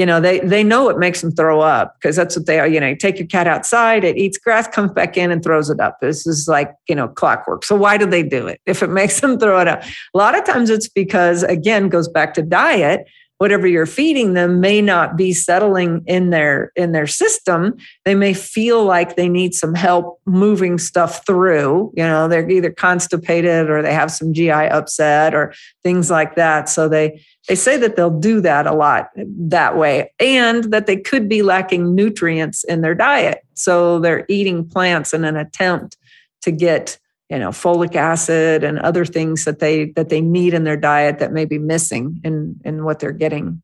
you 0.00 0.06
know 0.06 0.18
they 0.18 0.40
they 0.40 0.64
know 0.64 0.88
it 0.88 0.98
makes 0.98 1.20
them 1.20 1.30
throw 1.30 1.60
up 1.60 1.94
because 1.96 2.16
that's 2.16 2.34
what 2.34 2.46
they 2.46 2.58
are 2.58 2.66
you 2.66 2.80
know 2.80 2.88
you 2.88 2.96
take 2.96 3.18
your 3.18 3.28
cat 3.28 3.46
outside 3.46 4.02
it 4.02 4.16
eats 4.16 4.38
grass 4.38 4.66
comes 4.66 4.90
back 4.92 5.18
in 5.18 5.30
and 5.30 5.42
throws 5.42 5.68
it 5.68 5.78
up. 5.78 6.00
This 6.00 6.26
is 6.26 6.48
like 6.48 6.72
you 6.88 6.94
know 6.94 7.06
clockwork. 7.08 7.64
So 7.64 7.76
why 7.76 7.98
do 7.98 8.06
they 8.06 8.22
do 8.22 8.46
it 8.46 8.60
if 8.66 8.82
it 8.82 8.88
makes 8.88 9.20
them 9.20 9.38
throw 9.38 9.60
it 9.60 9.68
up? 9.68 9.82
A 9.82 10.18
lot 10.18 10.36
of 10.36 10.44
times 10.44 10.70
it's 10.70 10.88
because 10.88 11.42
again 11.42 11.90
goes 11.90 12.08
back 12.08 12.32
to 12.34 12.42
diet 12.42 13.06
whatever 13.40 13.66
you're 13.66 13.86
feeding 13.86 14.34
them 14.34 14.60
may 14.60 14.82
not 14.82 15.16
be 15.16 15.32
settling 15.32 16.04
in 16.06 16.28
their 16.28 16.72
in 16.76 16.92
their 16.92 17.06
system. 17.06 17.74
They 18.04 18.14
may 18.14 18.34
feel 18.34 18.84
like 18.84 19.16
they 19.16 19.30
need 19.30 19.54
some 19.54 19.74
help 19.74 20.20
moving 20.26 20.76
stuff 20.76 21.24
through 21.26 21.90
you 21.96 22.04
know 22.04 22.28
they're 22.28 22.48
either 22.48 22.70
constipated 22.70 23.70
or 23.70 23.80
they 23.80 23.94
have 23.94 24.12
some 24.12 24.34
gi 24.34 24.50
upset 24.50 25.34
or 25.34 25.54
things 25.82 26.10
like 26.10 26.34
that. 26.34 26.68
So 26.68 26.86
they 26.86 27.24
they 27.48 27.54
say 27.54 27.78
that 27.78 27.96
they'll 27.96 28.20
do 28.20 28.42
that 28.42 28.66
a 28.66 28.74
lot 28.74 29.08
that 29.16 29.76
way 29.76 30.12
and 30.20 30.64
that 30.64 30.86
they 30.86 30.98
could 30.98 31.26
be 31.26 31.42
lacking 31.42 31.94
nutrients 31.94 32.62
in 32.64 32.82
their 32.82 32.94
diet. 32.94 33.38
So 33.54 34.00
they're 34.00 34.26
eating 34.28 34.68
plants 34.68 35.14
in 35.14 35.24
an 35.24 35.36
attempt 35.36 35.96
to 36.42 36.50
get 36.50 36.98
you 37.30 37.38
know 37.38 37.50
folic 37.50 37.94
acid 37.94 38.64
and 38.64 38.78
other 38.80 39.04
things 39.04 39.44
that 39.44 39.60
they 39.60 39.86
that 39.92 40.08
they 40.08 40.20
need 40.20 40.52
in 40.52 40.64
their 40.64 40.76
diet 40.76 41.20
that 41.20 41.32
may 41.32 41.44
be 41.44 41.58
missing 41.58 42.20
in 42.24 42.60
in 42.64 42.84
what 42.84 42.98
they're 42.98 43.12
getting. 43.12 43.62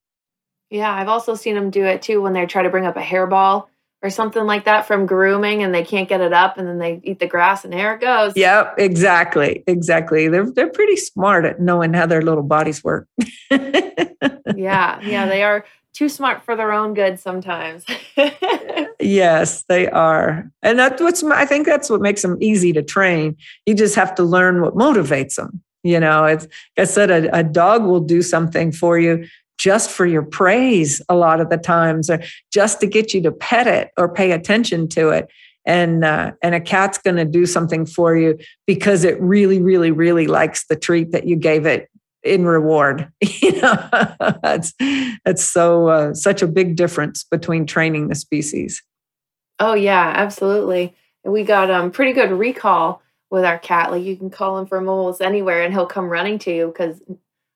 Yeah 0.70 0.92
i've 0.92 1.08
also 1.08 1.34
seen 1.34 1.54
them 1.54 1.70
do 1.70 1.84
it 1.84 2.02
too 2.02 2.22
when 2.22 2.32
they 2.32 2.46
try 2.46 2.62
to 2.62 2.70
bring 2.70 2.86
up 2.86 2.96
a 2.96 3.02
hairball 3.02 3.66
or 4.02 4.10
something 4.10 4.44
like 4.44 4.64
that 4.66 4.86
from 4.86 5.06
grooming 5.06 5.62
and 5.62 5.74
they 5.74 5.82
can't 5.82 6.08
get 6.08 6.20
it 6.20 6.32
up 6.32 6.58
and 6.58 6.68
then 6.68 6.78
they 6.78 7.00
eat 7.02 7.18
the 7.18 7.26
grass 7.26 7.64
and 7.64 7.72
there 7.72 7.94
it 7.94 8.00
goes. 8.00 8.32
Yep 8.36 8.74
exactly 8.78 9.64
exactly. 9.66 10.28
They're 10.28 10.50
they're 10.50 10.70
pretty 10.70 10.96
smart 10.96 11.44
at 11.44 11.60
knowing 11.60 11.92
how 11.92 12.06
their 12.06 12.22
little 12.22 12.44
bodies 12.44 12.82
work. 12.84 13.08
Yeah 14.54 15.00
yeah 15.02 15.26
they 15.26 15.42
are 15.42 15.64
too 15.96 16.08
smart 16.10 16.44
for 16.44 16.54
their 16.54 16.72
own 16.72 16.92
good 16.92 17.18
sometimes. 17.18 17.84
yes, 19.00 19.64
they 19.68 19.88
are. 19.88 20.50
And 20.62 20.78
that's 20.78 21.00
what's 21.00 21.24
I 21.24 21.46
think 21.46 21.66
that's 21.66 21.88
what 21.88 22.02
makes 22.02 22.20
them 22.20 22.36
easy 22.40 22.72
to 22.74 22.82
train. 22.82 23.36
You 23.64 23.74
just 23.74 23.94
have 23.94 24.14
to 24.16 24.22
learn 24.22 24.60
what 24.60 24.74
motivates 24.74 25.36
them. 25.36 25.62
You 25.82 25.98
know, 25.98 26.24
it's 26.26 26.44
like 26.44 26.82
I 26.82 26.84
said, 26.84 27.10
a, 27.10 27.38
a 27.38 27.42
dog 27.42 27.84
will 27.84 28.00
do 28.00 28.20
something 28.20 28.72
for 28.72 28.98
you 28.98 29.26
just 29.58 29.90
for 29.90 30.04
your 30.04 30.22
praise 30.22 31.00
a 31.08 31.14
lot 31.14 31.40
of 31.40 31.48
the 31.48 31.56
times, 31.56 32.10
or 32.10 32.20
just 32.52 32.80
to 32.80 32.86
get 32.86 33.14
you 33.14 33.22
to 33.22 33.32
pet 33.32 33.66
it 33.66 33.90
or 33.96 34.12
pay 34.12 34.32
attention 34.32 34.88
to 34.88 35.08
it. 35.10 35.28
And 35.64 36.04
uh, 36.04 36.32
and 36.42 36.54
a 36.54 36.60
cat's 36.60 36.98
going 36.98 37.16
to 37.16 37.24
do 37.24 37.46
something 37.46 37.86
for 37.86 38.16
you 38.16 38.38
because 38.66 39.02
it 39.02 39.18
really, 39.20 39.62
really, 39.62 39.90
really 39.90 40.26
likes 40.26 40.66
the 40.66 40.76
treat 40.76 41.12
that 41.12 41.26
you 41.26 41.36
gave 41.36 41.64
it 41.64 41.88
in 42.26 42.44
reward. 42.44 43.10
You 43.40 43.60
know 43.60 43.88
that's 44.42 44.72
that's 45.24 45.44
so 45.44 45.88
uh, 45.88 46.14
such 46.14 46.42
a 46.42 46.46
big 46.46 46.74
difference 46.74 47.22
between 47.24 47.66
training 47.66 48.08
the 48.08 48.14
species. 48.14 48.82
Oh 49.60 49.74
yeah 49.74 50.12
absolutely. 50.16 50.94
And 51.22 51.32
we 51.32 51.44
got 51.44 51.70
um 51.70 51.90
pretty 51.90 52.12
good 52.12 52.32
recall 52.32 53.02
with 53.30 53.44
our 53.44 53.58
cat. 53.58 53.90
Like 53.90 54.02
you 54.02 54.16
can 54.16 54.30
call 54.30 54.58
him 54.58 54.66
from 54.66 54.88
almost 54.88 55.20
anywhere 55.20 55.62
and 55.62 55.72
he'll 55.72 55.86
come 55.86 56.08
running 56.08 56.38
to 56.40 56.54
you 56.54 56.66
because 56.68 57.00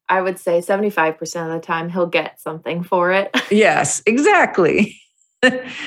i 0.09 0.21
would 0.21 0.39
say 0.39 0.59
75% 0.59 1.21
of 1.47 1.53
the 1.53 1.65
time 1.65 1.89
he'll 1.89 2.07
get 2.07 2.41
something 2.41 2.83
for 2.83 3.13
it. 3.13 3.35
Yes 3.51 4.03
exactly. 4.07 4.97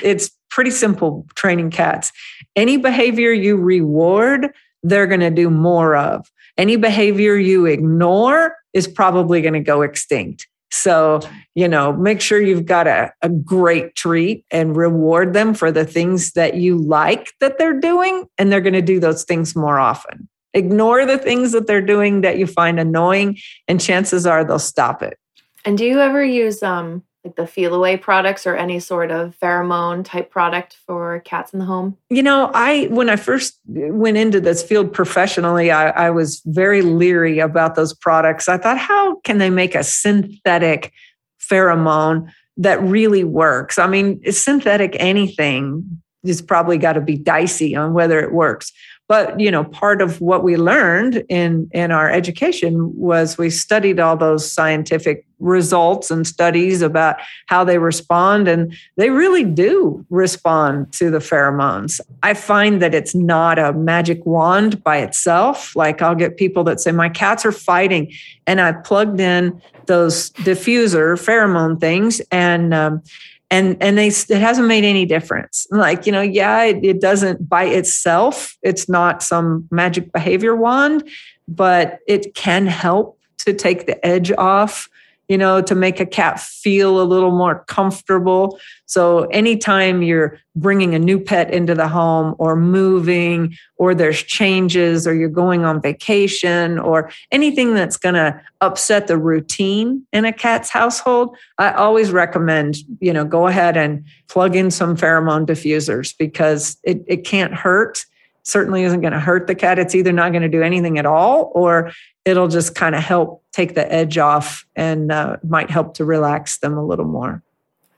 It's 0.02 0.30
pretty 0.50 0.72
simple 0.72 1.26
training 1.36 1.70
cats. 1.70 2.10
Any 2.56 2.76
behavior 2.76 3.32
you 3.32 3.56
reward 3.56 4.52
they're 4.84 5.06
going 5.06 5.20
to 5.20 5.30
do 5.30 5.50
more 5.50 5.96
of 5.96 6.30
any 6.56 6.76
behavior 6.76 7.36
you 7.36 7.66
ignore 7.66 8.56
is 8.72 8.86
probably 8.88 9.42
going 9.42 9.54
to 9.54 9.60
go 9.60 9.82
extinct. 9.82 10.46
So, 10.70 11.20
you 11.54 11.68
know, 11.68 11.92
make 11.92 12.20
sure 12.20 12.42
you've 12.42 12.66
got 12.66 12.88
a, 12.88 13.12
a 13.22 13.28
great 13.28 13.94
treat 13.94 14.44
and 14.50 14.76
reward 14.76 15.32
them 15.32 15.54
for 15.54 15.70
the 15.70 15.84
things 15.84 16.32
that 16.32 16.54
you 16.54 16.76
like 16.76 17.32
that 17.38 17.58
they're 17.58 17.78
doing, 17.78 18.26
and 18.38 18.50
they're 18.50 18.60
going 18.60 18.72
to 18.72 18.82
do 18.82 18.98
those 18.98 19.24
things 19.24 19.54
more 19.54 19.78
often. 19.78 20.28
Ignore 20.52 21.06
the 21.06 21.18
things 21.18 21.52
that 21.52 21.68
they're 21.68 21.80
doing 21.80 22.22
that 22.22 22.38
you 22.38 22.46
find 22.48 22.80
annoying, 22.80 23.38
and 23.68 23.80
chances 23.80 24.26
are 24.26 24.44
they'll 24.44 24.58
stop 24.58 25.02
it. 25.02 25.16
And 25.64 25.78
do 25.78 25.84
you 25.84 26.00
ever 26.00 26.24
use 26.24 26.62
um, 26.62 27.04
like 27.24 27.36
the 27.36 27.42
Feliway 27.42 28.00
products 28.00 28.46
or 28.46 28.54
any 28.54 28.78
sort 28.78 29.10
of 29.10 29.34
pheromone 29.42 30.04
type 30.04 30.30
product 30.30 30.76
for 30.86 31.20
cats 31.20 31.52
in 31.52 31.58
the 31.58 31.64
home? 31.64 31.96
You 32.10 32.22
know, 32.22 32.50
I 32.54 32.86
when 32.86 33.08
I 33.08 33.16
first 33.16 33.58
went 33.66 34.16
into 34.16 34.40
this 34.40 34.62
field 34.62 34.92
professionally, 34.92 35.70
I, 35.70 35.88
I 35.90 36.10
was 36.10 36.42
very 36.44 36.82
leery 36.82 37.38
about 37.38 37.74
those 37.74 37.94
products. 37.94 38.48
I 38.48 38.58
thought, 38.58 38.78
how 38.78 39.16
can 39.20 39.38
they 39.38 39.50
make 39.50 39.74
a 39.74 39.82
synthetic 39.82 40.92
pheromone 41.40 42.30
that 42.58 42.82
really 42.82 43.24
works? 43.24 43.78
I 43.78 43.86
mean, 43.86 44.20
synthetic 44.30 44.96
anything 44.98 46.02
is 46.24 46.42
probably 46.42 46.78
got 46.78 46.94
to 46.94 47.00
be 47.00 47.16
dicey 47.16 47.76
on 47.76 47.92
whether 47.92 48.20
it 48.20 48.32
works. 48.32 48.72
But 49.06 49.38
you 49.38 49.50
know, 49.50 49.64
part 49.64 50.00
of 50.00 50.20
what 50.20 50.42
we 50.42 50.56
learned 50.56 51.24
in 51.28 51.68
in 51.72 51.90
our 51.90 52.10
education 52.10 52.96
was 52.96 53.36
we 53.36 53.50
studied 53.50 54.00
all 54.00 54.16
those 54.16 54.50
scientific 54.50 55.26
results 55.40 56.10
and 56.10 56.26
studies 56.26 56.80
about 56.80 57.16
how 57.46 57.64
they 57.64 57.76
respond, 57.76 58.48
and 58.48 58.74
they 58.96 59.10
really 59.10 59.44
do 59.44 60.04
respond 60.08 60.90
to 60.94 61.10
the 61.10 61.18
pheromones. 61.18 62.00
I 62.22 62.32
find 62.32 62.80
that 62.80 62.94
it's 62.94 63.14
not 63.14 63.58
a 63.58 63.74
magic 63.74 64.24
wand 64.24 64.82
by 64.82 64.98
itself. 64.98 65.76
Like 65.76 66.00
I'll 66.00 66.14
get 66.14 66.38
people 66.38 66.64
that 66.64 66.80
say, 66.80 66.90
My 66.90 67.10
cats 67.10 67.44
are 67.44 67.52
fighting, 67.52 68.10
and 68.46 68.58
I 68.58 68.72
plugged 68.72 69.20
in 69.20 69.60
those 69.84 70.30
diffuser 70.30 71.14
pheromone 71.18 71.78
things, 71.78 72.22
and 72.30 72.72
um, 72.72 73.02
and 73.50 73.76
and 73.80 73.96
they 73.98 74.08
it 74.08 74.40
hasn't 74.40 74.68
made 74.68 74.84
any 74.84 75.06
difference. 75.06 75.66
Like 75.70 76.06
you 76.06 76.12
know 76.12 76.22
yeah 76.22 76.62
it, 76.64 76.84
it 76.84 77.00
doesn't 77.00 77.48
by 77.48 77.64
itself 77.64 78.56
it's 78.62 78.88
not 78.88 79.22
some 79.22 79.68
magic 79.70 80.12
behavior 80.12 80.54
wand 80.54 81.08
but 81.46 81.98
it 82.06 82.34
can 82.34 82.66
help 82.66 83.18
to 83.38 83.52
take 83.52 83.86
the 83.86 84.04
edge 84.06 84.32
off 84.32 84.88
you 85.28 85.38
know, 85.38 85.62
to 85.62 85.74
make 85.74 86.00
a 86.00 86.06
cat 86.06 86.40
feel 86.40 87.00
a 87.00 87.04
little 87.04 87.30
more 87.30 87.64
comfortable. 87.66 88.58
So, 88.86 89.24
anytime 89.24 90.02
you're 90.02 90.38
bringing 90.54 90.94
a 90.94 90.98
new 90.98 91.18
pet 91.18 91.52
into 91.52 91.74
the 91.74 91.88
home 91.88 92.34
or 92.38 92.56
moving, 92.56 93.54
or 93.76 93.94
there's 93.94 94.22
changes, 94.22 95.06
or 95.06 95.14
you're 95.14 95.28
going 95.28 95.64
on 95.64 95.80
vacation, 95.80 96.78
or 96.78 97.10
anything 97.32 97.74
that's 97.74 97.96
going 97.96 98.14
to 98.14 98.40
upset 98.60 99.06
the 99.06 99.18
routine 99.18 100.06
in 100.12 100.24
a 100.24 100.32
cat's 100.32 100.70
household, 100.70 101.36
I 101.58 101.72
always 101.72 102.10
recommend, 102.10 102.76
you 103.00 103.12
know, 103.12 103.24
go 103.24 103.46
ahead 103.46 103.76
and 103.76 104.04
plug 104.28 104.54
in 104.54 104.70
some 104.70 104.96
pheromone 104.96 105.46
diffusers 105.46 106.14
because 106.18 106.76
it, 106.84 107.02
it 107.06 107.24
can't 107.24 107.54
hurt 107.54 108.04
certainly 108.44 108.84
isn't 108.84 109.00
going 109.00 109.12
to 109.12 109.20
hurt 109.20 109.46
the 109.46 109.54
cat. 109.54 109.78
It's 109.78 109.94
either 109.94 110.12
not 110.12 110.30
going 110.30 110.42
to 110.42 110.48
do 110.48 110.62
anything 110.62 110.98
at 110.98 111.06
all 111.06 111.50
or 111.54 111.90
it'll 112.24 112.48
just 112.48 112.74
kind 112.74 112.94
of 112.94 113.02
help 113.02 113.42
take 113.52 113.74
the 113.74 113.90
edge 113.92 114.18
off 114.18 114.66
and 114.76 115.10
uh, 115.10 115.38
might 115.42 115.70
help 115.70 115.94
to 115.94 116.04
relax 116.04 116.58
them 116.58 116.76
a 116.76 116.84
little 116.84 117.06
more. 117.06 117.42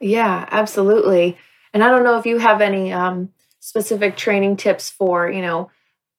Yeah, 0.00 0.48
absolutely. 0.50 1.36
And 1.72 1.82
I 1.82 1.88
don't 1.88 2.04
know 2.04 2.18
if 2.18 2.26
you 2.26 2.38
have 2.38 2.60
any 2.60 2.92
um, 2.92 3.30
specific 3.60 4.16
training 4.16 4.56
tips 4.56 4.88
for, 4.88 5.30
you 5.30 5.42
know, 5.42 5.70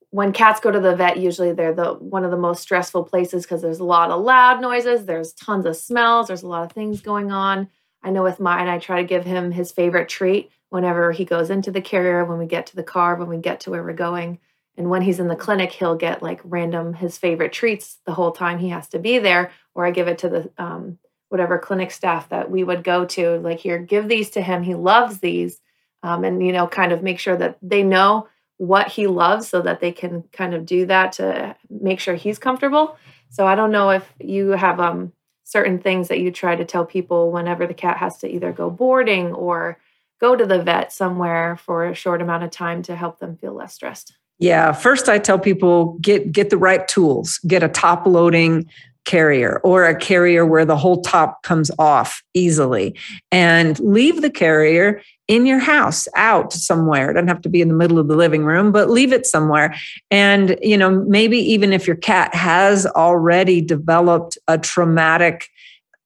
when 0.09 0.31
cats 0.31 0.59
go 0.59 0.71
to 0.71 0.79
the 0.79 0.95
vet, 0.95 1.17
usually 1.17 1.51
they're 1.51 1.73
the 1.73 1.93
one 1.93 2.23
of 2.23 2.31
the 2.31 2.37
most 2.37 2.61
stressful 2.61 3.03
places 3.03 3.43
because 3.43 3.61
there's 3.61 3.79
a 3.79 3.83
lot 3.83 4.09
of 4.09 4.21
loud 4.21 4.61
noises, 4.61 5.05
there's 5.05 5.33
tons 5.33 5.65
of 5.65 5.75
smells, 5.75 6.27
there's 6.27 6.43
a 6.43 6.47
lot 6.47 6.63
of 6.63 6.71
things 6.71 7.01
going 7.01 7.31
on. 7.31 7.67
I 8.03 8.11
know 8.11 8.23
with 8.23 8.39
mine, 8.39 8.67
I 8.67 8.79
try 8.79 9.01
to 9.01 9.07
give 9.07 9.25
him 9.25 9.51
his 9.51 9.71
favorite 9.71 10.07
treat 10.07 10.49
whenever 10.69 11.11
he 11.11 11.25
goes 11.25 11.49
into 11.49 11.71
the 11.71 11.81
carrier, 11.81 12.25
when 12.25 12.37
we 12.37 12.45
get 12.45 12.67
to 12.67 12.75
the 12.75 12.83
car, 12.83 13.15
when 13.15 13.29
we 13.29 13.37
get 13.37 13.61
to 13.61 13.71
where 13.71 13.83
we're 13.83 13.93
going. 13.93 14.39
And 14.75 14.89
when 14.89 15.01
he's 15.01 15.19
in 15.19 15.27
the 15.27 15.35
clinic, 15.35 15.71
he'll 15.71 15.95
get 15.95 16.21
like 16.21 16.39
random 16.43 16.93
his 16.93 17.17
favorite 17.17 17.53
treats 17.53 17.97
the 18.05 18.13
whole 18.13 18.31
time 18.31 18.59
he 18.59 18.69
has 18.69 18.87
to 18.89 18.99
be 18.99 19.17
there. 19.17 19.51
Or 19.73 19.85
I 19.85 19.91
give 19.91 20.07
it 20.07 20.19
to 20.19 20.29
the 20.29 20.51
um, 20.57 20.99
whatever 21.29 21.57
clinic 21.57 21.91
staff 21.91 22.29
that 22.29 22.51
we 22.51 22.63
would 22.63 22.83
go 22.83 23.05
to. 23.05 23.37
Like 23.39 23.59
here, 23.59 23.79
give 23.79 24.07
these 24.07 24.29
to 24.31 24.41
him. 24.41 24.63
He 24.63 24.75
loves 24.75 25.19
these, 25.19 25.61
um, 26.03 26.23
and 26.23 26.45
you 26.45 26.51
know, 26.51 26.67
kind 26.67 26.91
of 26.91 27.01
make 27.01 27.19
sure 27.19 27.35
that 27.37 27.57
they 27.61 27.83
know 27.83 28.27
what 28.57 28.87
he 28.87 29.07
loves, 29.07 29.47
so 29.47 29.61
that 29.61 29.79
they 29.79 29.91
can 29.91 30.23
kind 30.31 30.53
of 30.53 30.65
do 30.65 30.85
that 30.87 31.13
to 31.13 31.55
make 31.69 31.99
sure 31.99 32.15
he's 32.15 32.39
comfortable. 32.39 32.97
So 33.29 33.45
I 33.45 33.55
don't 33.55 33.71
know 33.71 33.91
if 33.91 34.05
you 34.19 34.49
have 34.49 34.79
um, 34.79 35.11
certain 35.43 35.79
things 35.79 36.07
that 36.07 36.19
you 36.19 36.31
try 36.31 36.55
to 36.55 36.65
tell 36.65 36.85
people 36.85 37.31
whenever 37.31 37.67
the 37.67 37.73
cat 37.73 37.97
has 37.97 38.17
to 38.19 38.27
either 38.27 38.51
go 38.51 38.69
boarding 38.69 39.33
or 39.33 39.77
go 40.19 40.35
to 40.35 40.45
the 40.45 40.61
vet 40.61 40.91
somewhere 40.91 41.57
for 41.57 41.85
a 41.85 41.93
short 41.93 42.21
amount 42.21 42.43
of 42.43 42.51
time 42.51 42.81
to 42.83 42.95
help 42.95 43.19
them 43.19 43.37
feel 43.37 43.53
less 43.53 43.73
stressed? 43.73 44.13
Yeah, 44.39 44.71
first 44.71 45.09
I 45.09 45.17
tell 45.17 45.39
people 45.39 45.97
get 45.99 46.31
get 46.31 46.49
the 46.49 46.57
right 46.57 46.87
tools. 46.87 47.39
Get 47.47 47.63
a 47.63 47.69
top 47.69 48.05
loading 48.05 48.69
carrier 49.07 49.61
or 49.63 49.85
a 49.85 49.95
carrier 49.95 50.45
where 50.45 50.65
the 50.65 50.75
whole 50.75 51.01
top 51.01 51.41
comes 51.41 51.71
off 51.79 52.21
easily 52.33 52.93
and 53.31 53.79
leave 53.79 54.21
the 54.21 54.29
carrier 54.29 55.01
in 55.29 55.45
your 55.45 55.59
house 55.59 56.09
out 56.17 56.51
somewhere 56.51 57.09
it 57.09 57.13
doesn't 57.13 57.29
have 57.29 57.41
to 57.41 57.47
be 57.47 57.61
in 57.61 57.69
the 57.69 57.73
middle 57.73 57.99
of 57.99 58.09
the 58.09 58.17
living 58.17 58.43
room 58.43 58.69
but 58.69 58.89
leave 58.89 59.13
it 59.13 59.25
somewhere 59.25 59.73
and 60.11 60.59
you 60.61 60.77
know 60.77 60.89
maybe 61.05 61.37
even 61.37 61.71
if 61.71 61.87
your 61.87 61.95
cat 61.95 62.35
has 62.35 62.85
already 62.85 63.61
developed 63.61 64.37
a 64.49 64.57
traumatic 64.57 65.47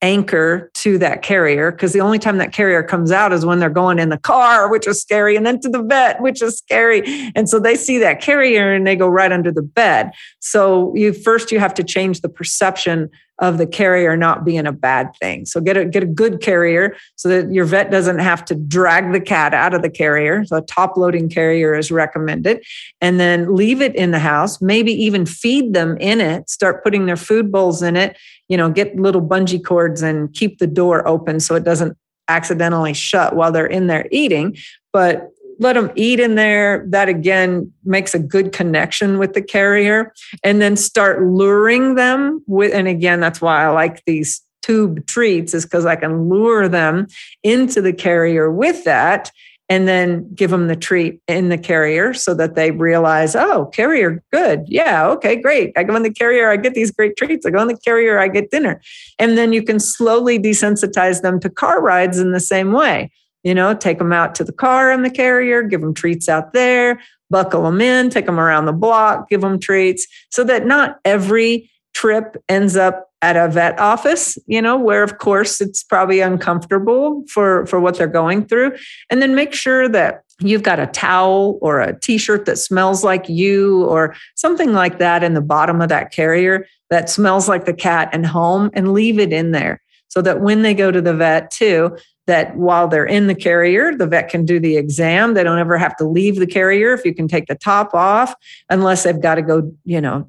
anchor 0.04 0.70
to 0.82 0.98
that 0.98 1.22
carrier 1.22 1.72
because 1.72 1.94
the 1.94 2.02
only 2.02 2.18
time 2.18 2.38
that 2.40 2.52
carrier 2.52 2.82
comes 2.82 3.12
out 3.12 3.32
is 3.32 3.46
when 3.46 3.60
they're 3.60 3.70
going 3.70 4.00
in 4.00 4.10
the 4.10 4.18
car, 4.18 4.70
which 4.70 4.88
is 4.88 5.00
scary, 5.00 5.36
and 5.36 5.46
then 5.46 5.60
to 5.60 5.70
the 5.70 5.84
vet, 5.84 6.20
which 6.22 6.42
is 6.42 6.58
scary. 6.58 7.32
And 7.36 7.48
so 7.48 7.60
they 7.60 7.76
see 7.76 8.00
that 8.00 8.20
carrier 8.20 8.74
and 8.74 8.86
they 8.86 8.96
go 8.96 9.08
right 9.08 9.32
under 9.32 9.52
the 9.52 9.62
bed. 9.62 10.12
So 10.40 10.94
you 10.96 11.14
first 11.14 11.52
you 11.52 11.60
have 11.60 11.76
to 11.76 11.84
change 11.84 12.22
the 12.22 12.30
perception 12.30 13.12
of 13.42 13.58
the 13.58 13.66
carrier 13.66 14.16
not 14.16 14.46
being 14.46 14.68
a 14.68 14.72
bad 14.72 15.10
thing. 15.20 15.46
So 15.46 15.60
get 15.60 15.76
a 15.76 15.84
get 15.84 16.04
a 16.04 16.08
good 16.08 16.42
carrier 16.42 16.96
so 17.16 17.28
that 17.30 17.52
your 17.52 17.66
vet 17.66 17.90
doesn't 17.90 18.20
have 18.20 18.46
to 18.46 18.56
drag 18.56 19.12
the 19.12 19.20
cat 19.20 19.54
out 19.54 19.74
of 19.74 19.82
the 19.82 19.90
carrier. 19.90 20.46
So 20.46 20.58
a 20.58 20.62
top 20.62 20.96
loading 20.96 21.28
carrier 21.28 21.74
is 21.74 21.92
recommended. 21.92 22.64
And 23.02 23.20
then 23.20 23.56
leave 23.56 23.82
it 23.82 23.96
in 23.96 24.12
the 24.12 24.20
house, 24.20 24.62
maybe 24.62 24.94
even 24.94 25.26
feed 25.26 25.74
them 25.74 25.98
in 25.98 26.22
it, 26.22 26.50
start 26.50 26.84
putting 26.84 27.08
their 27.08 27.18
food 27.18 27.52
bowls 27.52 27.82
in 27.82 27.96
it, 27.96 28.16
you 28.48 28.58
know, 28.58 28.70
get 28.70 28.96
little 28.96 29.22
bungee 29.22 29.64
cords 29.64 30.04
and 30.04 30.32
keep 30.34 30.60
the 30.60 30.68
door 30.74 31.08
open 31.08 31.40
so 31.40 31.56
it 31.56 31.64
doesn't 31.64 31.98
accidentally 32.28 32.94
shut 32.94 33.36
while 33.36 33.52
they're 33.52 33.66
in 33.66 33.88
there 33.88 34.08
eating. 34.12 34.58
But 34.94 35.30
let 35.60 35.74
them 35.74 35.92
eat 35.96 36.20
in 36.20 36.36
there. 36.36 36.86
That 36.90 37.08
again 37.08 37.72
makes 37.84 38.16
a 38.16 38.20
good 38.20 38.52
connection 38.52 39.20
with 39.20 39.34
the 39.34 39.42
carrier. 39.42 40.14
And 40.44 40.62
then 40.62 40.76
start 40.76 41.22
luring 41.22 41.96
them 41.96 42.44
with, 42.48 42.74
and 42.74 42.88
again, 42.88 43.20
that's 43.20 43.42
why 43.42 43.64
I 43.64 43.68
like 43.70 44.04
these 44.06 44.42
tube 44.64 45.06
treats, 45.06 45.54
is 45.54 45.66
because 45.66 45.86
I 45.86 45.96
can 45.96 46.30
lure 46.30 46.68
them 46.68 47.08
into 47.44 47.82
the 47.82 47.94
carrier 47.94 48.52
with 48.52 48.84
that 48.86 49.32
and 49.72 49.88
then 49.88 50.30
give 50.36 50.52
them 50.52 50.68
the 50.68 50.76
treat 50.76 51.22
in 51.30 51.48
the 51.48 51.58
carrier 51.58 52.14
so 52.14 52.34
that 52.34 52.56
they 52.56 52.72
realize, 52.72 53.38
oh, 53.38 53.68
carrier, 53.68 54.22
good. 54.34 54.66
Yeah, 54.68 55.08
okay, 55.08 55.38
great. 55.38 55.72
I 55.78 55.84
go 55.84 55.96
in 55.96 56.04
the 56.04 56.12
carrier, 56.12 56.50
I 56.50 56.58
get 56.58 56.74
these 56.74 56.92
great 56.92 57.16
treats. 57.16 57.46
I 57.46 57.52
go 57.52 57.62
in 57.62 57.70
the 57.70 57.78
carrier, 57.78 58.20
I 58.20 58.28
get 58.28 58.52
dinner. 58.52 58.82
And 59.18 59.38
then 59.38 59.54
you 59.54 59.64
can 59.64 59.80
slowly 59.80 60.38
desensitize 60.38 61.22
them 61.22 61.40
to 61.40 61.50
car 61.50 61.82
rides 61.82 62.20
in 62.20 62.34
the 62.34 62.42
same 62.42 62.74
way 62.74 63.12
you 63.44 63.56
know, 63.56 63.74
take 63.74 63.98
them 63.98 64.14
out 64.14 64.36
to 64.36 64.44
the 64.44 64.52
car 64.52 64.92
in 64.92 65.02
the 65.02 65.10
carrier, 65.10 65.64
give 65.64 65.82
them 65.82 65.96
treats 65.96 66.30
out 66.30 66.54
there, 66.54 67.02
buckle 67.32 67.64
them 67.64 67.82
in, 67.82 68.10
take 68.10 68.26
them 68.26 68.40
around 68.40 68.66
the 68.66 68.74
block, 68.74 69.30
give 69.30 69.42
them 69.42 69.60
treats 69.60 70.06
so 70.30 70.44
that 70.44 70.66
not 70.66 71.00
every 71.06 71.72
trip 71.94 72.38
ends 72.48 72.76
up 72.76 73.11
at 73.22 73.38
a 73.38 73.48
vet 73.48 73.80
office 73.80 74.38
you 74.48 74.62
know 74.62 74.78
where 74.78 75.04
of 75.04 75.18
course 75.18 75.62
it's 75.62 75.84
probably 75.84 76.20
uncomfortable 76.20 77.24
for 77.28 77.66
for 77.68 77.80
what 77.80 77.98
they're 77.98 78.08
going 78.08 78.46
through 78.46 78.76
and 79.10 79.22
then 79.22 79.36
make 79.36 79.54
sure 79.54 79.88
that 79.88 80.24
you've 80.40 80.64
got 80.64 80.80
a 80.80 80.88
towel 80.88 81.60
or 81.62 81.80
a 81.80 82.00
t-shirt 82.00 82.46
that 82.46 82.58
smells 82.58 83.04
like 83.04 83.30
you 83.30 83.86
or 83.86 84.16
something 84.36 84.74
like 84.74 84.98
that 84.98 85.24
in 85.24 85.34
the 85.34 85.42
bottom 85.42 85.82
of 85.82 85.90
that 85.90 86.12
carrier 86.12 86.66
that 86.90 87.10
smells 87.10 87.48
like 87.48 87.66
the 87.66 87.74
cat 87.74 88.10
and 88.12 88.26
home 88.26 88.70
and 88.74 88.94
leave 88.94 89.20
it 89.20 89.32
in 89.32 89.52
there 89.52 89.82
so 90.08 90.22
that 90.22 90.42
when 90.42 90.62
they 90.62 90.74
go 90.74 90.92
to 90.92 91.02
the 91.02 91.14
vet 91.14 91.52
too 91.52 91.96
that 92.28 92.56
while 92.56 92.88
they're 92.88 93.06
in 93.06 93.28
the 93.28 93.36
carrier, 93.36 93.96
the 93.96 94.08
vet 94.08 94.30
can 94.30 94.46
do 94.46 94.60
the 94.60 94.78
exam. 94.78 95.34
They 95.34 95.44
don't 95.44 95.60
ever 95.60 95.78
have 95.78 95.96
to 95.98 96.06
leave 96.06 96.38
the 96.38 96.48
carrier 96.48 96.94
if 96.94 97.04
you 97.04 97.14
can 97.14 97.28
take 97.28 97.48
the 97.48 97.56
top 97.56 97.94
off, 97.94 98.34
unless 98.70 99.04
they've 99.04 99.20
got 99.20 99.36
to 99.36 99.42
go, 99.42 99.72
you 99.86 100.00
know, 100.00 100.28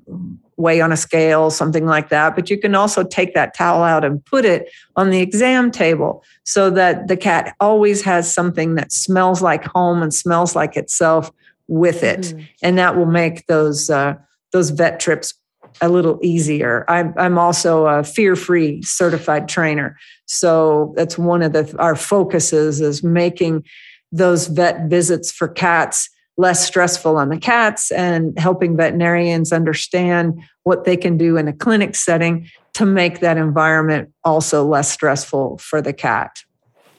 weigh 0.57 0.81
on 0.81 0.93
a 0.93 0.97
scale, 0.97 1.51
something 1.51 1.87
like 1.87 2.09
that. 2.11 2.35
But 2.35 2.51
you 2.51 2.59
can 2.59 2.75
also 2.75 3.03
take 3.03 3.35
that 3.35 3.55
towel 3.55 3.83
out 3.83 4.05
and 4.05 4.25
put 4.25 4.45
it 4.45 4.71
on 4.97 5.11
the 5.11 5.21
exam 5.21 5.71
table 5.71 6.23
so 6.45 6.71
that 6.71 7.09
the 7.09 7.17
cat 7.17 7.55
always 7.61 8.03
has 8.03 8.33
something 8.33 8.75
that 8.75 8.93
smells 8.93 9.43
like 9.43 9.65
home 9.65 10.03
and 10.03 10.13
smells 10.13 10.55
like 10.55 10.77
itself 10.77 11.31
with 11.69 12.03
it. 12.03 12.21
Mm-hmm. 12.21 12.41
And 12.63 12.79
that 12.79 12.97
will 12.97 13.07
make 13.07 13.47
those 13.47 13.91
uh, 13.91 14.15
those 14.53 14.71
vet 14.71 15.01
trips 15.01 15.35
a 15.81 15.89
little 15.89 16.19
easier. 16.23 16.85
I'm, 16.89 17.15
I'm 17.17 17.39
also 17.39 17.87
a 17.87 18.05
fear-free 18.05 18.83
certified 18.83 19.49
trainer. 19.49 19.97
So 20.27 20.93
that's 20.97 21.17
one 21.17 21.43
of 21.43 21.55
the 21.55 21.75
our 21.79 21.97
focuses 21.97 22.81
is 22.81 23.03
making 23.03 23.65
those 24.13 24.49
vet 24.49 24.91
visits 24.91 25.33
for 25.33 25.49
cats 25.49 26.11
less 26.37 26.67
stressful 26.67 27.17
on 27.17 27.29
the 27.29 27.39
cats 27.39 27.91
and 27.91 28.39
helping 28.39 28.77
veterinarians 28.77 29.53
understand 29.53 30.41
what 30.65 30.85
they 30.85 30.97
can 30.97 31.17
do 31.17 31.37
in 31.37 31.49
a 31.49 31.53
clinic 31.53 31.95
setting 31.95 32.49
to 32.75 32.87
make 32.87 33.21
that 33.21 33.37
environment 33.37 34.11
also 34.25 34.65
less 34.65 34.91
stressful 34.91 35.59
for 35.59 35.83
the 35.83 35.93
cat. 35.93 36.43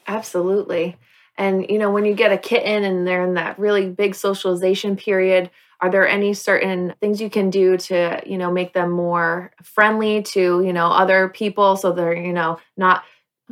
Absolutely. 0.07 0.97
And 1.37 1.67
you 1.69 1.79
know, 1.79 1.91
when 1.91 2.05
you 2.05 2.13
get 2.13 2.31
a 2.31 2.37
kitten 2.37 2.83
and 2.83 3.07
they're 3.07 3.23
in 3.23 3.33
that 3.33 3.57
really 3.57 3.89
big 3.89 4.13
socialization 4.13 4.95
period, 4.95 5.49
are 5.83 5.89
there 5.89 6.07
any 6.07 6.33
certain 6.33 6.93
things 7.01 7.19
you 7.19 7.29
can 7.29 7.49
do 7.49 7.75
to 7.75 8.21
you 8.25 8.37
know 8.37 8.49
make 8.51 8.73
them 8.73 8.89
more 8.89 9.51
friendly 9.61 10.21
to 10.21 10.63
you 10.63 10.71
know 10.71 10.87
other 10.87 11.27
people 11.27 11.75
so 11.75 11.91
they're 11.91 12.15
you 12.15 12.31
know 12.31 12.57
not 12.77 13.03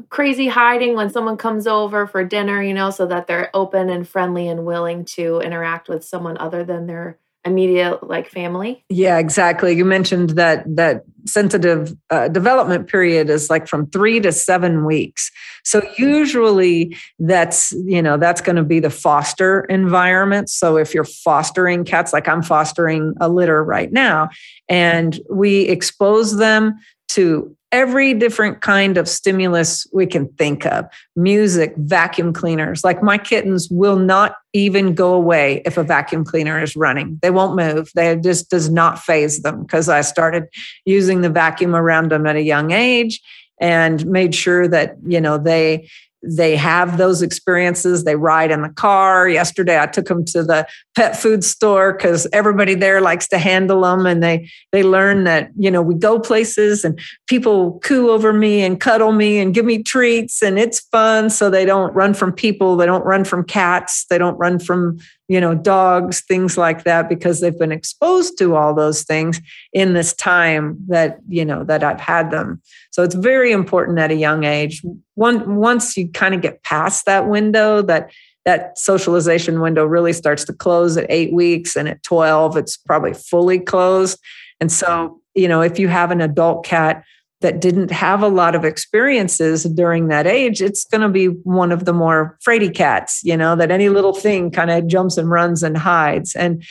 crazy 0.10 0.48
hiding 0.48 0.96
when 0.96 1.10
someone 1.10 1.38
comes 1.38 1.68
over 1.68 2.08
for 2.08 2.24
dinner, 2.24 2.62
you 2.62 2.74
know, 2.74 2.90
so 2.90 3.06
that 3.08 3.28
they're 3.28 3.50
open 3.54 3.90
and 3.90 4.08
friendly 4.08 4.48
and 4.48 4.66
willing 4.66 5.06
to 5.06 5.40
interact 5.40 5.90
with 5.90 6.04
someone 6.04 6.38
other 6.38 6.64
than 6.64 6.88
their 6.88 7.18
immediate 7.44 8.08
like 8.08 8.30
family. 8.30 8.84
Yeah 8.90 9.18
exactly. 9.18 9.76
You 9.76 9.84
mentioned 9.84 10.32
that 10.32 10.64
that 10.76 11.04
sensitive 11.26 11.96
uh, 12.10 12.28
development 12.28 12.88
period 12.88 13.30
is 13.30 13.50
like 13.50 13.68
from 13.68 13.88
three 13.88 14.20
to 14.20 14.32
seven 14.32 14.86
weeks. 14.86 15.32
So 15.64 15.82
usually 15.98 16.96
that's 17.18 17.72
you 17.72 18.02
know 18.02 18.18
that's 18.18 18.42
going 18.42 18.58
to 18.58 18.64
be 18.64 18.80
the 18.80 18.92
foster 18.92 19.62
environment. 19.70 20.50
So 20.50 20.78
if 20.78 20.94
you're 20.94 21.04
fostering 21.04 21.84
cats 21.84 22.14
like 22.14 22.28
i'm 22.28 22.44
fostering 22.44 23.14
a 23.20 23.30
litter 23.30 23.64
right 23.64 23.92
now 23.92 24.30
and 24.70 25.20
we 25.30 25.62
expose 25.62 26.38
them 26.38 26.80
to 27.10 27.56
every 27.72 28.14
different 28.14 28.62
kind 28.62 28.98
of 28.98 29.08
stimulus 29.08 29.88
we 29.94 30.06
can 30.06 30.28
think 30.34 30.66
of 30.66 30.86
music, 31.16 31.74
vacuum 31.78 32.34
cleaners. 32.34 32.84
Like 32.84 33.02
my 33.02 33.18
kittens 33.18 33.70
will 33.70 33.96
not 33.96 34.36
even 34.54 34.94
go 34.94 35.14
away 35.14 35.62
if 35.66 35.78
a 35.78 35.84
vacuum 35.84 36.26
cleaner 36.26 36.62
is 36.62 36.76
running. 36.76 37.18
They 37.22 37.32
won't 37.32 37.56
move. 37.56 37.90
They 37.96 38.16
just 38.18 38.50
does 38.50 38.70
not 38.70 39.00
phase 39.00 39.42
them 39.42 39.64
because 39.64 39.88
I 39.88 40.02
started 40.02 40.48
using 40.86 41.22
the 41.22 41.30
vacuum 41.30 41.76
around 41.76 42.12
them 42.12 42.28
at 42.28 42.36
a 42.36 42.42
young 42.42 42.72
age 42.72 43.22
and 43.62 44.06
made 44.06 44.36
sure 44.36 44.68
that, 44.68 44.96
you 45.06 45.22
know, 45.22 45.38
they 45.38 45.90
they 46.24 46.56
have 46.56 46.98
those 46.98 47.22
experiences. 47.22 48.04
They 48.04 48.16
ride 48.16 48.52
in 48.52 48.62
the 48.62 48.70
car. 48.70 49.28
Yesterday, 49.28 49.80
I 49.80 49.88
took 49.88 50.08
them 50.08 50.24
to 50.26 50.44
the 50.44 50.68
pet 50.96 51.18
food 51.18 51.44
store 51.44 51.94
because 51.94 52.28
everybody 52.32 52.76
there 52.76 53.02
likes 53.02 53.28
to 53.30 53.38
handle 53.38 53.82
them, 53.82 54.06
and 54.06 54.22
they 54.22 54.50
they 54.72 54.84
learn 54.84 55.24
that 55.24 55.50
you 55.58 55.72
know 55.72 55.82
we 55.82 55.96
go 55.96 56.20
places 56.20 56.84
and 56.84 57.00
people 57.28 57.80
coo 57.80 58.10
over 58.10 58.34
me 58.34 58.62
and 58.62 58.80
cuddle 58.80 59.12
me 59.12 59.40
and 59.40 59.54
give 59.54 59.66
me 59.66 59.82
treats, 59.82 60.42
and 60.42 60.60
it's 60.60 60.80
fun. 60.80 61.30
So 61.30 61.50
they 61.50 61.66
don't 61.66 61.94
run 61.94 62.14
from 62.14 62.34
people. 62.34 62.76
They 62.76 62.86
don't 62.86 63.06
run 63.06 63.24
from 63.24 63.44
cats. 63.44 64.06
They 64.10 64.18
don't 64.18 64.38
run 64.38 64.60
from 64.60 65.00
you 65.32 65.40
know, 65.40 65.56
dogs, 65.56 66.20
things 66.20 66.58
like 66.58 66.84
that, 66.84 67.08
because 67.08 67.40
they've 67.40 67.58
been 67.58 67.72
exposed 67.72 68.38
to 68.38 68.54
all 68.54 68.74
those 68.74 69.04
things 69.04 69.40
in 69.72 69.94
this 69.94 70.14
time 70.14 70.78
that, 70.90 71.20
you 71.30 71.46
know, 71.46 71.64
that 71.64 71.86
I've 71.86 72.02
had 72.02 72.32
them. 72.32 72.62
So 72.90 73.02
it's 73.02 73.16
very 73.16 73.54
important 73.54 73.98
at 73.98 74.12
a 74.12 74.16
young 74.16 74.44
age. 74.44 74.84
Once 75.16 75.96
you 75.96 76.10
kind 76.10 76.36
of 76.36 76.42
get 76.42 76.64
past 76.64 77.06
that 77.06 77.30
window, 77.30 77.82
that 77.84 78.12
that 78.44 78.78
socialization 78.78 79.62
window 79.62 79.86
really 79.86 80.12
starts 80.12 80.44
to 80.44 80.54
close 80.54 80.98
at 80.98 81.06
eight 81.08 81.32
weeks 81.32 81.78
and 81.78 81.88
at 81.88 82.04
12 82.04 82.58
it's 82.58 82.76
probably 82.76 83.14
fully 83.14 83.60
closed 83.60 84.18
and 84.60 84.72
so 84.72 85.22
you 85.36 85.48
know 85.48 85.62
if 85.62 85.78
you 85.78 85.88
have 85.88 86.10
an 86.10 86.22
adult 86.22 86.66
cat 86.66 87.04
that 87.42 87.60
didn't 87.60 87.92
have 87.92 88.24
a 88.24 88.28
lot 88.28 88.56
of 88.56 88.64
experiences 88.64 89.64
during 89.64 90.08
that 90.08 90.26
age, 90.26 90.62
it's 90.62 90.86
going 90.86 91.02
to 91.02 91.10
be 91.10 91.26
one 91.26 91.72
of 91.72 91.86
the 91.86 91.94
more 91.94 92.38
fraidy 92.46 92.74
cats, 92.74 93.22
you 93.24 93.36
know, 93.36 93.56
that 93.56 93.72
any 93.72 93.90
little 93.90 94.14
thing 94.14 94.52
kind 94.52 94.72
of 94.72 94.88
jumps 94.88 95.18
and 95.18 95.30
runs 95.30 95.64
and 95.64 95.78
hides. 95.78 96.36
And 96.36 96.64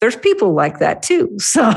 there's 0.00 0.16
people 0.16 0.52
like 0.52 0.78
that 0.78 1.02
too. 1.02 1.36
So, 1.40 1.68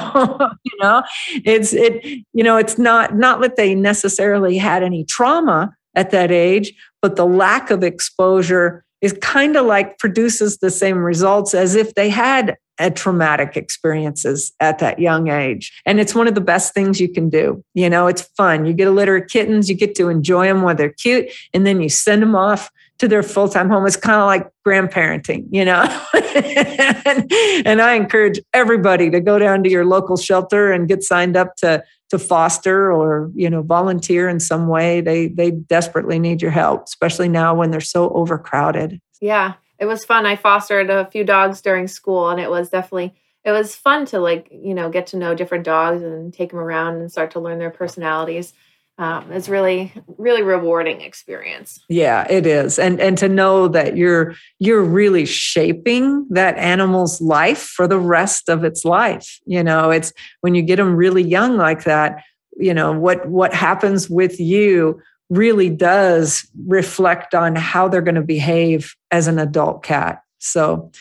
you 0.64 0.78
know, 0.82 1.04
it's 1.44 1.74
it, 1.74 2.06
you 2.34 2.44
know, 2.44 2.56
it's 2.56 2.78
not 2.78 3.16
not 3.16 3.42
that 3.42 3.58
they 3.58 3.76
necessarily 3.76 4.58
had 4.58 4.84
any 4.84 5.04
trauma 5.04 5.76
at 5.96 6.12
that 6.12 6.32
age, 6.32 6.74
but 7.02 7.18
the 7.18 7.26
lack 7.26 7.72
of 7.72 7.84
exposure 7.84 8.85
is 9.06 9.14
kind 9.22 9.56
of 9.56 9.68
like 9.68 9.99
produces 9.99 10.58
the 10.58 10.72
same 10.72 10.97
results 10.97 11.53
as 11.53 11.76
if 11.76 11.93
they 11.93 12.10
had 12.10 12.58
at 12.80 12.95
traumatic 12.95 13.56
experiences 13.56 14.51
at 14.60 14.80
that 14.80 14.97
young 14.97 15.30
age. 15.30 15.80
And 15.86 15.99
it's 15.99 16.16
one 16.16 16.28
of 16.28 16.34
the 16.34 16.41
best 16.41 16.74
things 16.74 16.99
you 16.99 17.08
can 17.08 17.30
do. 17.30 17.64
You 17.76 17.88
know, 17.88 18.08
it's 18.08 18.24
fun. 18.36 18.66
You 18.66 18.74
get 18.74 18.88
a 18.88 18.91
litter 18.91 19.18
of 19.18 19.28
kittens, 19.28 19.70
you 19.70 19.76
get 19.76 19.93
to 19.97 20.10
enjoy 20.10 20.47
them 20.47 20.64
while 20.64 20.74
they're 20.74 20.89
cute, 20.89 21.32
and 21.53 21.68
then 21.68 21.82
you 21.82 21.88
send 21.88 22.24
them 22.24 22.36
off 22.36 22.72
to 23.00 23.08
their 23.08 23.24
full 23.24 23.50
time 23.50 23.70
home. 23.70 23.86
It's 23.86 23.96
kind 23.96 24.20
of 24.20 24.28
like 24.28 24.50
grandparenting, 24.66 25.48
you 25.52 25.66
know? 25.66 25.84
and, 26.14 27.32
and 27.66 27.82
I 27.82 27.93
encourage 27.93 28.39
everybody 28.54 29.10
to 29.10 29.20
go 29.20 29.39
down 29.39 29.64
to 29.64 29.70
your 29.70 29.86
local 29.86 30.18
shelter 30.18 30.72
and 30.72 30.88
get 30.88 31.04
signed 31.04 31.36
up 31.38 31.56
to 31.58 31.84
to 32.12 32.20
foster 32.20 32.91
or 32.91 33.32
you 33.34 33.50
know 33.50 33.64
volunteer 33.64 34.30
in 34.30 34.39
some 34.39 34.68
way 34.68 35.02
they 35.02 35.28
they 35.28 35.50
desperately 35.50 36.20
need 36.20 36.39
your 36.39 36.52
help 36.52 36.84
especially 36.84 37.28
now 37.28 37.56
when 37.56 37.72
they're 37.72 37.82
so 37.82 38.12
overcrowded 38.12 39.02
yeah 39.20 39.56
it 39.78 39.86
was 39.86 40.06
fun. 40.06 40.26
I 40.26 40.36
fostered 40.36 40.89
a 40.89 41.06
few 41.06 41.24
dogs 41.24 41.62
during 41.62 41.88
school, 41.88 42.30
and 42.30 42.39
it 42.39 42.50
was 42.50 42.70
definitely 42.70 43.14
it 43.43 43.52
was 43.52 43.76
fun 43.76 44.06
to 44.08 44.20
like 44.20 44.48
you 44.52 44.74
know 44.74 44.89
get 44.89 45.08
to 45.08 45.18
know 45.18 45.36
different 45.36 45.64
dogs 45.64 46.02
and 46.02 46.34
take 46.34 46.52
them 46.52 46.60
around 46.60 46.96
and 46.96 47.12
start 47.12 47.32
to 47.32 47.39
learn 47.39 47.60
their 47.60 47.72
personalities. 47.72 48.54
Um, 48.98 49.30
it's 49.34 49.50
really 49.50 49.91
really 50.18 50.41
rewarding 50.41 51.02
experience. 51.02 51.84
Yeah, 51.89 52.26
it 52.30 52.46
is, 52.46 52.80
and 52.80 53.02
and 53.02 53.18
to 53.18 53.28
know 53.28 53.68
that 53.68 53.98
you're 53.98 54.36
you're 54.60 54.84
really 54.84 55.26
shaping 55.26 56.26
that 56.30 56.58
animal's 56.58 57.20
life 57.20 57.62
for 57.62 57.88
the 57.88 58.00
rest 58.00 58.48
of 58.48 58.64
its 58.64 58.86
life. 58.86 59.39
You 59.46 59.64
know, 59.64 59.89
it's 59.91 60.14
when 60.41 60.56
you 60.56 60.62
get 60.62 60.78
them 60.78 60.96
really 60.96 61.24
young 61.24 61.58
like 61.58 61.84
that. 61.84 62.24
You 62.58 62.74
know 62.74 62.93
what 62.93 63.28
what 63.28 63.54
happens 63.54 64.10
with 64.10 64.39
you 64.39 65.02
really 65.30 65.70
does 65.70 66.48
reflect 66.66 67.36
on 67.36 67.56
how 67.56 67.88
they're 67.88 68.02
going 68.02 68.16
to 68.16 68.22
behave 68.22 68.96
as 69.12 69.28
an 69.28 69.39
adult 69.39 69.84
cat. 69.84 70.22
So 70.39 70.91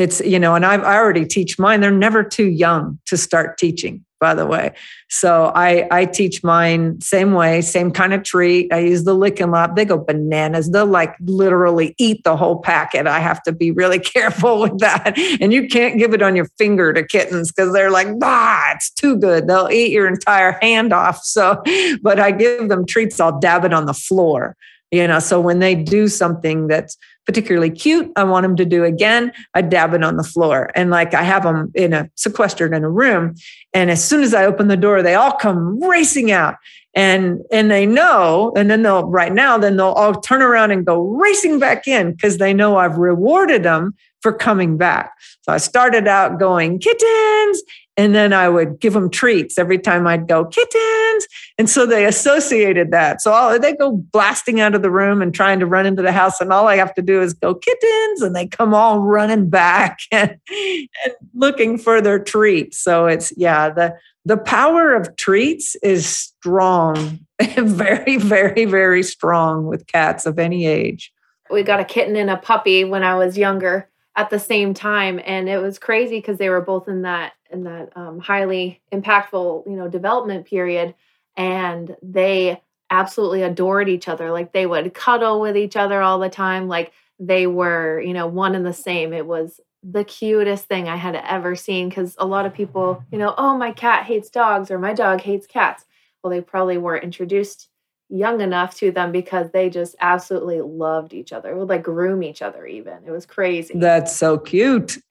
it's, 0.00 0.20
you 0.20 0.38
know, 0.38 0.54
and 0.54 0.64
I've, 0.64 0.82
I 0.82 0.96
already 0.96 1.26
teach 1.26 1.58
mine. 1.58 1.80
They're 1.80 1.90
never 1.90 2.22
too 2.22 2.48
young 2.48 2.98
to 3.06 3.16
start 3.16 3.58
teaching 3.58 4.04
by 4.20 4.34
the 4.34 4.46
way. 4.46 4.72
So 5.08 5.50
I 5.54 5.88
I 5.90 6.04
teach 6.04 6.44
mine 6.44 7.00
same 7.00 7.32
way, 7.32 7.62
same 7.62 7.90
kind 7.90 8.12
of 8.12 8.22
treat. 8.22 8.72
I 8.72 8.80
use 8.80 9.04
the 9.04 9.14
lick 9.14 9.40
and 9.40 9.50
lap. 9.50 9.74
They 9.74 9.86
go 9.86 9.98
bananas. 9.98 10.70
They'll 10.70 10.86
like 10.86 11.14
literally 11.20 11.94
eat 11.98 12.22
the 12.22 12.36
whole 12.36 12.60
packet. 12.60 13.06
I 13.06 13.18
have 13.18 13.42
to 13.44 13.52
be 13.52 13.70
really 13.70 13.98
careful 14.14 14.60
with 14.60 14.78
that. 14.78 15.18
And 15.40 15.52
you 15.52 15.66
can't 15.66 15.98
give 15.98 16.12
it 16.12 16.22
on 16.22 16.36
your 16.36 16.46
finger 16.58 16.92
to 16.92 17.04
kittens 17.04 17.50
because 17.50 17.72
they're 17.72 17.90
like, 17.90 18.08
ah, 18.22 18.72
it's 18.74 18.90
too 18.90 19.16
good. 19.16 19.48
They'll 19.48 19.70
eat 19.70 19.90
your 19.90 20.06
entire 20.06 20.58
hand 20.60 20.92
off. 20.92 21.22
So, 21.30 21.62
but 22.02 22.18
I 22.18 22.32
give 22.32 22.68
them 22.68 22.84
treats. 22.84 23.20
I'll 23.20 23.38
dab 23.38 23.64
it 23.64 23.72
on 23.72 23.86
the 23.86 23.94
floor 23.94 24.56
you 24.90 25.06
know 25.06 25.20
so 25.20 25.40
when 25.40 25.60
they 25.60 25.74
do 25.74 26.08
something 26.08 26.66
that's 26.66 26.96
particularly 27.30 27.70
cute. 27.70 28.10
I 28.16 28.24
want 28.24 28.42
them 28.42 28.56
to 28.56 28.64
do 28.64 28.82
again 28.82 29.30
i 29.54 29.62
dab 29.62 29.94
it 29.94 30.02
on 30.02 30.16
the 30.16 30.24
floor. 30.24 30.68
And 30.74 30.90
like 30.90 31.14
i 31.14 31.22
have 31.22 31.44
them 31.44 31.70
in 31.76 31.92
a 31.92 32.10
sequestered 32.16 32.74
in 32.74 32.82
a 32.82 32.90
room. 32.90 33.36
And 33.72 33.88
as 33.88 34.02
soon 34.02 34.24
as 34.24 34.34
i 34.34 34.44
open 34.44 34.66
the 34.66 34.76
door 34.76 35.00
they 35.00 35.14
all 35.14 35.30
come 35.30 35.80
racing 35.80 36.32
out. 36.32 36.56
And 36.96 37.40
and 37.52 37.70
they 37.70 37.86
know 37.86 38.52
and 38.56 38.68
then 38.68 38.82
they'll 38.82 39.04
right 39.04 39.32
now 39.32 39.56
then 39.58 39.76
they'll 39.76 39.92
all 39.92 40.20
turn 40.20 40.42
around 40.42 40.72
and 40.72 40.84
go 40.84 41.00
racing 41.00 41.60
back 41.60 41.86
in 41.86 42.10
because 42.10 42.38
they 42.38 42.52
know 42.52 42.78
i've 42.78 42.98
rewarded 42.98 43.62
them 43.62 43.94
for 44.22 44.32
coming 44.32 44.76
back. 44.76 45.12
So 45.42 45.52
i 45.52 45.58
started 45.58 46.08
out 46.08 46.40
going 46.40 46.80
kittens 46.80 47.62
and 48.00 48.14
then 48.14 48.32
I 48.32 48.48
would 48.48 48.80
give 48.80 48.94
them 48.94 49.10
treats 49.10 49.58
every 49.58 49.78
time 49.78 50.06
I'd 50.06 50.26
go, 50.26 50.46
kittens. 50.46 51.26
And 51.58 51.68
so 51.68 51.84
they 51.84 52.06
associated 52.06 52.92
that. 52.92 53.20
So 53.20 53.30
all, 53.30 53.58
they 53.58 53.74
go 53.74 53.92
blasting 53.92 54.58
out 54.58 54.74
of 54.74 54.80
the 54.80 54.90
room 54.90 55.20
and 55.20 55.34
trying 55.34 55.60
to 55.60 55.66
run 55.66 55.84
into 55.84 56.00
the 56.00 56.10
house. 56.10 56.40
And 56.40 56.50
all 56.50 56.66
I 56.66 56.76
have 56.76 56.94
to 56.94 57.02
do 57.02 57.20
is 57.20 57.34
go, 57.34 57.54
kittens. 57.54 58.22
And 58.22 58.34
they 58.34 58.46
come 58.46 58.72
all 58.72 59.00
running 59.00 59.50
back 59.50 59.98
and, 60.12 60.30
and 60.48 61.14
looking 61.34 61.76
for 61.76 62.00
their 62.00 62.18
treats. 62.18 62.78
So 62.78 63.04
it's, 63.04 63.34
yeah, 63.36 63.68
the, 63.68 63.94
the 64.24 64.38
power 64.38 64.94
of 64.94 65.14
treats 65.16 65.76
is 65.82 66.06
strong, 66.06 67.20
very, 67.58 68.16
very, 68.16 68.64
very 68.64 69.02
strong 69.02 69.66
with 69.66 69.86
cats 69.88 70.24
of 70.24 70.38
any 70.38 70.66
age. 70.66 71.12
We 71.50 71.64
got 71.64 71.80
a 71.80 71.84
kitten 71.84 72.16
and 72.16 72.30
a 72.30 72.38
puppy 72.38 72.82
when 72.82 73.02
I 73.02 73.16
was 73.16 73.36
younger 73.36 73.89
at 74.20 74.28
the 74.28 74.38
same 74.38 74.74
time 74.74 75.18
and 75.24 75.48
it 75.48 75.56
was 75.56 75.78
crazy 75.78 76.18
because 76.18 76.36
they 76.36 76.50
were 76.50 76.60
both 76.60 76.88
in 76.88 77.02
that 77.02 77.32
in 77.50 77.64
that 77.64 77.90
um, 77.96 78.18
highly 78.18 78.80
impactful 78.92 79.66
you 79.66 79.76
know 79.76 79.88
development 79.88 80.46
period 80.46 80.94
and 81.38 81.96
they 82.02 82.60
absolutely 82.90 83.42
adored 83.42 83.88
each 83.88 84.08
other. 84.08 84.30
Like 84.30 84.52
they 84.52 84.66
would 84.66 84.92
cuddle 84.92 85.40
with 85.40 85.56
each 85.56 85.76
other 85.76 86.02
all 86.02 86.18
the 86.18 86.28
time. 86.28 86.68
Like 86.68 86.92
they 87.18 87.46
were 87.46 88.00
you 88.00 88.12
know 88.12 88.26
one 88.26 88.54
and 88.54 88.66
the 88.66 88.74
same. 88.74 89.14
It 89.14 89.26
was 89.26 89.58
the 89.82 90.04
cutest 90.04 90.66
thing 90.66 90.90
i 90.90 90.96
had 90.96 91.16
ever 91.16 91.56
seen 91.56 91.88
because 91.88 92.14
a 92.18 92.26
lot 92.26 92.44
of 92.44 92.52
people 92.52 93.02
you 93.10 93.16
know 93.16 93.34
oh 93.38 93.56
my 93.56 93.72
cat 93.72 94.04
hates 94.04 94.28
dogs 94.28 94.70
or 94.70 94.78
my 94.78 94.92
dog 94.92 95.22
hates 95.22 95.46
cats. 95.46 95.86
Well 96.22 96.30
they 96.30 96.42
probably 96.42 96.76
weren't 96.76 97.04
introduced 97.04 97.69
young 98.10 98.40
enough 98.40 98.74
to 98.76 98.90
them 98.90 99.12
because 99.12 99.50
they 99.52 99.70
just 99.70 99.94
absolutely 100.00 100.60
loved 100.60 101.14
each 101.14 101.32
other. 101.32 101.56
would 101.56 101.68
like 101.68 101.82
groom 101.82 102.22
each 102.22 102.42
other 102.42 102.66
even. 102.66 102.98
It 103.06 103.10
was 103.10 103.24
crazy. 103.26 103.74
That's 103.76 104.14
so 104.14 104.38
cute. 104.38 104.98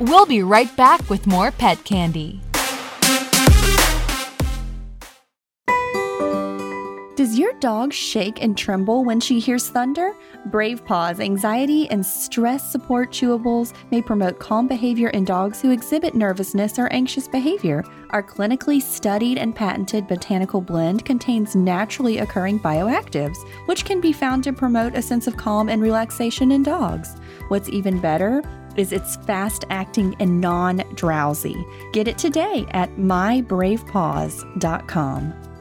we'll 0.00 0.26
be 0.26 0.42
right 0.42 0.74
back 0.76 1.08
with 1.08 1.26
more 1.26 1.50
pet 1.50 1.82
candy. 1.84 2.40
Does 7.14 7.38
your 7.38 7.52
dog 7.54 7.92
shake 7.92 8.42
and 8.42 8.56
tremble 8.56 9.04
when 9.04 9.20
she 9.20 9.38
hears 9.38 9.68
thunder? 9.68 10.16
Brave 10.46 10.82
Paws 10.82 11.20
anxiety 11.20 11.86
and 11.90 12.06
stress 12.06 12.72
support 12.72 13.10
chewables 13.10 13.74
may 13.90 14.00
promote 14.00 14.38
calm 14.38 14.66
behavior 14.66 15.10
in 15.10 15.26
dogs 15.26 15.60
who 15.60 15.72
exhibit 15.72 16.14
nervousness 16.14 16.78
or 16.78 16.90
anxious 16.90 17.28
behavior. 17.28 17.84
Our 18.10 18.22
clinically 18.22 18.80
studied 18.80 19.36
and 19.36 19.54
patented 19.54 20.08
botanical 20.08 20.62
blend 20.62 21.04
contains 21.04 21.54
naturally 21.54 22.16
occurring 22.16 22.60
bioactives, 22.60 23.36
which 23.66 23.84
can 23.84 24.00
be 24.00 24.14
found 24.14 24.42
to 24.44 24.54
promote 24.54 24.96
a 24.96 25.02
sense 25.02 25.26
of 25.26 25.36
calm 25.36 25.68
and 25.68 25.82
relaxation 25.82 26.50
in 26.50 26.62
dogs. 26.62 27.16
What's 27.48 27.68
even 27.68 28.00
better, 28.00 28.42
is 28.74 28.90
it's 28.90 29.16
fast 29.16 29.66
acting 29.68 30.16
and 30.18 30.40
non 30.40 30.78
drowsy. 30.94 31.62
Get 31.92 32.08
it 32.08 32.16
today 32.16 32.64
at 32.70 32.96
mybravepaws.com. 32.96 35.51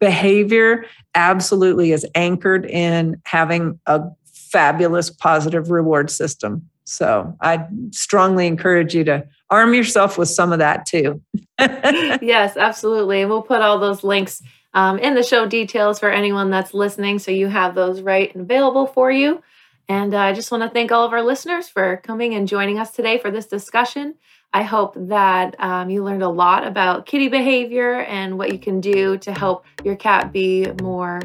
behavior 0.00 0.86
absolutely 1.14 1.92
is 1.92 2.06
anchored 2.14 2.66
in 2.66 3.20
having 3.24 3.78
a 3.86 4.02
fabulous 4.24 5.10
positive 5.10 5.70
reward 5.70 6.10
system. 6.10 6.68
So 6.84 7.34
I 7.40 7.66
strongly 7.90 8.46
encourage 8.46 8.94
you 8.94 9.04
to 9.04 9.26
arm 9.50 9.74
yourself 9.74 10.18
with 10.18 10.28
some 10.28 10.52
of 10.52 10.58
that 10.58 10.86
too. 10.86 11.20
yes, 11.58 12.56
absolutely. 12.56 13.24
We'll 13.24 13.42
put 13.42 13.62
all 13.62 13.78
those 13.78 14.04
links 14.04 14.42
um, 14.74 14.98
in 14.98 15.14
the 15.14 15.22
show 15.22 15.46
details 15.46 15.98
for 15.98 16.10
anyone 16.10 16.50
that's 16.50 16.74
listening 16.74 17.18
so 17.18 17.30
you 17.30 17.46
have 17.46 17.74
those 17.74 18.00
right 18.00 18.34
and 18.34 18.42
available 18.42 18.86
for 18.86 19.10
you. 19.10 19.42
And 19.88 20.14
uh, 20.14 20.18
I 20.18 20.32
just 20.32 20.50
want 20.50 20.62
to 20.62 20.70
thank 20.70 20.92
all 20.92 21.04
of 21.04 21.12
our 21.12 21.22
listeners 21.22 21.68
for 21.68 21.98
coming 21.98 22.34
and 22.34 22.48
joining 22.48 22.78
us 22.78 22.90
today 22.90 23.18
for 23.18 23.30
this 23.30 23.46
discussion. 23.46 24.14
I 24.54 24.62
hope 24.62 24.94
that 24.96 25.56
um, 25.58 25.90
you 25.90 26.04
learned 26.04 26.22
a 26.22 26.28
lot 26.28 26.64
about 26.64 27.06
kitty 27.06 27.26
behavior 27.26 28.02
and 28.02 28.38
what 28.38 28.52
you 28.52 28.58
can 28.60 28.80
do 28.80 29.18
to 29.18 29.32
help 29.32 29.66
your 29.82 29.96
cat 29.96 30.32
be 30.32 30.70
more 30.80 31.20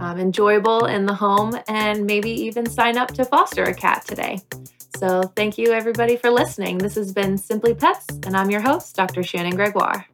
um, 0.00 0.20
enjoyable 0.20 0.84
in 0.84 1.06
the 1.06 1.14
home 1.14 1.58
and 1.66 2.04
maybe 2.04 2.30
even 2.30 2.68
sign 2.68 2.98
up 2.98 3.08
to 3.14 3.24
foster 3.24 3.64
a 3.64 3.74
cat 3.74 4.04
today. 4.06 4.38
So, 4.96 5.22
thank 5.34 5.56
you 5.56 5.72
everybody 5.72 6.16
for 6.16 6.30
listening. 6.30 6.76
This 6.76 6.94
has 6.96 7.12
been 7.12 7.38
Simply 7.38 7.74
Pets, 7.74 8.06
and 8.26 8.36
I'm 8.36 8.50
your 8.50 8.60
host, 8.60 8.94
Dr. 8.94 9.22
Shannon 9.22 9.56
Gregoire. 9.56 10.06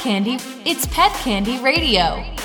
Candy. 0.00 0.38
It's 0.64 0.86
Pet 0.86 1.12
Candy 1.12 1.58
Radio. 1.58 2.39